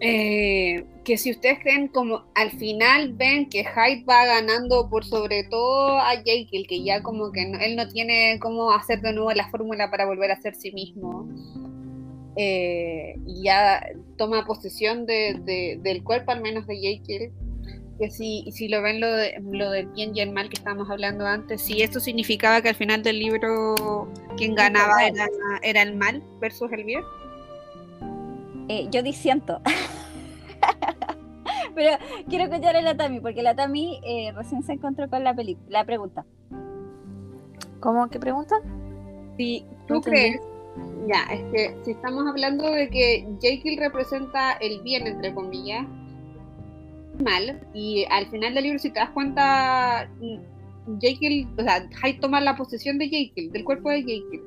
Eh, 0.01 0.85
que 1.03 1.19
si 1.19 1.33
ustedes 1.33 1.59
creen 1.61 1.89
como 1.89 2.25
al 2.37 2.53
final 2.53 3.15
ven 3.15 3.49
que 3.49 3.65
Hyde 3.65 4.05
va 4.05 4.27
ganando 4.27 4.89
por 4.89 5.05
sobre 5.05 5.43
todo 5.45 5.99
a 5.99 6.13
Jekyll, 6.25 6.69
que 6.69 6.85
ya 6.85 7.03
como 7.03 7.33
que 7.33 7.43
él 7.43 7.75
no 7.75 7.89
tiene 7.89 8.39
cómo 8.41 8.71
hacer 8.71 9.01
de 9.01 9.13
nuevo 9.13 9.33
la 9.33 9.49
fórmula 9.49 9.91
para 9.91 10.07
volver 10.07 10.31
a 10.31 10.41
ser 10.41 10.55
sí 10.55 10.71
mismo, 10.73 11.29
eh, 12.37 13.17
y 13.27 13.43
ya 13.43 13.85
toma 14.17 14.47
posesión 14.47 15.07
de, 15.07 15.79
del 15.83 16.05
cuerpo, 16.05 16.31
al 16.31 16.41
menos 16.41 16.69
de 16.69 16.77
Jekyll. 16.77 17.33
Que 17.99 18.11
si, 18.11 18.49
si 18.53 18.69
lo 18.69 18.81
ven 18.81 19.01
lo, 19.01 19.11
de, 19.11 19.43
lo 19.51 19.71
del 19.71 19.89
bien 19.89 20.15
y 20.15 20.21
el 20.21 20.31
mal 20.31 20.49
que 20.49 20.55
estábamos 20.55 20.89
hablando 20.89 21.27
antes, 21.27 21.63
si 21.63 21.83
esto 21.83 21.99
significaba 21.99 22.63
que 22.63 22.69
al 22.69 22.77
final 22.77 23.03
del 23.03 23.19
libro 23.19 24.09
quien 24.37 24.55
ganaba 24.55 25.05
era, 25.05 25.27
era 25.63 25.83
el 25.83 25.97
mal 25.97 26.23
versus 26.41 26.71
el 26.73 26.85
bien. 26.85 27.03
Eh, 28.69 28.87
yo 28.91 29.03
disiento. 29.03 29.61
Pero 31.75 31.97
quiero 32.29 32.45
escuchar 32.45 32.77
a 32.77 32.83
la 32.83 32.97
Tami, 32.97 33.21
porque 33.21 33.43
la 33.43 33.55
Tami 33.55 34.01
eh, 34.05 34.33
recién 34.35 34.63
se 34.63 34.75
encontró 34.75 35.09
con 35.09 35.25
la, 35.25 35.35
la 35.69 35.85
pregunta. 35.85 36.25
¿Cómo? 37.81 38.09
¿Qué 38.11 38.19
pregunta? 38.19 38.57
Si 39.37 39.65
tú 39.87 40.01
crees 40.01 40.41
ya, 41.07 41.23
es 41.33 41.43
que 41.53 41.77
si 41.85 41.93
estamos 41.93 42.27
hablando 42.27 42.71
de 42.71 42.91
que 42.91 43.27
Jekyll 43.41 43.79
representa 43.79 44.53
el 44.55 44.83
bien, 44.83 45.07
entre 45.07 45.35
comillas, 45.35 45.87
mal, 47.23 47.61
y 47.75 48.05
al 48.11 48.29
final 48.31 48.55
del 48.55 48.65
libro, 48.65 48.79
si 48.79 48.91
te 48.91 49.01
das 49.01 49.11
cuenta, 49.11 50.11
Jekyll, 51.01 51.49
o 51.59 51.63
sea, 51.63 51.89
Hyde 52.03 52.21
toma 52.21 52.41
la 52.41 52.57
posesión 52.57 52.99
de 52.99 53.09
Jekyll, 53.09 53.53
del 53.53 53.65
cuerpo 53.65 53.91
de 53.91 54.03
Jekyll. 54.03 54.43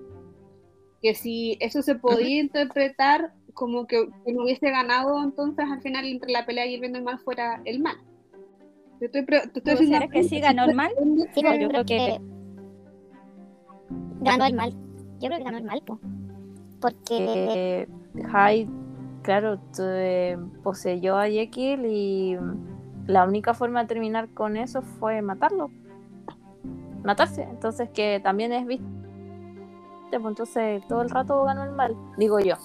Que 1.02 1.16
si 1.16 1.58
eso 1.60 1.82
se 1.82 1.96
podía 1.96 2.40
interpretar 2.42 3.34
como 3.54 3.88
que, 3.88 4.08
no 4.28 4.44
hubiese 4.44 4.70
ganado, 4.70 5.24
entonces 5.24 5.66
al 5.70 5.82
final 5.82 6.06
entre 6.06 6.32
la 6.32 6.46
pelea 6.46 6.68
y 6.68 6.76
el 6.76 6.82
bien 6.82 6.94
y 6.94 7.00
el 7.00 7.04
mal 7.04 7.20
fuera 7.20 7.62
el 7.66 7.80
mal. 7.80 7.98
Te 9.00 9.06
estoy, 9.08 9.26
te 9.26 9.38
estoy 9.38 10.10
que 10.10 10.24
sí 10.24 10.40
ganó 10.40 10.66
el 10.66 10.76
mal? 10.76 10.92
Sí, 11.34 11.42
yo 11.42 11.68
creo 11.70 11.86
que 11.86 12.20
ganó 14.22 14.46
el 14.46 14.54
mal. 14.54 14.72
Yo 15.20 15.28
creo 15.28 15.38
que 15.40 15.44
ganó 15.44 15.58
el 15.58 15.64
mal, 15.64 15.82
pues 15.86 16.00
porque 16.82 17.88
Hyde, 18.16 18.68
claro, 19.22 19.60
poseyó 20.64 21.18
a 21.18 21.28
Jekyll 21.28 21.86
y 21.86 22.38
la 23.08 23.26
única 23.26 23.54
forma 23.54 23.82
de 23.82 23.88
terminar 23.88 24.30
con 24.30 24.58
eso 24.58 24.82
fue 24.82 25.22
matarlo. 25.22 25.72
Matarse. 27.04 27.44
Entonces 27.44 27.90
que 27.90 28.20
también 28.24 28.54
es 28.54 28.66
visto. 28.66 28.86
Pues 30.10 30.26
entonces 30.26 30.86
todo 30.88 31.02
el 31.02 31.10
rato 31.10 31.44
ganó 31.46 31.64
el 31.64 31.72
mal, 31.72 31.96
digo 32.18 32.40
yo. 32.40 32.56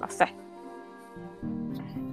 No 0.00 0.08
sé. 0.08 0.26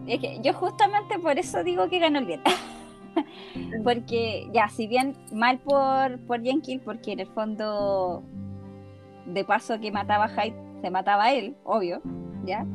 Es 0.06 0.20
que 0.20 0.40
yo 0.42 0.54
justamente 0.54 1.18
por 1.20 1.38
eso 1.38 1.64
digo 1.64 1.90
que 1.90 2.00
ganó 2.00 2.20
el 2.20 2.26
bien. 2.26 2.42
porque 3.84 4.50
ya, 4.54 4.68
si 4.70 4.88
bien 4.88 5.16
mal 5.32 5.60
por, 5.60 6.20
por 6.26 6.42
Jenkins, 6.42 6.84
porque 6.84 7.14
en 7.14 7.22
el 7.22 7.28
fondo 7.28 8.24
de 9.26 9.44
paso 9.44 9.80
que 9.80 9.92
mataba 9.92 10.26
a 10.26 10.30
Hyde 10.30 10.56
se 10.82 10.90
mataba 10.90 11.26
a 11.26 11.34
él, 11.34 11.56
obvio, 11.64 12.02
¿ya? 12.46 12.66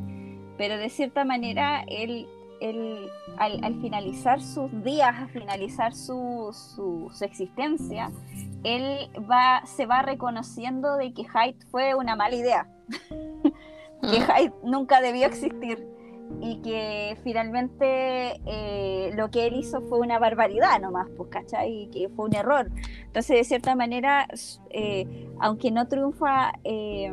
Pero 0.58 0.76
de 0.76 0.88
cierta 0.88 1.24
manera, 1.24 1.84
él, 1.88 2.28
él 2.60 3.08
al, 3.38 3.80
finalizar 3.80 4.40
sus 4.40 4.70
días, 4.84 5.14
al 5.16 5.28
finalizar 5.30 5.94
su, 5.94 6.50
su, 6.52 7.10
existencia, 7.24 8.10
él 8.62 9.10
va, 9.30 9.62
se 9.66 9.86
va 9.86 10.02
reconociendo 10.02 10.96
de 10.96 11.12
que 11.12 11.24
Hyde 11.24 11.58
fue 11.70 11.94
una 11.94 12.16
mala 12.16 12.36
idea, 12.36 12.68
que 14.02 14.20
mm. 14.20 14.24
Hyde 14.24 14.52
nunca 14.62 15.00
debió 15.00 15.26
existir 15.26 15.86
y 16.40 16.60
que 16.62 17.16
finalmente 17.22 18.40
eh, 18.46 19.10
lo 19.14 19.30
que 19.30 19.46
él 19.46 19.56
hizo 19.56 19.80
fue 19.82 20.00
una 20.00 20.18
barbaridad 20.18 20.80
nomás, 20.80 21.08
pues, 21.16 21.28
¿cachai? 21.30 21.82
Y 21.82 21.86
que 21.88 22.08
fue 22.08 22.26
un 22.26 22.34
error. 22.34 22.70
Entonces, 23.04 23.36
de 23.36 23.44
cierta 23.44 23.74
manera, 23.74 24.28
eh, 24.70 25.28
aunque 25.40 25.70
no 25.70 25.88
triunfa 25.88 26.52
eh, 26.64 27.12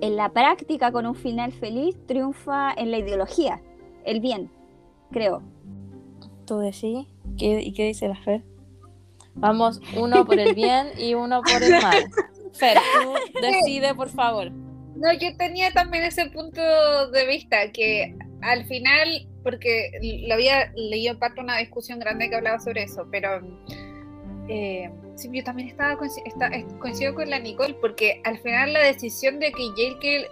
en 0.00 0.16
la 0.16 0.32
práctica 0.32 0.92
con 0.92 1.06
un 1.06 1.14
final 1.14 1.52
feliz 1.52 1.96
triunfa 2.06 2.72
en 2.76 2.90
la 2.90 2.98
ideología, 2.98 3.60
el 4.04 4.20
bien, 4.20 4.50
creo. 5.10 5.42
¿Tú 6.46 6.58
decís? 6.58 7.06
¿Qué, 7.38 7.60
¿Y 7.60 7.72
qué 7.72 7.84
dice 7.84 8.08
la 8.08 8.16
fe? 8.16 8.42
Vamos, 9.34 9.80
uno 9.96 10.24
por 10.24 10.38
el 10.38 10.54
bien 10.54 10.88
y 10.98 11.14
uno 11.14 11.42
por 11.42 11.62
el 11.62 11.82
mal. 11.82 12.10
Fer, 12.54 12.78
tú 13.02 13.40
decide, 13.40 13.94
por 13.94 14.08
favor. 14.08 14.50
No, 14.50 15.12
yo 15.12 15.36
tenía 15.36 15.70
también 15.72 16.04
ese 16.04 16.30
punto 16.30 16.62
de 17.10 17.26
vista, 17.26 17.70
que 17.70 18.16
al 18.40 18.64
final, 18.64 19.28
porque 19.42 19.90
lo 20.26 20.34
había 20.34 20.72
leído 20.74 21.12
en 21.12 21.18
parte 21.18 21.40
una 21.40 21.58
discusión 21.58 21.98
grande 21.98 22.30
que 22.30 22.36
hablaba 22.36 22.58
sobre 22.60 22.84
eso, 22.84 23.06
pero 23.10 23.40
eh, 24.48 24.90
sí, 25.16 25.30
yo 25.32 25.42
también 25.42 25.68
estaba 25.68 25.96
coincido 25.96 27.14
con 27.14 27.30
la 27.30 27.38
Nicole, 27.38 27.74
porque 27.74 28.20
al 28.24 28.38
final 28.38 28.72
la 28.72 28.80
decisión 28.80 29.40
de 29.40 29.50
que 29.52 29.70
Jekyll, 29.76 30.26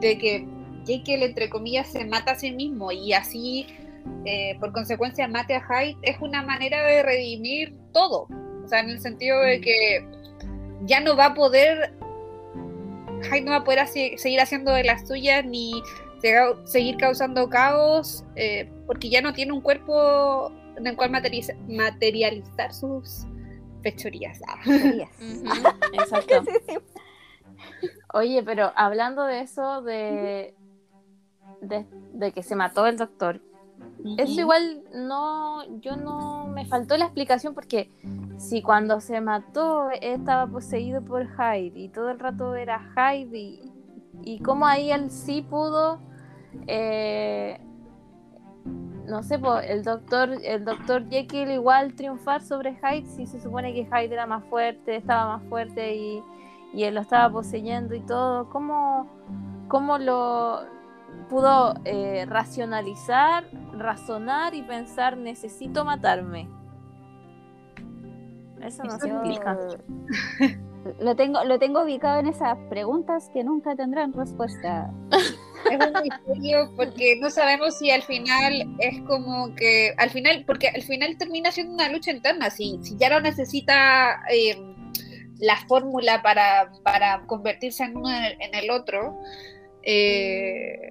de 0.00 0.18
que 0.18 0.46
Jekyll, 0.86 1.22
entre 1.22 1.50
comillas, 1.50 1.88
se 1.88 2.04
mata 2.04 2.32
a 2.32 2.38
sí 2.38 2.52
mismo 2.52 2.92
y 2.92 3.12
así, 3.12 3.66
eh, 4.24 4.56
por 4.60 4.72
consecuencia, 4.72 5.26
mate 5.26 5.54
a 5.54 5.60
Hyde, 5.60 5.96
es 6.02 6.16
una 6.20 6.42
manera 6.42 6.86
de 6.86 7.02
redimir 7.02 7.74
todo. 7.92 8.28
O 8.64 8.68
sea, 8.68 8.80
en 8.80 8.90
el 8.90 9.00
sentido 9.00 9.40
de 9.40 9.60
que 9.60 10.06
ya 10.84 11.00
no 11.00 11.16
va 11.16 11.26
a 11.26 11.34
poder, 11.34 11.92
Hyde 13.22 13.42
no 13.42 13.52
va 13.52 13.58
a 13.58 13.64
poder 13.64 13.86
seguir 13.88 14.40
haciendo 14.40 14.72
de 14.72 14.84
las 14.84 15.08
suyas 15.08 15.44
ni 15.44 15.82
seguir 16.64 16.96
causando 16.96 17.48
caos, 17.48 18.24
eh, 18.34 18.68
porque 18.86 19.08
ya 19.08 19.20
no 19.20 19.32
tiene 19.32 19.52
un 19.52 19.60
cuerpo 19.60 20.50
en 20.76 20.86
el 20.86 20.96
cual 20.96 21.10
materializar 21.10 22.74
sus 22.74 23.26
fechorías. 23.82 24.40
Exacto. 25.92 26.50
Oye, 28.12 28.42
pero 28.42 28.72
hablando 28.76 29.24
de 29.24 29.40
eso, 29.40 29.82
de, 29.82 30.54
de, 31.60 32.32
que 32.32 32.42
se 32.42 32.56
mató 32.56 32.86
el 32.86 32.96
doctor, 32.96 33.40
eso 34.18 34.40
igual 34.40 34.82
no, 34.94 35.80
yo 35.80 35.96
no, 35.96 36.46
me 36.46 36.64
faltó 36.66 36.96
la 36.96 37.06
explicación 37.06 37.54
porque 37.54 37.90
si 38.38 38.62
cuando 38.62 39.00
se 39.00 39.20
mató 39.20 39.90
estaba 39.90 40.46
poseído 40.46 41.02
por 41.02 41.26
Hyde 41.26 41.78
y 41.78 41.88
todo 41.88 42.10
el 42.10 42.18
rato 42.18 42.54
era 42.54 42.80
Hyde 42.94 43.38
y, 43.38 43.72
y 44.22 44.38
cómo 44.40 44.66
ahí 44.66 44.90
él 44.90 45.10
sí 45.10 45.42
pudo 45.42 46.00
eh, 46.66 47.60
no 49.06 49.22
sé, 49.22 49.40
el 49.68 49.84
doctor, 49.84 50.30
el 50.42 50.64
doctor 50.64 51.08
Jekyll 51.08 51.50
igual 51.50 51.94
triunfar 51.94 52.42
sobre 52.42 52.74
Hyde 52.74 53.06
si 53.06 53.26
se 53.26 53.40
supone 53.40 53.72
que 53.72 53.84
Hyde 53.84 54.12
era 54.12 54.26
más 54.26 54.44
fuerte, 54.44 54.96
estaba 54.96 55.38
más 55.38 55.48
fuerte 55.48 55.94
y, 55.94 56.22
él 56.74 56.94
lo 56.94 57.00
estaba 57.00 57.30
poseyendo 57.32 57.94
y 57.94 58.00
todo. 58.00 58.50
¿Cómo, 58.50 59.06
cómo 59.68 59.96
lo 59.96 60.60
pudo 61.30 61.74
eh, 61.84 62.26
racionalizar, 62.28 63.44
razonar 63.72 64.54
y 64.54 64.62
pensar 64.62 65.16
necesito 65.16 65.86
matarme? 65.86 66.50
Eso 68.60 68.84
no 68.84 68.98
se 68.98 69.08
explica. 69.08 69.58
Lo 71.00 71.16
tengo, 71.16 71.42
lo 71.42 71.58
tengo 71.58 71.82
ubicado 71.82 72.20
en 72.20 72.26
esas 72.26 72.56
preguntas 72.68 73.28
que 73.32 73.42
nunca 73.42 73.74
tendrán 73.74 74.12
respuesta. 74.12 74.92
es 75.70 75.78
un 75.78 76.02
misterio 76.02 76.72
porque 76.76 77.16
no 77.20 77.30
sabemos 77.30 77.78
si 77.78 77.90
al 77.90 78.02
final 78.02 78.66
es 78.78 79.00
como 79.02 79.54
que, 79.54 79.94
al 79.98 80.10
final, 80.10 80.44
porque 80.46 80.68
al 80.68 80.82
final 80.82 81.16
termina 81.18 81.50
siendo 81.52 81.74
una 81.74 81.88
lucha 81.88 82.10
interna, 82.10 82.50
si, 82.50 82.78
si 82.82 82.96
ya 82.96 83.10
no 83.10 83.20
necesita 83.20 84.20
em, 84.30 84.74
la 85.38 85.56
fórmula 85.68 86.22
para, 86.22 86.70
convertirse 87.26 87.84
en 87.84 87.96
uno 87.96 88.10
en 88.10 88.54
el 88.54 88.70
otro, 88.70 89.18
eh, 89.82 90.90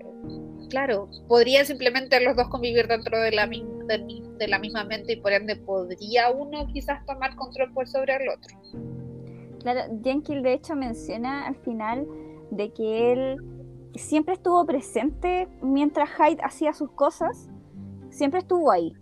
claro, 0.70 1.10
podrían 1.28 1.66
simplemente 1.66 2.20
los 2.22 2.36
dos 2.36 2.48
convivir 2.48 2.88
dentro 2.88 3.20
de 3.20 3.32
la, 3.32 3.48
de, 3.48 4.48
la 4.48 4.60
misma 4.60 4.84
mente 4.86 5.14
y 5.14 5.16
por 5.18 5.34
ende 5.34 5.56
podría 5.58 6.30
uno 6.32 6.68
quizás 6.68 7.06
tomar 7.06 7.36
control 7.36 7.74
por 7.74 7.88
sobre 7.88 8.16
el 8.16 8.30
otro. 8.30 8.58
Claro, 9.62 9.82
Jenkins 10.04 10.44
de 10.44 10.54
hecho 10.54 10.76
menciona 10.76 11.48
al 11.48 11.56
final 11.58 12.08
de 12.52 12.72
que 12.72 13.12
él 13.12 13.38
siempre 14.00 14.34
estuvo 14.34 14.66
presente 14.66 15.48
mientras 15.62 16.10
Hyde 16.10 16.42
hacía 16.44 16.74
sus 16.74 16.92
cosas, 16.92 17.50
siempre 18.10 18.40
estuvo 18.40 18.72
ahí. 18.72 18.94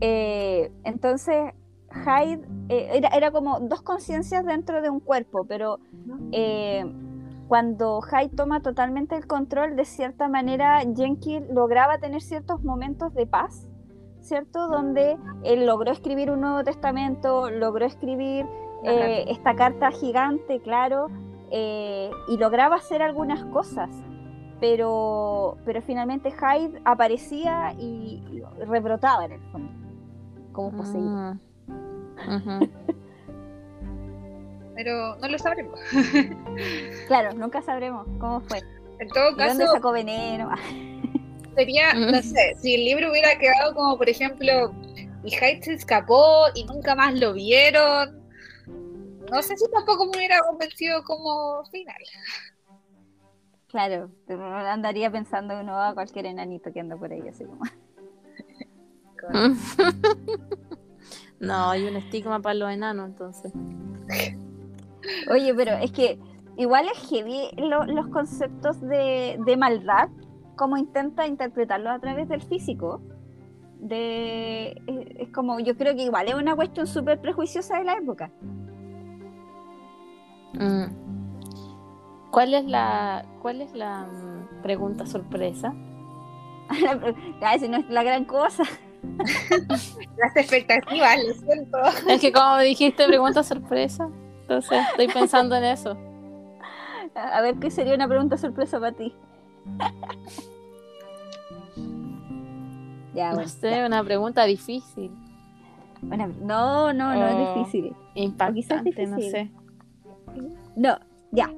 Eh, 0.00 0.72
entonces, 0.84 1.52
Hyde 1.90 2.46
eh, 2.68 3.00
era, 3.12 3.30
como 3.30 3.60
dos 3.60 3.82
conciencias 3.82 4.44
dentro 4.44 4.82
de 4.82 4.90
un 4.90 5.00
cuerpo, 5.00 5.44
pero 5.46 5.78
eh, 6.32 6.84
cuando 7.48 8.00
Hyde 8.02 8.30
toma 8.36 8.60
totalmente 8.60 9.16
el 9.16 9.26
control, 9.26 9.76
de 9.76 9.84
cierta 9.84 10.28
manera 10.28 10.80
Jenkins 10.94 11.48
lograba 11.50 11.98
tener 11.98 12.20
ciertos 12.20 12.62
momentos 12.62 13.14
de 13.14 13.26
paz, 13.26 13.68
¿cierto? 14.20 14.68
Donde 14.68 15.16
él 15.44 15.66
logró 15.66 15.92
escribir 15.92 16.30
un 16.30 16.40
Nuevo 16.40 16.64
Testamento, 16.64 17.50
logró 17.50 17.84
escribir 17.84 18.46
esta 18.86 19.54
carta 19.54 19.90
gigante, 19.90 20.60
claro, 20.60 21.08
y 21.50 22.36
lograba 22.36 22.76
hacer 22.76 23.00
algunas 23.00 23.42
cosas 23.46 23.88
pero, 24.60 25.56
pero 25.64 25.82
finalmente 25.82 26.30
Hyde 26.30 26.80
aparecía 26.84 27.74
y, 27.78 28.42
rebrotaba 28.66 29.24
en 29.26 29.32
el 29.32 29.40
fondo, 29.52 29.70
como 30.52 30.76
poseído. 30.76 31.34
Mm. 32.26 32.64
pero 34.74 35.16
no 35.16 35.28
lo 35.28 35.38
sabremos. 35.38 35.80
claro, 37.06 37.32
nunca 37.34 37.62
sabremos 37.62 38.06
cómo 38.18 38.40
fue. 38.40 38.62
En 38.98 39.08
todo 39.08 39.36
caso. 39.36 39.58
¿Dónde 39.58 39.66
sacó 39.66 39.92
veneno? 39.92 40.50
sería, 41.54 41.94
no 41.94 42.20
sé, 42.22 42.56
si 42.60 42.74
el 42.74 42.84
libro 42.84 43.10
hubiera 43.10 43.38
quedado 43.38 43.74
como, 43.74 43.96
por 43.96 44.08
ejemplo, 44.08 44.74
y 45.24 45.30
Hyde 45.30 45.62
se 45.62 45.74
escapó 45.74 46.46
y 46.54 46.64
nunca 46.64 46.94
más 46.94 47.14
lo 47.14 47.32
vieron. 47.32 48.22
No 49.30 49.42
sé 49.42 49.56
si 49.56 49.64
tampoco 49.70 50.06
me 50.06 50.18
hubiera 50.18 50.40
convencido 50.40 51.02
como 51.04 51.64
final. 51.66 51.96
Claro, 53.74 54.08
andaría 54.28 55.10
pensando 55.10 55.58
uno 55.58 55.76
a 55.76 55.94
cualquier 55.94 56.26
enanito 56.26 56.72
que 56.72 56.78
anda 56.78 56.96
por 56.96 57.10
ahí, 57.10 57.26
así 57.26 57.44
como. 57.44 57.64
no, 61.40 61.70
hay 61.70 61.88
un 61.88 61.96
estigma 61.96 62.38
para 62.38 62.54
los 62.54 62.70
enanos, 62.70 63.08
entonces. 63.08 63.52
Oye, 65.28 65.52
pero 65.56 65.72
es 65.72 65.90
que 65.90 66.20
igual 66.56 66.86
es 66.86 67.08
heavy 67.08 67.50
los 67.56 68.06
conceptos 68.10 68.80
de, 68.80 69.56
maldad, 69.58 70.08
como 70.54 70.76
intenta 70.76 71.26
interpretarlo 71.26 71.90
a 71.90 71.98
través 71.98 72.28
del 72.28 72.42
físico. 72.42 73.02
De, 73.80 74.80
es, 75.18 75.30
como, 75.30 75.58
yo 75.58 75.76
creo 75.76 75.96
que 75.96 76.02
igual 76.02 76.28
es 76.28 76.36
una 76.36 76.54
cuestión 76.54 76.86
súper 76.86 77.20
prejuiciosa 77.20 77.78
de 77.78 77.84
la 77.84 77.94
época. 77.94 78.30
Mm. 80.52 81.03
¿Cuál 82.34 82.52
es 82.52 82.64
la, 82.64 83.24
cuál 83.40 83.60
es 83.60 83.72
la 83.74 84.06
mm, 84.06 84.62
pregunta 84.62 85.06
sorpresa? 85.06 85.72
Esa 87.54 87.68
no 87.68 87.76
es 87.76 87.88
la 87.88 88.02
gran 88.02 88.24
cosa. 88.24 88.64
Las 90.16 90.34
expectativas, 90.34 91.16
lo 91.22 91.34
siento. 91.34 91.78
Es 92.08 92.20
que 92.20 92.32
como 92.32 92.58
dijiste 92.58 93.06
pregunta 93.06 93.44
sorpresa, 93.44 94.10
entonces 94.40 94.80
estoy 94.90 95.06
pensando 95.06 95.54
en 95.54 95.62
eso. 95.62 95.96
A 97.14 97.40
ver 97.40 97.54
qué 97.60 97.70
sería 97.70 97.94
una 97.94 98.08
pregunta 98.08 98.36
sorpresa 98.36 98.80
para 98.80 98.96
ti. 98.96 99.14
ya, 103.14 103.32
no 103.32 103.46
sé, 103.46 103.86
una 103.86 104.02
pregunta 104.02 104.42
difícil. 104.42 105.12
no, 106.02 106.92
no, 106.92 107.14
no 107.14 107.28
es 107.28 107.56
difícil. 107.56 107.94
Impactante, 108.16 109.06
no 109.06 109.20
sé. 109.20 109.52
No, 110.74 110.98
ya 111.30 111.48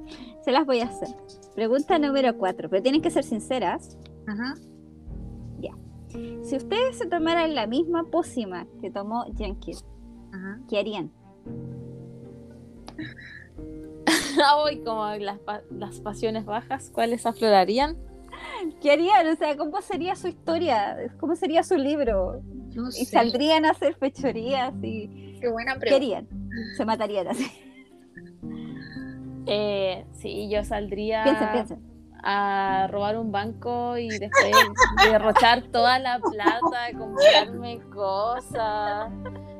se 0.47 0.53
las 0.53 0.65
voy 0.65 0.79
a 0.79 0.85
hacer. 0.85 1.09
Pregunta 1.55 1.99
número 1.99 2.37
cuatro, 2.37 2.69
pero 2.69 2.81
tienen 2.81 3.01
que 3.01 3.11
ser 3.11 3.25
sinceras. 3.25 3.97
Ajá. 4.25 4.53
Ya. 5.59 5.73
Si 6.41 6.55
ustedes 6.55 6.97
se 6.97 7.05
tomaran 7.05 7.53
la 7.53 7.67
misma 7.67 8.05
pócima 8.05 8.65
que 8.79 8.89
tomó 8.89 9.25
Jenkins, 9.35 9.83
¿qué 10.69 10.79
harían? 10.79 11.11
Hoy 14.63 14.79
como 14.85 15.05
las, 15.15 15.37
las 15.69 15.99
pasiones 15.99 16.45
bajas, 16.45 16.91
¿cuáles 16.93 17.25
aflorarían? 17.25 17.97
¿Qué 18.81 18.91
harían? 18.91 19.27
O 19.27 19.35
sea, 19.35 19.57
¿cómo 19.57 19.81
sería 19.81 20.15
su 20.15 20.29
historia? 20.29 21.11
¿Cómo 21.19 21.35
sería 21.35 21.61
su 21.63 21.75
libro? 21.75 22.41
¿Y 22.97 23.03
saldrían 23.03 23.65
a 23.65 23.71
hacer 23.71 23.95
fechorías? 23.95 24.73
Y... 24.81 25.39
Qué 25.41 25.49
buena 25.49 25.73
pregunta. 25.73 25.89
¿Qué 25.89 25.95
harían? 25.95 26.29
Se 26.77 26.85
matarían 26.85 27.27
así. 27.27 27.66
Eh, 29.47 30.05
sí, 30.13 30.49
yo 30.49 30.63
saldría 30.63 31.23
a 32.23 32.87
robar 32.91 33.17
un 33.17 33.31
banco 33.31 33.97
y 33.97 34.09
después 34.09 34.51
derrochar 35.09 35.63
toda 35.71 35.99
la 35.99 36.19
plata, 36.19 36.97
comprarme 36.97 37.79
cosas. 37.93 39.11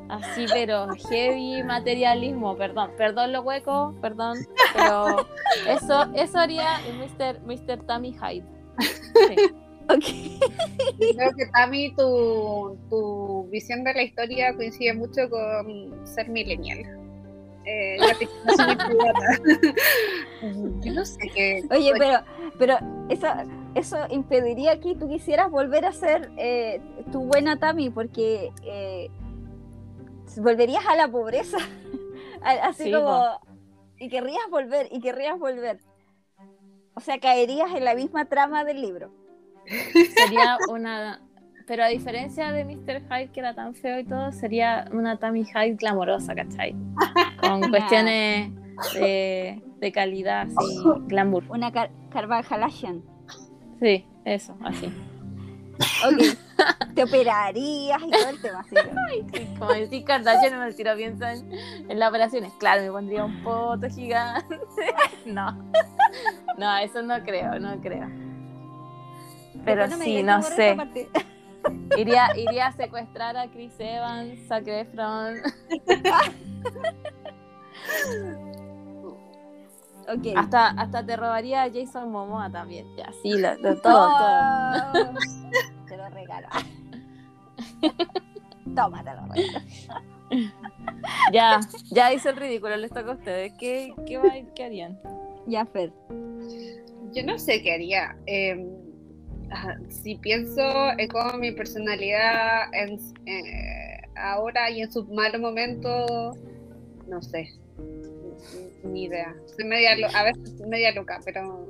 Así, 0.10 0.46
pero 0.52 0.88
heavy 1.10 1.64
materialismo, 1.64 2.56
perdón, 2.56 2.92
perdón 2.98 3.34
lo 3.34 3.42
hueco, 3.42 3.94
perdón, 4.02 4.38
pero 4.74 5.28
eso, 5.68 6.14
eso 6.16 6.40
haría 6.40 6.80
Mr. 6.98 7.42
Mr. 7.42 7.86
Tammy 7.86 8.14
Hyde. 8.14 8.46
Creo 9.88 11.32
que 11.36 11.46
Tammy, 11.54 11.94
tu, 11.96 12.78
tu 12.90 13.48
visión 13.50 13.84
de 13.84 13.94
la 13.94 14.04
historia 14.04 14.54
coincide 14.56 14.94
mucho 14.94 15.30
con 15.30 16.08
ser 16.08 16.30
millennial. 16.30 17.07
Eh, 17.68 17.98
Yo 20.82 20.94
no 20.94 21.06
sé 21.06 21.30
qué. 21.34 21.64
Oye, 21.70 21.92
pero, 21.98 22.20
pero 22.58 22.78
eso, 23.10 23.28
eso 23.76 23.98
impediría 24.10 24.80
que 24.80 24.96
tú 24.96 25.10
quisieras 25.10 25.52
volver 25.52 25.86
a 25.86 25.92
ser 25.92 26.32
eh, 26.38 26.82
tu 27.12 27.26
buena 27.26 27.60
Tami, 27.60 27.90
porque 27.90 28.54
eh, 28.64 29.10
volverías 30.38 30.86
a 30.86 30.96
la 30.96 31.10
pobreza. 31.10 31.58
Así 32.42 32.90
como. 32.92 33.42
Y 34.00 34.10
querrías 34.10 34.50
volver, 34.50 34.88
y 34.92 35.02
querrías 35.02 35.38
volver. 35.38 35.80
O 36.94 37.02
sea, 37.02 37.20
caerías 37.20 37.74
en 37.76 37.84
la 37.84 37.96
misma 37.96 38.26
trama 38.26 38.64
del 38.64 38.82
libro. 38.82 39.12
Sería 40.16 40.58
una. 40.70 41.22
Pero 41.68 41.84
a 41.84 41.88
diferencia 41.88 42.54
de 42.54 42.64
Mr. 42.64 43.02
Hyde, 43.10 43.30
que 43.34 43.42
era 43.42 43.54
tan 43.54 43.76
feo 43.76 44.00
y 44.00 44.06
todo, 44.06 44.32
sería 44.32 44.88
una 44.94 45.18
Tammy 45.18 45.44
Hyde 45.44 45.76
glamorosa, 45.76 46.34
¿cachai? 46.34 46.74
Con 47.42 47.70
cuestiones 47.70 48.52
de, 48.94 49.62
de 49.80 49.92
calidad, 49.92 50.48
así, 50.56 50.80
glamour. 51.08 51.44
Una 51.50 51.72
car 51.74 51.92
Carvajalacian. 52.10 53.04
Sí, 53.82 54.06
eso, 54.24 54.58
así. 54.64 54.92
Ok, 56.06 56.38
te 56.96 57.04
operarías 57.04 58.02
y 58.02 58.12
todo 58.12 58.30
el 58.30 58.42
tema. 58.42 58.66
Ay, 59.10 59.56
como 59.60 59.74
decís 59.74 60.04
Kardashian, 60.06 60.58
me 60.58 60.72
tiro 60.74 60.96
pienso 60.96 61.26
en, 61.26 61.52
en 61.90 62.00
las 62.00 62.10
operaciones. 62.10 62.54
Claro, 62.60 62.82
me 62.82 62.92
pondría 62.92 63.26
un 63.26 63.44
poto 63.44 63.90
gigante. 63.90 64.58
No, 65.26 65.52
no, 66.58 66.78
eso 66.78 67.02
no 67.02 67.22
creo, 67.24 67.60
no 67.60 67.80
creo. 67.82 68.10
Pero 69.66 69.90
sí, 69.90 70.24
no 70.24 70.42
sé. 70.42 70.78
Iría, 71.98 72.38
iría 72.38 72.68
a 72.68 72.72
secuestrar 72.72 73.36
a 73.38 73.50
Chris 73.50 73.74
Evans, 73.80 74.52
a 74.52 74.58
Efron. 74.58 75.36
Okay. 80.10 80.34
Hasta, 80.38 80.70
hasta 80.70 81.06
te 81.06 81.18
robaría 81.18 81.64
a 81.64 81.70
Jason 81.70 82.10
Momoa 82.10 82.50
también. 82.50 82.88
Ya, 82.96 83.12
sí, 83.22 83.38
lo, 83.38 83.58
todo, 83.58 83.82
todo. 83.82 83.84
Te 85.88 85.98
lo 85.98 86.08
regalo. 86.10 86.48
Toma, 88.76 89.04
te 89.04 89.14
lo 89.14 89.26
regalo. 89.28 89.60
Ya, 91.34 91.60
ya 91.92 92.14
hice 92.14 92.30
el 92.30 92.38
ridículo, 92.38 92.78
les 92.78 92.92
toca 92.92 93.12
a 93.12 93.16
ustedes. 93.16 93.52
¿Qué, 93.60 93.94
qué, 94.06 94.48
qué 94.56 94.64
harían? 94.64 94.98
Ya, 95.46 95.66
Fer. 95.66 95.92
Yo 97.12 97.26
no 97.26 97.38
sé 97.38 97.62
qué 97.62 97.74
haría. 97.74 98.16
Eh, 98.28 98.66
si 99.90 100.16
pienso 100.16 100.62
en 100.98 101.08
cómo 101.08 101.38
mi 101.38 101.52
personalidad 101.52 102.74
en, 102.74 103.00
eh, 103.26 104.02
ahora 104.16 104.70
y 104.70 104.82
en 104.82 104.92
sus 104.92 105.08
malos 105.10 105.42
momentos, 105.42 106.38
no 107.08 107.22
sé, 107.22 107.50
ni 108.84 109.04
idea. 109.04 109.36
Soy 109.56 109.66
media, 109.66 109.92
a 110.14 110.24
veces 110.24 110.60
media 110.68 110.94
loca, 110.94 111.20
pero... 111.24 111.68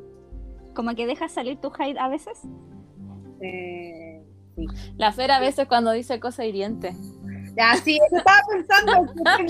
¿Como 0.73 0.93
que 0.95 1.07
dejas 1.07 1.31
salir 1.31 1.59
tu 1.59 1.71
hate 1.77 1.97
a 1.97 2.07
veces? 2.07 2.39
Eh, 3.41 4.23
La 4.97 5.11
Fer 5.11 5.31
a 5.31 5.39
veces 5.39 5.67
cuando 5.67 5.91
dice 5.91 6.19
cosas 6.19 6.45
hirientes. 6.45 6.95
Ya, 7.55 7.75
sí, 7.75 7.99
estaba 8.11 8.39
pensando 8.51 9.13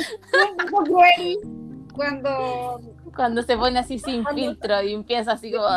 que 1.18 1.36
cuando... 1.94 2.80
Cuando 3.16 3.42
se 3.42 3.58
pone 3.58 3.80
así 3.80 4.00
sin 4.00 4.26
filtro 4.28 4.82
y 4.84 4.94
empieza 4.94 5.34
así 5.34 5.52
como... 5.52 5.68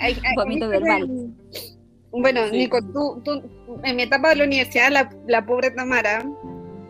Ah, 0.00 0.04
hay, 0.04 0.14
verbal. 0.60 1.34
Bueno, 2.12 2.46
Nico, 2.50 2.78
tú, 2.82 3.22
en 3.82 3.96
mi 3.96 4.02
etapa 4.02 4.30
de 4.30 4.36
la 4.36 4.44
universidad, 4.44 5.08
la, 5.26 5.46
pobre 5.46 5.70
Tamara 5.70 6.24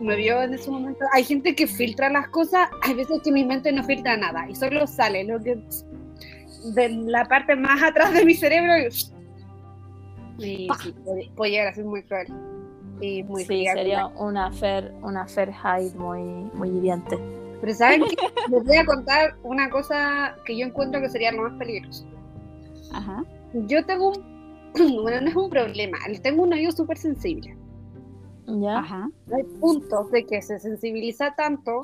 me 0.01 0.15
vio 0.17 0.41
en 0.41 0.53
ese 0.53 0.69
momento. 0.69 1.05
Hay 1.13 1.23
gente 1.23 1.55
que 1.55 1.65
filtra 1.65 2.09
las 2.09 2.27
cosas, 2.27 2.69
hay 2.81 2.93
veces 2.93 3.21
que 3.23 3.31
mi 3.31 3.45
mente 3.45 3.71
no 3.71 3.83
filtra 3.83 4.17
nada 4.17 4.49
y 4.49 4.55
solo 4.55 4.85
sale 4.85 5.23
lo 5.23 5.41
que 5.41 5.57
de 6.75 6.89
la 6.89 7.25
parte 7.25 7.55
más 7.55 7.81
atrás 7.81 8.13
de 8.13 8.25
mi 8.25 8.33
cerebro 8.33 8.73
y, 10.39 10.67
puede, 11.35 11.51
llegar 11.51 11.67
a 11.67 11.73
ser 11.73 11.85
muy 11.85 12.03
cruel. 12.03 12.27
Y 12.99 13.23
muy 13.23 13.45
sí, 13.45 13.65
sería 13.73 14.07
una 14.07 14.51
Fer, 14.51 14.93
una 15.01 15.27
Fer 15.27 15.51
Hyde 15.51 15.95
muy, 15.95 16.21
muy 16.53 16.69
hiriente. 16.69 17.17
Pero 17.61 17.73
¿saben 17.73 18.03
qué? 18.03 18.15
Les 18.51 18.63
voy 18.65 18.77
a 18.77 18.85
contar 18.85 19.35
una 19.43 19.69
cosa 19.69 20.35
que 20.45 20.57
yo 20.57 20.65
encuentro 20.65 20.99
que 20.99 21.09
sería 21.09 21.31
lo 21.31 21.43
más 21.43 21.53
peligroso. 21.53 22.05
Ajá. 22.93 23.23
Yo 23.53 23.85
tengo 23.85 24.09
un, 24.09 24.71
bueno, 25.01 25.21
no 25.21 25.29
es 25.29 25.35
un 25.35 25.49
problema, 25.49 25.97
tengo 26.21 26.43
un 26.43 26.53
oído 26.53 26.71
súper 26.71 26.97
sensible. 26.97 27.57
¿Ya? 28.47 28.79
Ajá. 28.79 29.09
Hay 29.33 29.43
puntos 29.59 30.11
de 30.11 30.25
que 30.25 30.41
se 30.41 30.59
sensibiliza 30.59 31.33
tanto 31.35 31.81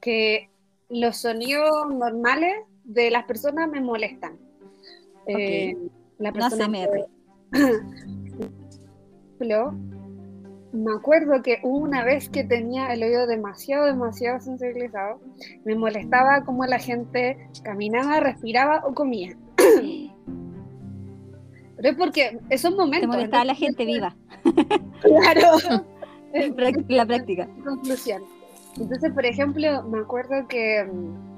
que 0.00 0.50
los 0.88 1.16
sonidos 1.16 1.70
normales 1.92 2.54
de 2.84 3.10
las 3.10 3.24
personas 3.24 3.68
me 3.68 3.80
molestan. 3.80 4.38
Eh, 5.26 5.76
la 6.18 6.32
persona 6.32 6.68
me 6.68 6.88
me 10.72 10.92
acuerdo 10.92 11.42
que 11.42 11.58
una 11.62 12.04
vez 12.04 12.28
que 12.28 12.44
tenía 12.44 12.92
el 12.92 13.02
oído 13.02 13.26
demasiado, 13.26 13.86
demasiado 13.86 14.40
sensibilizado, 14.40 15.20
me 15.64 15.74
molestaba 15.74 16.44
cómo 16.44 16.66
la 16.66 16.78
gente 16.78 17.48
caminaba, 17.64 18.20
respiraba 18.20 18.84
o 18.86 18.94
comía. 18.94 19.36
Pero 21.76 21.88
es 21.90 21.96
porque 21.96 22.38
esos 22.50 22.74
momentos. 22.74 23.10
Te 23.10 23.16
molestaba 23.16 23.44
la 23.44 23.54
gente 23.54 23.84
viva. 23.84 24.14
Claro. 25.02 25.82
la 26.88 27.06
práctica. 27.06 27.48
Conclusión. 27.64 28.22
Entonces, 28.78 29.12
por 29.12 29.24
ejemplo, 29.24 29.82
me 29.84 30.00
acuerdo 30.00 30.46
que 30.48 30.84
mm, 30.84 31.36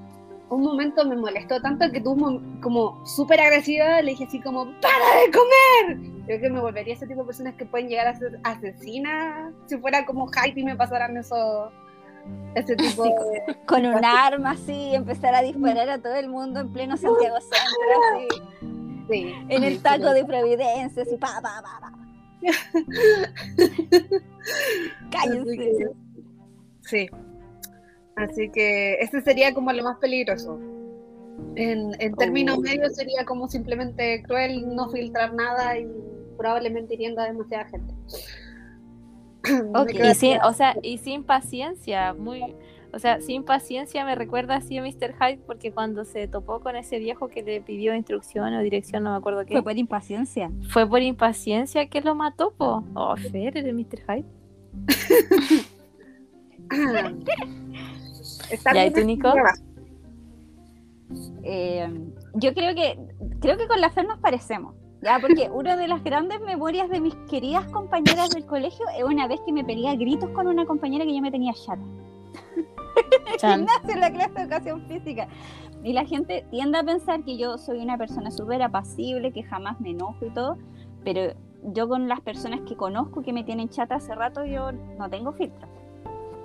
un 0.51 0.63
momento 0.63 1.05
me 1.05 1.17
molestó 1.17 1.61
tanto 1.61 1.91
que 1.93 2.01
tuvo 2.01 2.41
como 2.61 3.05
súper 3.07 3.41
agresiva, 3.41 4.01
le 4.03 4.13
dije 4.13 4.25
así 4.25 4.41
como, 4.41 4.65
¡para 4.81 5.21
de 5.21 5.31
comer! 5.31 6.25
Creo 6.27 6.41
que 6.41 6.51
me 6.51 6.61
volvería 6.61 6.95
ese 6.95 7.07
tipo 7.07 7.21
de 7.21 7.27
personas 7.27 7.55
que 7.55 7.65
pueden 7.65 7.89
llegar 7.89 8.09
a 8.09 8.19
ser 8.19 8.39
asesinas 8.45 9.53
si 9.67 9.79
fuera 9.79 10.05
como 10.05 10.27
hype 10.29 10.61
y 10.61 10.65
me 10.65 10.77
pasaran 10.77 11.17
eso, 11.17 11.71
ese 12.55 12.77
tipo 12.77 13.05
de... 13.05 13.57
Con 13.67 13.87
un 13.87 14.05
arma 14.05 14.53
así, 14.53 14.95
empezar 14.95 15.35
a 15.35 15.43
disparar 15.43 15.89
a 15.91 15.99
todo 15.99 16.15
el 16.15 16.29
mundo 16.29 16.61
en 16.61 16.73
pleno 16.73 16.97
Santiago 16.97 17.37
Centro, 17.41 17.59
así. 18.15 18.88
En 19.11 19.65
el 19.65 19.81
taco 19.81 20.13
de 20.13 20.25
Providencia, 20.25 21.03
así, 21.03 21.17
pa, 21.17 21.41
pa, 21.43 21.63
pa, 21.63 21.81
pa. 21.81 21.93
Cállense. 25.11 25.91
Sí. 26.81 27.11
Así 28.17 28.51
que 28.51 28.95
ese 28.95 29.21
sería 29.23 29.55
como 29.55 29.73
lo 29.73 29.85
más 29.85 29.99
peligroso. 29.99 30.59
En, 31.55 31.93
en 32.01 32.17
términos 32.17 32.59
oh. 32.59 32.63
medios 32.63 32.97
sería 32.97 33.25
como 33.25 33.49
simplemente 33.49 34.25
cruel, 34.25 34.75
no 34.75 34.91
filtrar 34.91 35.33
nada 35.35 35.79
y 35.79 35.89
probablemente 36.37 36.95
hiriendo 36.95 37.21
a 37.21 37.27
demasiada 37.27 37.67
gente. 37.67 37.95
Okay. 39.75 40.11
Y 40.11 40.15
sin, 40.15 40.41
o 40.43 40.53
sea, 40.53 40.77
y 40.83 40.99
sin 40.99 41.25
paciencia, 41.25 42.13
muy, 42.13 42.55
o 42.93 42.99
sea, 42.99 43.21
sin 43.21 43.45
paciencia 43.45 44.05
me 44.05 44.15
recuerda 44.15 44.57
así 44.57 44.79
a 44.79 44.83
Mr. 44.83 45.15
Hyde 45.19 45.41
porque 45.47 45.73
cuando 45.73 46.05
se 46.05 46.27
topó 46.27 46.61
con 46.61 46.77
ese 46.77 46.99
viejo 46.99 47.29
que 47.29 47.43
le 47.43 47.61
pidió 47.61 47.95
instrucción 47.95 48.55
o 48.55 48.61
dirección, 48.63 49.03
no 49.03 49.11
me 49.11 49.17
acuerdo 49.17 49.45
qué. 49.45 49.55
Fue 49.55 49.63
por 49.63 49.77
impaciencia. 49.77 50.51
Fue 50.71 50.89
por 50.89 51.03
impaciencia 51.03 51.87
que 51.89 52.01
lo 52.01 52.15
mató, 52.15 52.53
po. 52.53 52.85
Oh, 52.95 53.17
Fer, 53.17 53.57
eres 53.59 53.75
Mr. 53.75 54.01
Hyde. 54.07 54.25
¿Ya 58.75 58.87
y 58.87 58.91
tú, 58.93 59.05
Nico? 59.05 59.33
Eh, 61.43 61.89
yo 62.35 62.55
creo 62.55 62.75
que 62.75 62.99
creo 63.41 63.57
que 63.57 63.69
con 63.69 63.81
la 63.81 63.91
Fer 63.91 64.07
nos 64.07 64.19
parecemos. 64.19 64.75
Ya, 65.01 65.19
porque 65.21 65.49
una 65.53 65.77
de 65.77 65.87
las 65.87 66.03
grandes 66.03 66.41
memorias 66.41 66.89
de 66.91 67.01
mis 67.01 67.15
queridas 67.31 67.65
compañeras 67.67 68.31
del 68.31 68.45
colegio 68.47 68.85
es 68.97 69.05
una 69.05 69.29
vez 69.29 69.41
que 69.47 69.53
me 69.53 69.65
peleé 69.65 69.91
a 69.91 69.95
gritos 69.95 70.31
con 70.31 70.49
una 70.49 70.67
compañera 70.67 71.05
que 71.05 71.15
yo 71.15 71.23
me 71.23 71.31
tenía 71.31 71.53
chata. 71.53 71.83
Gimnasio 73.41 73.69
en 73.95 74.01
la 74.01 74.11
clase 74.11 74.35
de 74.35 74.43
educación 74.43 74.83
física. 74.89 75.29
Y 75.83 75.93
la 75.93 76.05
gente 76.05 76.45
tiende 76.51 76.79
a 76.79 76.83
pensar 76.83 77.23
que 77.23 77.37
yo 77.37 77.57
soy 77.57 77.79
una 77.79 77.97
persona 77.97 78.31
súper 78.31 78.63
apacible, 78.63 79.33
que 79.33 79.43
jamás 79.45 79.81
me 79.81 79.91
enojo 79.91 80.27
y 80.27 80.31
todo, 80.31 80.59
pero 81.05 81.35
yo 81.63 81.89
con 81.89 82.09
las 82.09 82.21
personas 82.21 82.61
que 82.63 82.77
conozco 82.77 83.23
que 83.23 83.33
me 83.33 83.45
tienen 83.45 83.69
chata 83.69 83.97
hace 83.97 84.15
rato, 84.15 84.45
yo 84.45 84.73
no 84.73 85.09
tengo 85.09 85.33
filtro. 85.33 85.69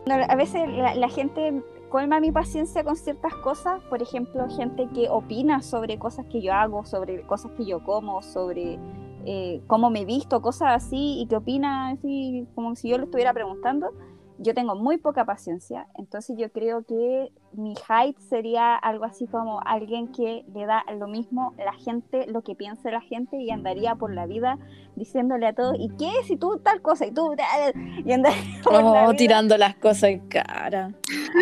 A 0.05 0.35
veces 0.35 0.67
la, 0.69 1.07
gente 1.07 1.63
colma 1.89 2.19
mi 2.19 2.31
paciencia 2.31 2.83
con 2.83 2.95
ciertas 2.95 3.33
cosas, 3.35 3.81
por 3.89 4.01
ejemplo, 4.01 4.47
gente 4.49 4.89
que 4.93 5.09
opina 5.09 5.61
sobre 5.61 5.97
cosas 5.97 6.25
que 6.25 6.41
yo 6.41 6.53
hago, 6.53 6.85
sobre 6.85 7.21
cosas 7.21 7.51
que 7.51 7.65
yo 7.65 7.83
como, 7.83 8.21
sobre 8.21 8.79
eh, 9.25 9.61
cómo 9.67 9.89
me 9.89 10.03
visto, 10.03 10.41
cosas 10.41 10.83
así, 10.83 11.21
y 11.21 11.27
que 11.27 11.37
opina 11.37 11.89
así 11.89 12.45
como 12.53 12.75
si 12.75 12.89
yo 12.89 12.97
lo 12.97 13.05
estuviera 13.05 13.33
preguntando 13.33 13.93
yo 14.43 14.53
tengo 14.53 14.75
muy 14.75 14.97
poca 14.97 15.25
paciencia, 15.25 15.87
entonces 15.95 16.37
yo 16.37 16.51
creo 16.51 16.83
que 16.83 17.31
mi 17.53 17.75
Hyde 17.75 18.19
sería 18.29 18.75
algo 18.75 19.05
así 19.05 19.25
como 19.27 19.61
alguien 19.65 20.11
que 20.11 20.45
le 20.53 20.65
da 20.65 20.83
lo 20.99 21.07
mismo 21.07 21.53
la 21.57 21.73
gente, 21.73 22.27
lo 22.27 22.41
que 22.41 22.55
piense 22.55 22.91
la 22.91 23.01
gente 23.01 23.37
y 23.37 23.49
andaría 23.49 23.95
por 23.95 24.13
la 24.13 24.25
vida 24.25 24.59
diciéndole 24.95 25.47
a 25.47 25.53
todos, 25.53 25.75
¿y 25.79 25.89
qué 25.97 26.11
si 26.25 26.35
tú 26.35 26.59
tal 26.59 26.81
cosa? 26.81 27.05
Y 27.05 27.11
tú, 27.11 27.35
y 28.05 28.11
andaría 28.11 28.41
por 28.63 28.73
oh, 28.75 29.13
tirando 29.15 29.57
las 29.57 29.75
cosas 29.75 30.11
en 30.11 30.27
cara. 30.27 30.93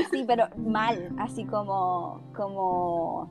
Así, 0.05 0.23
pero 0.25 0.45
mal, 0.57 1.09
así 1.17 1.43
como, 1.45 2.21
como 2.35 3.29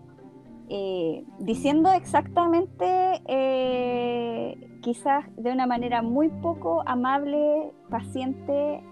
eh, 0.68 1.24
diciendo 1.38 1.90
exactamente, 1.92 3.20
eh, 3.26 4.54
quizás 4.82 5.24
de 5.36 5.50
una 5.52 5.66
manera 5.66 6.00
muy 6.02 6.28
poco 6.28 6.82
amable, 6.86 7.72
paciente, 7.90 8.82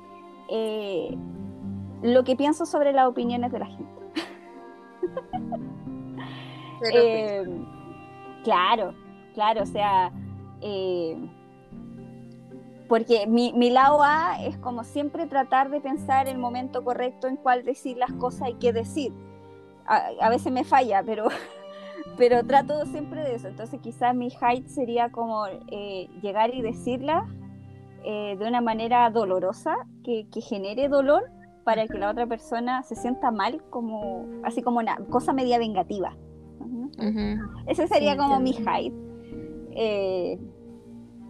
eh, 0.48 1.16
lo 2.02 2.24
que 2.24 2.36
pienso 2.36 2.66
sobre 2.66 2.92
las 2.92 3.06
opiniones 3.06 3.52
de 3.52 3.58
la 3.58 3.66
gente. 3.66 3.98
Eh, 6.94 7.44
claro, 8.44 8.94
claro, 9.34 9.62
o 9.62 9.66
sea, 9.66 10.12
eh, 10.60 11.16
porque 12.88 13.26
mi, 13.26 13.52
mi, 13.52 13.70
lado 13.70 14.02
A 14.02 14.42
es 14.44 14.56
como 14.58 14.84
siempre 14.84 15.26
tratar 15.26 15.70
de 15.70 15.80
pensar 15.80 16.28
el 16.28 16.38
momento 16.38 16.84
correcto 16.84 17.26
en 17.26 17.36
cuál 17.36 17.64
decir 17.64 17.96
las 17.96 18.12
cosas 18.12 18.50
y 18.50 18.54
qué 18.54 18.72
decir. 18.72 19.12
A, 19.86 20.28
veces 20.28 20.52
me 20.52 20.64
falla, 20.64 21.02
pero, 21.02 21.28
pero 22.16 22.44
trato 22.44 22.84
siempre 22.86 23.22
de 23.22 23.34
eso. 23.34 23.48
Entonces 23.48 23.80
quizás 23.80 24.14
mi 24.14 24.30
height 24.30 24.66
sería 24.68 25.10
como 25.10 25.46
eh, 25.46 26.08
llegar 26.22 26.54
y 26.54 26.62
decirlas 28.02 28.38
de 28.38 28.48
una 28.48 28.60
manera 28.60 29.10
dolorosa, 29.10 29.76
que, 30.04 30.26
que 30.32 30.40
genere 30.40 30.88
dolor, 30.88 31.30
para 31.64 31.86
que 31.86 31.98
la 31.98 32.10
otra 32.10 32.26
persona 32.26 32.82
se 32.82 32.96
sienta 32.96 33.30
mal, 33.30 33.62
como 33.70 34.24
así 34.42 34.62
como 34.62 34.78
una 34.78 34.96
cosa 35.10 35.32
media 35.32 35.58
vengativa. 35.58 36.16
Ese 37.66 37.86
sería 37.86 38.16
como 38.16 38.40
mi 38.40 38.52
hype. 38.54 38.96
Eh, 39.72 40.38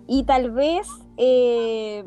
y 0.06 0.22
tal 0.24 0.52
vez 0.52 0.88
eh, 1.16 2.04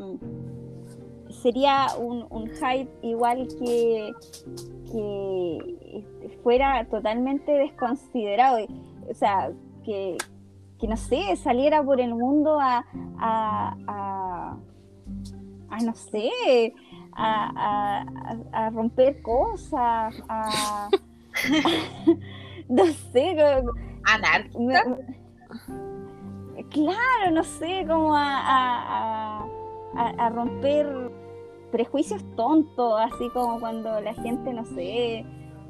sería 1.29 1.87
un, 1.99 2.25
un, 2.29 2.49
hype 2.49 2.89
igual 3.03 3.47
que, 3.59 4.11
que 4.91 6.37
fuera 6.41 6.87
totalmente 6.89 7.51
desconsiderado. 7.51 8.65
O 9.09 9.13
sea, 9.13 9.51
que, 9.83 10.17
que 10.81 10.87
no 10.87 10.97
sé, 10.97 11.35
saliera 11.35 11.83
por 11.83 12.01
el 12.01 12.15
mundo 12.15 12.59
a, 12.59 12.83
a, 13.19 13.77
a, 13.87 14.57
a 15.69 15.79
no 15.81 15.93
sé, 15.93 16.73
a, 17.13 18.69
romper 18.73 19.21
cosas, 19.21 20.15
a, 20.27 20.89
no 22.67 22.85
sé, 22.87 23.63
anárquica. 24.05 24.97
Claro, 26.71 27.31
no 27.31 27.43
sé, 27.43 27.85
como 27.87 28.15
a, 28.15 29.45
a, 29.95 30.29
romper 30.29 31.11
prejuicios 31.71 32.23
tontos, 32.35 32.99
así 32.99 33.29
como 33.29 33.59
cuando 33.59 34.01
la 34.01 34.15
gente, 34.15 34.51
no 34.51 34.65
sé, 34.65 35.25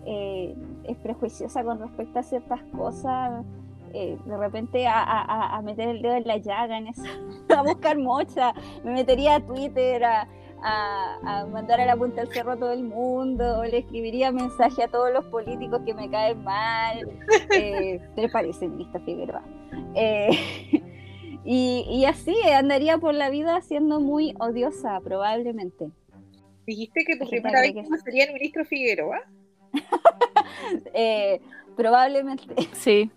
eh, 0.06 0.56
es 0.86 0.98
prejuiciosa 1.00 1.66
con 1.66 1.80
respecto 1.80 2.20
a 2.20 2.24
ciertas 2.24 2.62
cosas. 2.76 3.44
Eh, 3.94 4.18
de 4.26 4.38
repente 4.38 4.88
a, 4.88 5.62
meter 5.64 5.90
el 5.90 6.02
dedo 6.02 6.16
en 6.16 6.28
la 6.28 6.38
llaga 6.38 6.78
en 6.78 6.88
eso, 6.88 7.04
a 7.56 7.62
buscar 7.62 7.98
mocha, 7.98 8.54
me 8.84 8.94
metería 8.94 9.36
a 9.36 9.46
Twitter, 9.46 10.04
a, 10.04 10.28
a, 10.64 11.46
mandar 11.52 11.82
a 11.82 11.86
la 11.86 11.96
punta 11.96 12.22
del 12.22 12.32
cerro 12.32 12.54
a 12.54 12.58
todo 12.58 12.72
el 12.72 12.84
mundo, 12.84 13.64
le 13.64 13.80
escribiría 13.80 14.32
mensaje 14.32 14.84
a 14.84 14.88
todos 14.88 15.12
los 15.12 15.26
políticos 15.26 15.82
que 15.86 15.94
me 15.94 16.10
caen 16.10 16.44
mal. 16.44 17.08
Eh, 17.54 18.00
¿Te 18.16 18.30
parece, 18.30 18.68
ministra 18.68 19.02
Figueroa? 19.02 19.44
Eh, 19.96 20.30
y, 21.44 22.06
así 22.06 22.36
andaría 22.50 22.98
por 22.98 23.14
la 23.14 23.30
vida 23.30 23.62
siendo 23.62 24.00
muy 24.00 24.36
odiosa, 24.40 25.00
probablemente. 25.02 25.90
¿Dijiste 26.66 27.04
que 27.04 27.18
tu 27.18 27.28
primera 27.28 27.62
víctima 27.62 27.98
sería 27.98 28.26
el 28.26 28.34
ministro 28.34 28.64
Figueroa? 28.64 29.22
eh, 30.94 31.42
probablemente. 31.76 32.56
Sí. 32.74 33.12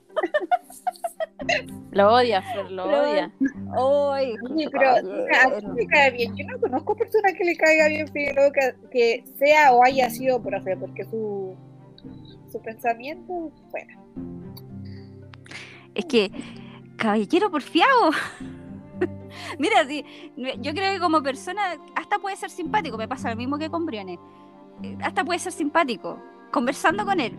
Lo 1.90 2.12
odia, 2.12 2.42
Fer, 2.42 2.70
lo 2.70 2.84
odia. 2.84 3.30
Oye, 3.76 4.36
pero 4.72 4.90
a 4.90 5.60
mí 5.60 5.66
me 5.74 5.86
cae 5.86 6.10
bien. 6.10 6.34
Yo 6.36 6.46
no 6.46 6.58
conozco 6.58 6.96
personas 6.96 7.34
que 7.34 7.44
le 7.44 7.56
caiga 7.56 7.88
bien 7.88 8.08
Figueroa 8.08 8.50
que, 8.90 9.24
sea 9.36 9.72
o 9.72 9.84
haya 9.84 10.10
sido 10.10 10.42
profe, 10.42 10.76
porque 10.76 11.04
su, 11.04 11.54
su 12.50 12.60
pensamiento, 12.62 13.52
bueno. 13.70 14.04
Es 15.94 16.04
que, 16.06 16.30
caballero 16.96 17.50
porfiado. 17.50 18.10
Mira, 19.58 19.86
sí, 19.86 20.04
yo 20.36 20.72
creo 20.74 20.94
que 20.94 21.00
como 21.00 21.22
persona 21.22 21.78
hasta 21.94 22.18
puede 22.18 22.36
ser 22.36 22.50
simpático, 22.50 22.98
me 22.98 23.06
pasa 23.06 23.30
lo 23.30 23.36
mismo 23.36 23.58
que 23.58 23.70
con 23.70 23.86
Briones. 23.86 24.18
Eh, 24.82 24.96
hasta 25.00 25.24
puede 25.24 25.38
ser 25.38 25.52
simpático, 25.52 26.20
conversando 26.50 27.04
con 27.04 27.20
él. 27.20 27.38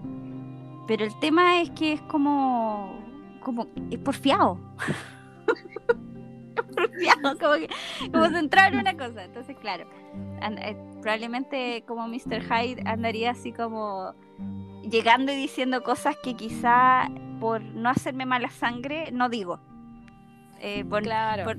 Pero 0.88 1.04
el 1.04 1.20
tema 1.20 1.62
es 1.62 1.72
que 1.72 1.94
es 1.94 2.02
como 2.04 3.05
como 3.46 3.68
es 3.92 4.00
porfiado. 4.00 4.60
porfiado, 6.76 7.38
como, 7.40 7.54
que, 7.54 7.70
como 8.12 8.26
centrado 8.30 8.74
en 8.74 8.80
una 8.80 8.98
cosa. 8.98 9.24
Entonces, 9.24 9.56
claro, 9.62 9.88
eh, 10.42 10.76
probablemente 11.02 11.84
como 11.88 12.08
Mr. 12.08 12.42
Hyde 12.42 12.82
andaría 12.86 13.32
así 13.32 13.54
como 13.54 14.16
llegando 14.82 15.32
y 15.32 15.36
diciendo 15.36 15.84
cosas 15.84 16.16
que 16.24 16.36
quizá 16.36 17.08
por 17.40 17.62
no 17.62 17.90
hacerme 17.90 18.26
mala 18.26 18.50
sangre 18.50 19.12
no 19.12 19.30
digo. 19.30 19.60
Eh, 20.60 20.84
claro. 20.90 21.52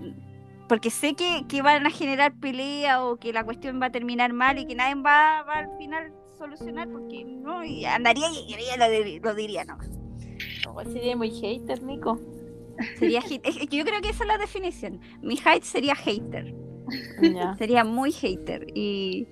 porque 0.68 0.90
sé 0.90 1.14
que, 1.14 1.44
que, 1.46 1.62
van 1.62 1.86
a 1.86 1.90
generar 1.90 2.32
pelea 2.34 3.04
o 3.04 3.16
que 3.16 3.32
la 3.32 3.44
cuestión 3.44 3.80
va 3.80 3.86
a 3.86 3.90
terminar 3.90 4.32
mal 4.32 4.58
y 4.58 4.66
que 4.66 4.74
nadie 4.74 4.94
va, 4.96 5.42
va 5.42 5.58
al 5.58 5.78
final 5.78 6.12
solucionar 6.36 6.88
porque 6.88 7.24
no, 7.24 7.62
y 7.62 7.84
andaría 7.84 8.26
y, 8.30 9.18
lo, 9.20 9.28
lo 9.28 9.34
diría 9.34 9.64
nomás 9.64 10.05
sería 10.84 11.16
muy 11.16 11.30
hater, 11.30 11.82
Nico. 11.82 12.18
Sería 12.98 13.20
yo 13.20 13.84
creo 13.84 14.00
que 14.00 14.10
esa 14.10 14.24
es 14.24 14.28
la 14.28 14.38
definición. 14.38 15.00
Mi 15.22 15.38
hate 15.42 15.64
sería 15.64 15.94
hater. 15.94 16.54
Sería 17.58 17.84
muy 17.84 18.12
hater. 18.12 18.66
Y, 18.74 19.26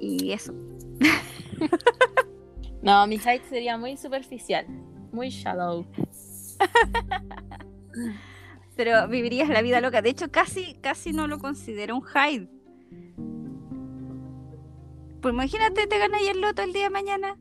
y 0.00 0.32
eso. 0.32 0.52
no, 2.82 3.06
mi 3.06 3.16
hate 3.16 3.44
sería 3.48 3.76
muy 3.76 3.96
superficial. 3.96 4.66
Muy 5.12 5.28
shallow. 5.28 5.86
Pero 8.76 9.08
vivirías 9.08 9.48
la 9.48 9.62
vida 9.62 9.80
loca. 9.80 10.02
De 10.02 10.10
hecho, 10.10 10.30
casi, 10.30 10.74
casi 10.80 11.12
no 11.12 11.26
lo 11.26 11.38
considero 11.38 11.96
un 11.96 12.04
hate. 12.12 12.48
Pues 15.20 15.34
imagínate, 15.34 15.86
te 15.86 15.98
ganas 15.98 16.22
el 16.22 16.40
loto 16.40 16.62
el 16.62 16.72
día 16.72 16.84
de 16.84 16.90
mañana. 16.90 17.36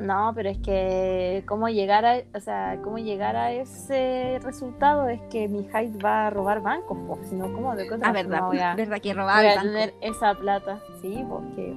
No, 0.00 0.32
pero 0.34 0.48
es 0.48 0.58
que 0.58 1.42
cómo 1.46 1.68
llegar 1.68 2.06
a, 2.06 2.22
o 2.32 2.40
sea, 2.40 2.78
cómo 2.82 2.98
llegar 2.98 3.34
a 3.34 3.52
ese 3.52 4.38
resultado 4.42 5.08
es 5.08 5.20
que 5.22 5.48
mi 5.48 5.64
Hyde 5.64 5.98
va 6.02 6.28
a 6.28 6.30
robar 6.30 6.60
bancos, 6.62 6.96
pues, 7.06 7.28
sino 7.28 7.52
cómo 7.52 7.74
de 7.74 7.88
cosa. 7.88 8.02
Ah, 8.06 8.12
verdad, 8.12 8.42
no 8.42 8.50
verdad 8.50 9.00
que 9.00 9.12
robar 9.12 9.44
voy 9.44 9.54
a 9.54 9.60
tener 9.60 9.94
esa 10.00 10.34
plata, 10.34 10.80
sí, 11.00 11.24
porque 11.28 11.74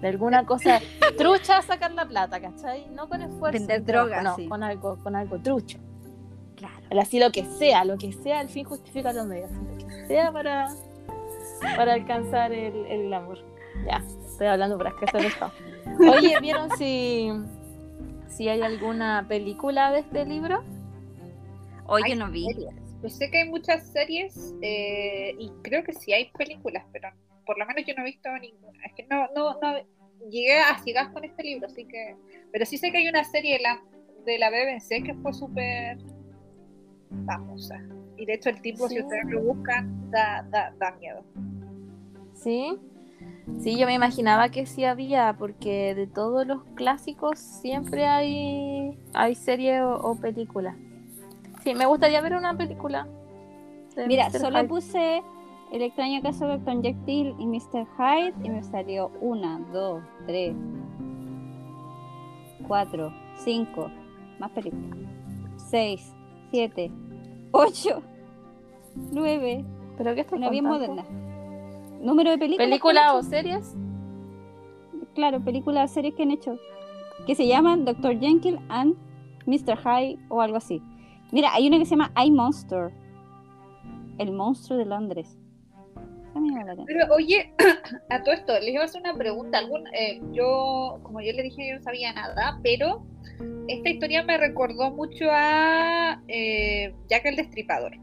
de 0.00 0.08
alguna 0.08 0.44
cosa 0.46 0.80
trucha 1.16 1.62
sacar 1.62 1.92
la 1.92 2.06
plata, 2.06 2.40
¿cachai? 2.40 2.88
No 2.88 3.08
con 3.08 3.22
esfuerzo. 3.22 3.58
Vender 3.58 3.84
drogas, 3.84 4.24
no, 4.24 4.36
con 4.48 4.64
algo, 4.64 4.98
con 5.02 5.14
algo 5.14 5.38
trucho. 5.38 5.78
Claro. 6.56 7.00
Así 7.00 7.20
lo 7.20 7.30
que 7.30 7.44
sea, 7.44 7.84
lo 7.84 7.96
que 7.98 8.12
sea, 8.12 8.40
al 8.40 8.48
fin 8.48 8.64
justifica 8.64 9.12
los 9.12 9.26
medios, 9.26 9.50
lo 9.52 9.78
que 9.78 10.06
sea 10.06 10.32
para, 10.32 10.68
para 11.76 11.92
alcanzar 11.92 12.52
el, 12.52 12.74
el 12.86 13.14
amor. 13.14 13.38
Ya, 13.86 14.02
estoy 14.26 14.48
hablando 14.48 14.76
para 14.76 14.92
que 14.96 15.06
se. 15.06 15.30
Oye, 16.10 16.38
¿vieron 16.40 16.70
si 16.76 17.32
si 18.30 18.48
hay 18.48 18.62
alguna 18.62 19.26
película 19.28 19.92
de 19.92 20.00
este 20.00 20.24
libro. 20.24 20.64
Hoy 21.86 22.02
que 22.04 22.16
no 22.16 22.30
vi. 22.30 22.46
Pues 23.00 23.16
sé 23.16 23.30
que 23.30 23.38
hay 23.38 23.48
muchas 23.48 23.90
series 23.92 24.54
eh, 24.62 25.34
y 25.38 25.50
creo 25.62 25.82
que 25.82 25.92
sí 25.92 26.12
hay 26.12 26.30
películas, 26.32 26.84
pero 26.92 27.08
por 27.46 27.58
lo 27.58 27.66
menos 27.66 27.84
yo 27.86 27.94
no 27.94 28.02
he 28.02 28.06
visto 28.06 28.30
ninguna. 28.38 28.78
Es 28.84 28.94
que 28.94 29.06
no, 29.10 29.26
no, 29.34 29.58
no 29.60 29.78
llegué 30.30 30.58
a 30.58 30.78
ciegas 30.78 31.08
con 31.08 31.24
este 31.24 31.42
libro, 31.42 31.66
así 31.66 31.84
que. 31.86 32.14
Pero 32.52 32.64
sí 32.66 32.78
sé 32.78 32.92
que 32.92 32.98
hay 32.98 33.08
una 33.08 33.24
serie 33.24 33.54
de 33.54 33.60
la, 33.60 33.82
de 34.24 34.38
la 34.38 34.50
BBC 34.50 35.02
que 35.04 35.14
fue 35.14 35.32
súper 35.32 35.98
famosa. 37.26 37.80
Y 38.16 38.26
de 38.26 38.34
hecho 38.34 38.50
el 38.50 38.60
tipo, 38.60 38.88
si 38.88 39.00
ustedes 39.00 39.24
lo 39.26 39.42
buscan, 39.42 40.10
da, 40.10 40.46
da, 40.50 40.74
da 40.78 40.92
miedo. 40.92 41.24
Sí. 42.34 42.78
Sí, 43.60 43.78
yo 43.78 43.86
me 43.86 43.94
imaginaba 43.94 44.48
que 44.48 44.66
sí 44.66 44.84
había, 44.84 45.34
porque 45.38 45.94
de 45.94 46.06
todos 46.06 46.46
los 46.46 46.62
clásicos 46.74 47.38
siempre 47.38 48.06
hay, 48.06 48.98
hay 49.12 49.34
serie 49.34 49.82
o, 49.82 50.14
película. 50.14 50.76
Sí, 51.62 51.74
me 51.74 51.86
gustaría 51.86 52.20
ver 52.20 52.34
una 52.34 52.56
película. 52.56 53.06
Mira, 54.06 54.30
solo 54.30 54.66
puse 54.66 55.22
El 55.72 55.82
extraño 55.82 56.22
caso 56.22 56.46
de 56.46 56.58
Dr. 56.58 56.82
Jekyll 56.82 57.34
y 57.38 57.46
Mr. 57.46 57.86
Hyde 57.98 58.34
y 58.42 58.48
me 58.48 58.62
salió 58.62 59.10
una, 59.20 59.58
dos, 59.72 60.02
tres, 60.26 60.54
4, 62.66 63.12
5, 63.44 63.90
más 64.38 64.50
películas. 64.52 64.98
6, 65.70 66.14
7, 66.50 66.90
8, 67.52 68.02
9. 69.12 69.64
¿Pero 69.98 70.14
qué 70.14 70.20
está 70.22 70.36
Una 70.36 70.50
bien 70.50 70.64
moderna. 70.64 71.04
Número 72.00 72.30
de 72.30 72.38
películas. 72.38 72.68
¿Películas 72.68 73.14
o 73.14 73.22
series? 73.22 73.76
Claro, 75.14 75.44
películas 75.44 75.90
o 75.90 75.94
series 75.94 76.14
que 76.14 76.22
han 76.22 76.30
hecho. 76.30 76.58
Que 77.26 77.34
se 77.34 77.46
llaman 77.46 77.84
Dr. 77.84 78.18
Jekyll 78.18 78.58
and 78.68 78.96
Mr. 79.46 79.76
Hyde 79.76 80.18
o 80.28 80.40
algo 80.40 80.56
así. 80.56 80.82
Mira, 81.30 81.52
hay 81.52 81.68
una 81.68 81.78
que 81.78 81.84
se 81.84 81.90
llama 81.90 82.12
I 82.16 82.30
Monster. 82.30 82.90
El 84.18 84.32
monstruo 84.32 84.78
de 84.78 84.86
Londres. 84.86 85.38
Pero 86.86 87.14
oye, 87.14 87.52
a 88.10 88.22
todo 88.22 88.34
esto, 88.34 88.52
les 88.60 88.70
iba 88.70 88.82
a 88.82 88.84
hacer 88.84 89.00
una 89.00 89.14
pregunta. 89.14 89.58
Algún, 89.58 89.86
eh, 89.88 90.20
yo, 90.32 91.00
como 91.02 91.20
yo 91.20 91.32
le 91.32 91.42
dije, 91.42 91.68
yo 91.68 91.76
no 91.76 91.82
sabía 91.82 92.12
nada, 92.12 92.58
pero 92.62 93.04
esta 93.68 93.90
historia 93.90 94.22
me 94.22 94.38
recordó 94.38 94.90
mucho 94.90 95.26
a 95.30 96.22
eh, 96.28 96.94
Jack 97.08 97.26
el 97.26 97.36
Destripador. 97.36 97.96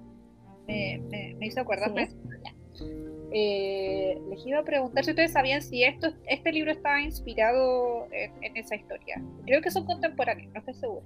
Me, 0.67 1.01
me, 1.39 1.47
hizo 1.47 1.61
acordarme 1.61 2.09
eh, 3.31 4.17
les 4.29 4.45
iba 4.45 4.59
a 4.59 4.63
preguntar 4.63 5.03
si 5.03 5.11
ustedes 5.11 5.33
sabían 5.33 5.61
si 5.61 5.83
esto, 5.83 6.13
este 6.27 6.51
libro 6.51 6.71
estaba 6.71 7.01
inspirado 7.01 8.07
en, 8.11 8.55
esa 8.57 8.75
historia. 8.75 9.21
Creo 9.45 9.61
que 9.61 9.71
son 9.71 9.85
contemporáneos, 9.85 10.53
no 10.53 10.59
estoy 10.59 10.73
segura. 10.75 11.05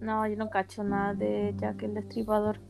No, 0.00 0.26
yo 0.26 0.36
no 0.36 0.50
cacho 0.50 0.82
nada 0.82 1.14
de 1.14 1.54
Jack 1.56 1.82
el 1.82 1.94
Destripador. 1.94 2.60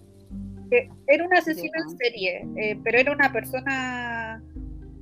era 1.06 1.24
un 1.24 1.34
asesino 1.34 1.72
en 1.82 1.96
serie, 1.96 2.46
eh, 2.56 2.78
pero 2.84 2.98
era 2.98 3.12
una 3.12 3.32
persona 3.32 4.42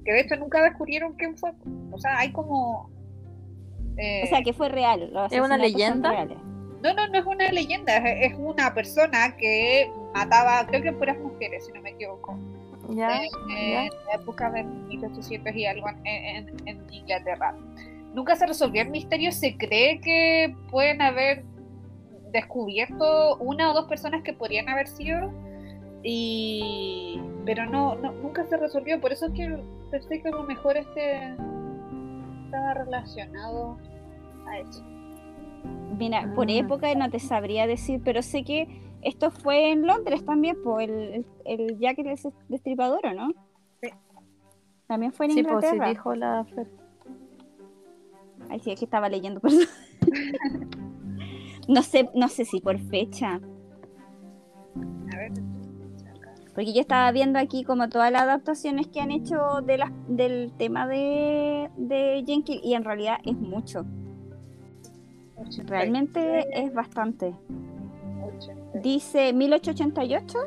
que 0.05 0.13
de 0.13 0.21
hecho 0.21 0.37
nunca 0.37 0.63
descubrieron 0.63 1.15
quién 1.15 1.37
fue. 1.37 1.53
O 1.91 1.99
sea, 1.99 2.19
hay 2.19 2.33
como... 2.33 2.91
Eh, 3.97 4.23
o 4.25 4.27
sea, 4.29 4.43
que 4.43 4.53
fue 4.53 4.69
real. 4.69 5.13
¿Es 5.31 5.41
una 5.41 5.59
leyenda? 5.59 6.25
No, 6.83 6.95
no, 6.95 7.07
no 7.07 7.19
es 7.19 7.27
una 7.27 7.53
leyenda, 7.53 7.97
es, 7.97 8.35
una 8.37 8.75
persona 8.75 9.37
que 9.37 9.89
mataba, 10.15 10.67
creo 10.67 10.83
que 10.83 10.93
puras 10.93 11.17
mujeres, 11.19 11.67
si 11.67 11.73
no 11.73 11.81
me 11.81 11.91
equivoco. 11.91 12.37
Ya, 12.95 13.23
en 13.25 13.91
la 14.07 14.15
época 14.15 14.51
de 14.51 14.65
1800 14.65 15.55
y 15.55 15.67
algo 15.67 15.89
en, 16.05 16.85
Inglaterra. 16.91 17.57
Nunca 18.15 18.37
se 18.37 18.47
resolvió 18.47 18.83
el 18.83 18.91
misterio, 18.91 19.33
se 19.33 19.57
cree 19.57 20.01
que 20.01 20.55
pueden 20.71 21.01
haber 21.01 21.45
descubierto 22.33 23.37
una 23.37 23.71
o 23.71 23.75
dos 23.75 23.87
personas 23.87 24.23
que 24.23 24.33
podrían 24.33 24.69
haber 24.69 24.89
sido 24.89 25.31
y 26.03 27.21
pero 27.45 27.67
no, 27.67 27.95
nunca 27.95 28.45
se 28.45 28.57
resolvió 28.57 29.01
por 29.01 29.13
eso 29.13 29.27
es 29.27 29.33
que 29.33 29.63
pensé 29.91 30.23
que 30.23 30.29
a 30.29 30.33
lo 30.33 30.45
mejor 30.45 30.77
este 30.77 31.35
estaba 32.45 32.75
relacionado 32.75 33.79
a 34.49 34.59
eso 34.59 34.83
mira 35.99 36.33
por 36.35 36.49
ah. 36.49 36.53
época 36.53 36.93
no 36.95 37.11
te 37.11 37.21
sabría 37.21 37.67
decir 37.67 38.01
pero 38.03 38.23
sé 38.23 38.43
que 38.45 38.67
esto 39.03 39.31
fue 39.31 39.73
en 39.73 39.87
Londres 39.87 40.25
también, 40.25 40.63
por 40.63 40.83
el, 40.83 41.27
el 41.45 41.79
Jack 41.79 41.99
el 41.99 42.17
Destripador, 42.49 43.15
¿no? 43.15 43.33
Sí. 43.81 43.91
También 44.87 45.13
fue 45.13 45.27
en 45.27 45.33
sí, 45.33 45.43
Pues, 45.43 45.69
sí, 45.69 45.79
dijo 45.89 46.15
la 46.15 46.47
Ay, 48.49 48.61
sí, 48.61 48.73
es 48.73 48.79
que 48.79 48.85
estaba 48.85 49.09
leyendo, 49.09 49.41
no 51.69 51.83
sé, 51.83 52.11
no 52.15 52.29
sé 52.29 52.45
si 52.45 52.61
por 52.61 52.79
fecha. 52.79 53.41
A 55.13 55.17
ver. 55.17 55.33
Porque 56.55 56.75
yo 56.75 56.81
estaba 56.81 57.11
viendo 57.13 57.39
aquí 57.39 57.65
como 57.65 57.89
todas 57.89 58.13
las 58.13 58.23
adaptaciones 58.23 58.87
que 58.89 59.01
han 59.01 59.11
hecho 59.11 59.63
de 59.65 59.83
del 60.09 60.53
tema 60.59 60.87
de, 60.87 61.71
de 61.77 62.23
Jenkins 62.27 62.61
y 62.63 62.75
en 62.75 62.85
realidad 62.85 63.19
es 63.25 63.35
mucho. 63.35 63.87
Realmente 65.65 66.47
es 66.53 66.75
bastante. 66.75 67.35
Dice 68.75 69.33
1888. 69.33 70.39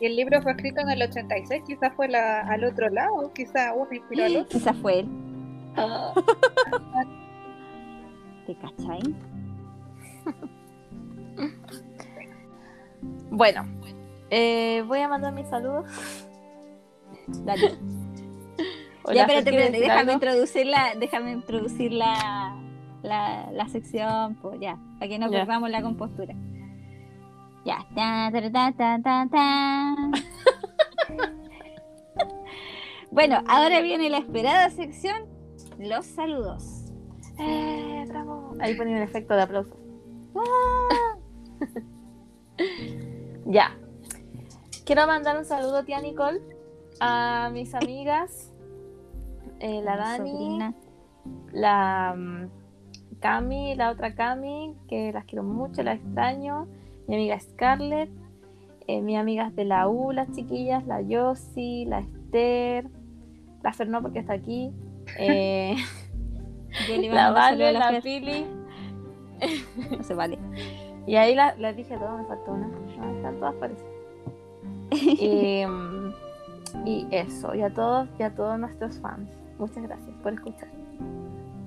Y 0.00 0.06
el 0.06 0.16
libro 0.16 0.42
fue 0.42 0.52
escrito 0.52 0.80
en 0.80 0.90
el 0.90 1.02
86, 1.02 1.62
quizás 1.66 1.92
fue 1.94 2.08
la, 2.08 2.42
al 2.42 2.64
otro 2.64 2.88
lado, 2.90 3.32
quizás 3.32 3.72
uno 3.74 3.88
inspiró 3.90 4.24
al 4.24 4.36
otro. 4.36 4.58
Quizás 4.58 4.76
fue 4.76 5.00
él. 5.00 5.08
Ah. 5.76 6.12
¿Te 8.46 8.54
cachai? 8.56 9.00
bueno, 13.30 13.66
eh, 14.30 14.84
voy 14.86 15.00
a 15.00 15.08
mandar 15.08 15.32
mis 15.32 15.48
saludos. 15.48 15.86
Dale. 17.26 17.62
ya, 19.14 19.22
espérate, 19.22 19.50
espérate 19.50 19.80
déjame 19.80 20.12
introducir 20.12 20.66
la, 20.66 20.94
déjame 20.98 21.32
introducir 21.32 21.92
la, 21.92 22.56
la, 23.02 23.50
la 23.50 23.68
sección, 23.68 24.36
pues 24.36 24.60
ya, 24.60 24.78
para 24.98 25.08
que 25.08 25.18
no 25.18 25.30
perdamos 25.30 25.70
la 25.70 25.82
compostura. 25.82 26.34
Ya. 27.66 27.84
bueno, 33.10 33.42
ahora 33.48 33.80
viene 33.80 34.08
la 34.08 34.18
esperada 34.18 34.70
sección, 34.70 35.24
los 35.76 36.06
saludos. 36.06 36.92
Eh, 37.40 38.04
Ahí 38.60 38.76
ponía 38.76 38.98
el 38.98 39.02
efecto 39.02 39.34
de 39.34 39.42
aplauso. 39.42 39.76
¡Ah! 40.36 41.16
ya. 43.46 43.76
Quiero 44.84 45.08
mandar 45.08 45.36
un 45.36 45.44
saludo, 45.44 45.82
tía 45.84 46.00
Nicole, 46.00 46.40
a 47.00 47.50
mis 47.52 47.74
amigas, 47.74 48.52
eh, 49.58 49.82
la 49.82 49.96
Dani, 49.96 50.60
la 51.52 52.14
um, 52.16 52.48
Cami, 53.18 53.74
la 53.74 53.90
otra 53.90 54.14
Cami, 54.14 54.76
que 54.88 55.10
las 55.10 55.24
quiero 55.24 55.42
mucho, 55.42 55.82
la 55.82 55.94
extraño 55.94 56.68
mi 57.06 57.14
amiga 57.14 57.38
Scarlett, 57.40 58.10
eh, 58.86 59.00
mis 59.00 59.16
amigas 59.16 59.54
de 59.54 59.64
la 59.64 59.88
U, 59.88 60.12
las 60.12 60.30
chiquillas, 60.32 60.86
la 60.86 61.00
Yossi, 61.00 61.84
la 61.86 62.00
Esther, 62.00 62.88
la 63.62 63.72
Fer 63.72 63.88
no 63.88 64.02
porque 64.02 64.20
está 64.20 64.34
aquí, 64.34 64.72
eh, 65.18 65.76
la 67.10 67.30
Vale, 67.30 67.72
la, 67.72 68.00
Pili. 68.00 68.46
no 69.96 70.02
se 70.02 70.14
vale. 70.14 70.38
Y 71.06 71.16
ahí 71.16 71.36
les 71.58 71.76
dije 71.76 71.96
todo, 71.96 72.18
me 72.18 72.24
faltó 72.24 72.52
una. 72.52 72.68
están 73.16 73.38
todas 73.38 73.54
parecidas. 73.54 73.92
Em, 75.20 76.12
y, 76.84 77.06
eso, 77.10 77.54
y 77.54 77.62
a 77.62 77.72
todos, 77.72 78.08
y 78.18 78.22
a 78.22 78.34
todos 78.34 78.58
nuestros 78.58 78.98
fans. 78.98 79.28
Muchas 79.58 79.82
gracias 79.82 80.14
por 80.22 80.32
escuchar. 80.32 80.68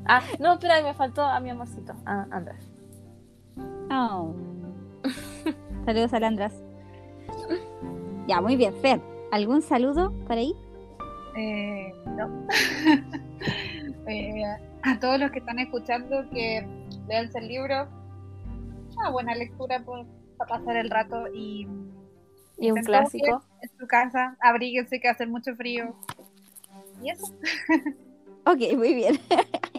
Ah, 0.05 0.21
no, 0.39 0.53
espera, 0.53 0.81
me 0.81 0.93
faltó 0.93 1.23
a 1.23 1.39
mi 1.39 1.49
amorcito, 1.49 1.93
a 2.05 2.27
Andrés. 2.31 2.71
Oh. 3.91 4.33
Saludos, 5.89 6.13
Alandras. 6.13 6.53
Ya, 8.27 8.39
muy 8.41 8.55
bien. 8.55 8.75
Fer, 8.75 9.01
¿algún 9.31 9.63
saludo 9.63 10.13
por 10.27 10.33
ahí? 10.37 10.53
Eh, 11.35 11.91
no. 12.05 12.29
Eh, 14.07 14.43
a 14.81 14.99
todos 14.99 15.19
los 15.19 15.29
que 15.31 15.39
están 15.39 15.59
escuchando, 15.59 16.27
que 16.31 16.65
lean 17.07 17.29
el 17.33 17.47
libro. 17.47 17.87
Una 18.97 19.09
buena 19.09 19.33
lectura 19.33 19.83
para 19.83 20.47
pasar 20.47 20.77
el 20.77 20.91
rato 20.91 21.27
y. 21.33 21.67
Y 22.59 22.69
un 22.69 22.83
clásico. 22.83 23.41
En 23.61 23.69
su 23.79 23.87
casa, 23.87 24.37
abríguense 24.41 24.99
que 24.99 25.07
hace 25.07 25.25
mucho 25.25 25.55
frío. 25.55 25.95
Y 27.01 27.09
eso. 27.09 27.33
ok, 28.45 28.77
muy 28.77 28.93
bien. 28.93 29.19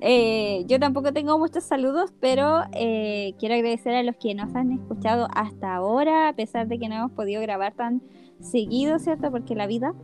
Eh, 0.00 0.64
yo 0.66 0.78
tampoco 0.78 1.12
tengo 1.12 1.38
muchos 1.38 1.64
saludos, 1.64 2.12
pero 2.20 2.62
eh, 2.72 3.34
quiero 3.38 3.56
agradecer 3.56 3.94
a 3.94 4.02
los 4.02 4.16
que 4.16 4.34
nos 4.34 4.54
han 4.54 4.72
escuchado 4.72 5.28
hasta 5.34 5.74
ahora, 5.74 6.28
a 6.28 6.32
pesar 6.34 6.68
de 6.68 6.78
que 6.78 6.88
no 6.88 6.94
hemos 6.94 7.12
podido 7.12 7.42
grabar 7.42 7.74
tan 7.74 8.02
seguido, 8.40 8.98
¿cierto? 8.98 9.30
Porque 9.30 9.54
la 9.54 9.66
vida. 9.66 9.94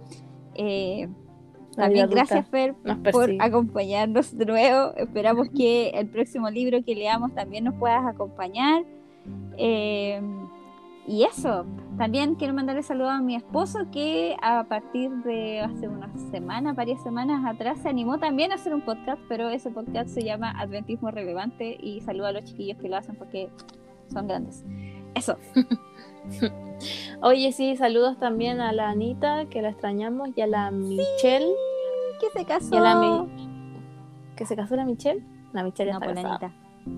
Eh, 0.55 1.09
también 1.77 2.09
gracias, 2.09 2.49
Fer, 2.49 2.75
por 3.13 3.31
acompañarnos 3.41 4.37
de 4.37 4.47
nuevo. 4.47 4.95
Esperamos 4.97 5.49
que 5.51 5.91
el 5.91 6.09
próximo 6.09 6.51
libro 6.51 6.83
que 6.85 6.95
leamos 6.95 7.35
también 7.35 7.65
nos 7.65 7.75
puedas 7.75 8.05
acompañar. 8.05 8.85
Y 11.07 11.25
eso, 11.25 11.67
también 11.99 12.35
quiero 12.35 12.55
mandarle 12.55 12.83
saludos 12.83 13.11
a 13.11 13.21
mi 13.21 13.37
esposo 13.37 13.91
que 13.93 14.37
a 14.41 14.65
partir 14.65 15.11
de 15.23 15.61
hace 15.61 15.87
unas 15.87 16.11
semanas, 16.31 16.75
varias 16.75 17.03
semanas 17.03 17.45
atrás, 17.45 17.79
se 17.81 17.91
animó 17.91 18.19
también 18.19 18.53
a 18.53 18.55
hacer 18.55 18.75
un 18.75 18.81
podcast, 18.81 19.21
pero 19.29 19.51
ese 19.51 19.71
podcast 19.71 20.09
se 20.09 20.23
llama 20.23 20.51
Adventismo 20.59 21.11
Relevante 21.11 21.77
y 21.79 22.01
saludo 22.01 22.29
a 22.29 22.33
los 22.33 22.45
chiquillos 22.45 22.79
que 22.79 22.89
lo 22.89 22.97
hacen 22.97 23.17
porque 23.17 23.51
son 24.11 24.27
grandes. 24.27 24.65
Eso. 25.15 25.37
Oye, 27.23 27.53
sí, 27.53 27.77
saludos 27.77 28.19
también 28.19 28.63
a 28.63 28.73
la 28.73 28.89
Anita, 28.89 29.45
que 29.51 29.61
la 29.61 29.69
extrañamos, 29.69 30.31
y 30.35 30.41
a 30.41 30.47
la 30.47 30.71
Michelle. 30.71 31.53
que 32.19 32.31
se 32.39 32.47
casó. 32.47 32.81
la 32.81 33.27
¿Que 34.37 34.47
se 34.47 34.57
casó 34.57 34.75
la 34.75 34.87
Michelle? 34.87 35.23
La 35.53 35.63
Michelle 35.63 35.93
no, 35.93 35.99
está 35.99 36.07
por 36.07 36.15
la 36.15 36.31
Anita. 36.31 36.53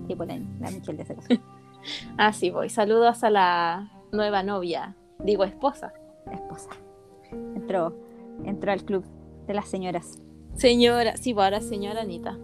Sí, 0.07 0.15
por 0.15 0.27
la, 0.29 0.39
la 0.61 0.71
Michelle 0.71 0.99
ya 0.99 1.05
se 1.05 1.15
casó. 1.17 1.29
ah, 2.19 2.33
sí, 2.33 2.51
voy. 2.51 2.69
Saludos 2.69 3.25
a 3.25 3.31
la 3.31 3.96
nueva 4.17 4.43
novia, 4.43 4.97
digo 5.21 5.45
esposa. 5.45 5.93
Esposa. 6.33 6.71
Entró, 7.55 7.95
entró 8.45 8.73
al 8.73 8.85
club 8.85 9.05
de 9.47 9.55
las 9.55 9.69
señoras. 9.69 10.21
Señora, 10.55 11.17
sí, 11.17 11.35
pues 11.35 11.45
ahora 11.45 11.61
señora 11.61 12.01
Anita. 12.01 12.37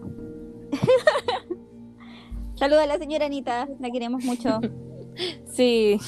Saluda 2.55 2.85
a 2.85 2.87
la 2.87 2.99
señora 2.99 3.27
Anita, 3.27 3.68
la 3.81 3.91
queremos 3.91 4.23
mucho. 4.25 4.61
sí. 5.47 5.99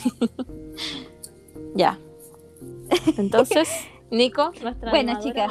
ya. 1.74 1.98
Entonces, 3.16 3.68
Nico, 4.10 4.52
nuestra 4.62 4.90
Bueno, 4.90 5.18
chicas. 5.20 5.50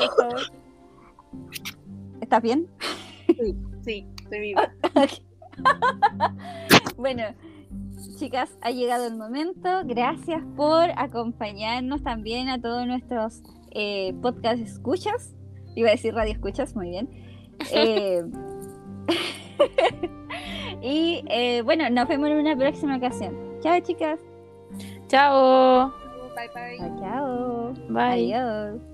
¿Estás 2.22 2.42
bien? 2.42 2.70
Sí, 3.28 3.56
sí, 3.84 4.08
estoy 4.22 4.40
viva. 4.40 4.74
bueno, 6.98 7.24
chicas, 8.18 8.58
ha 8.62 8.72
llegado 8.72 9.08
el 9.08 9.16
momento. 9.16 9.70
Gracias 9.86 10.42
por 10.56 10.90
acompañarnos 10.98 12.04
también 12.04 12.50
a 12.50 12.62
todos 12.62 12.86
nuestros 12.88 13.42
eh, 13.72 14.14
podcast 14.22 14.60
escuchas. 14.60 15.34
Iba 15.76 15.90
a 15.90 15.92
decir 15.92 16.14
radio 16.14 16.34
escuchas, 16.34 16.76
muy 16.76 16.90
bien. 16.90 17.10
Eh, 17.72 18.24
y 20.82 21.24
eh, 21.28 21.62
bueno, 21.64 21.90
nos 21.90 22.08
vemos 22.08 22.30
en 22.30 22.38
una 22.38 22.56
próxima 22.56 22.98
ocasión. 22.98 23.36
Chao, 23.62 23.80
chicas. 23.80 24.20
Chao. 25.08 25.94
Bye, 26.36 26.50
bye. 26.54 27.00
Chao. 27.00 27.74
Bye. 27.90 28.34
Adiós. 28.34 28.93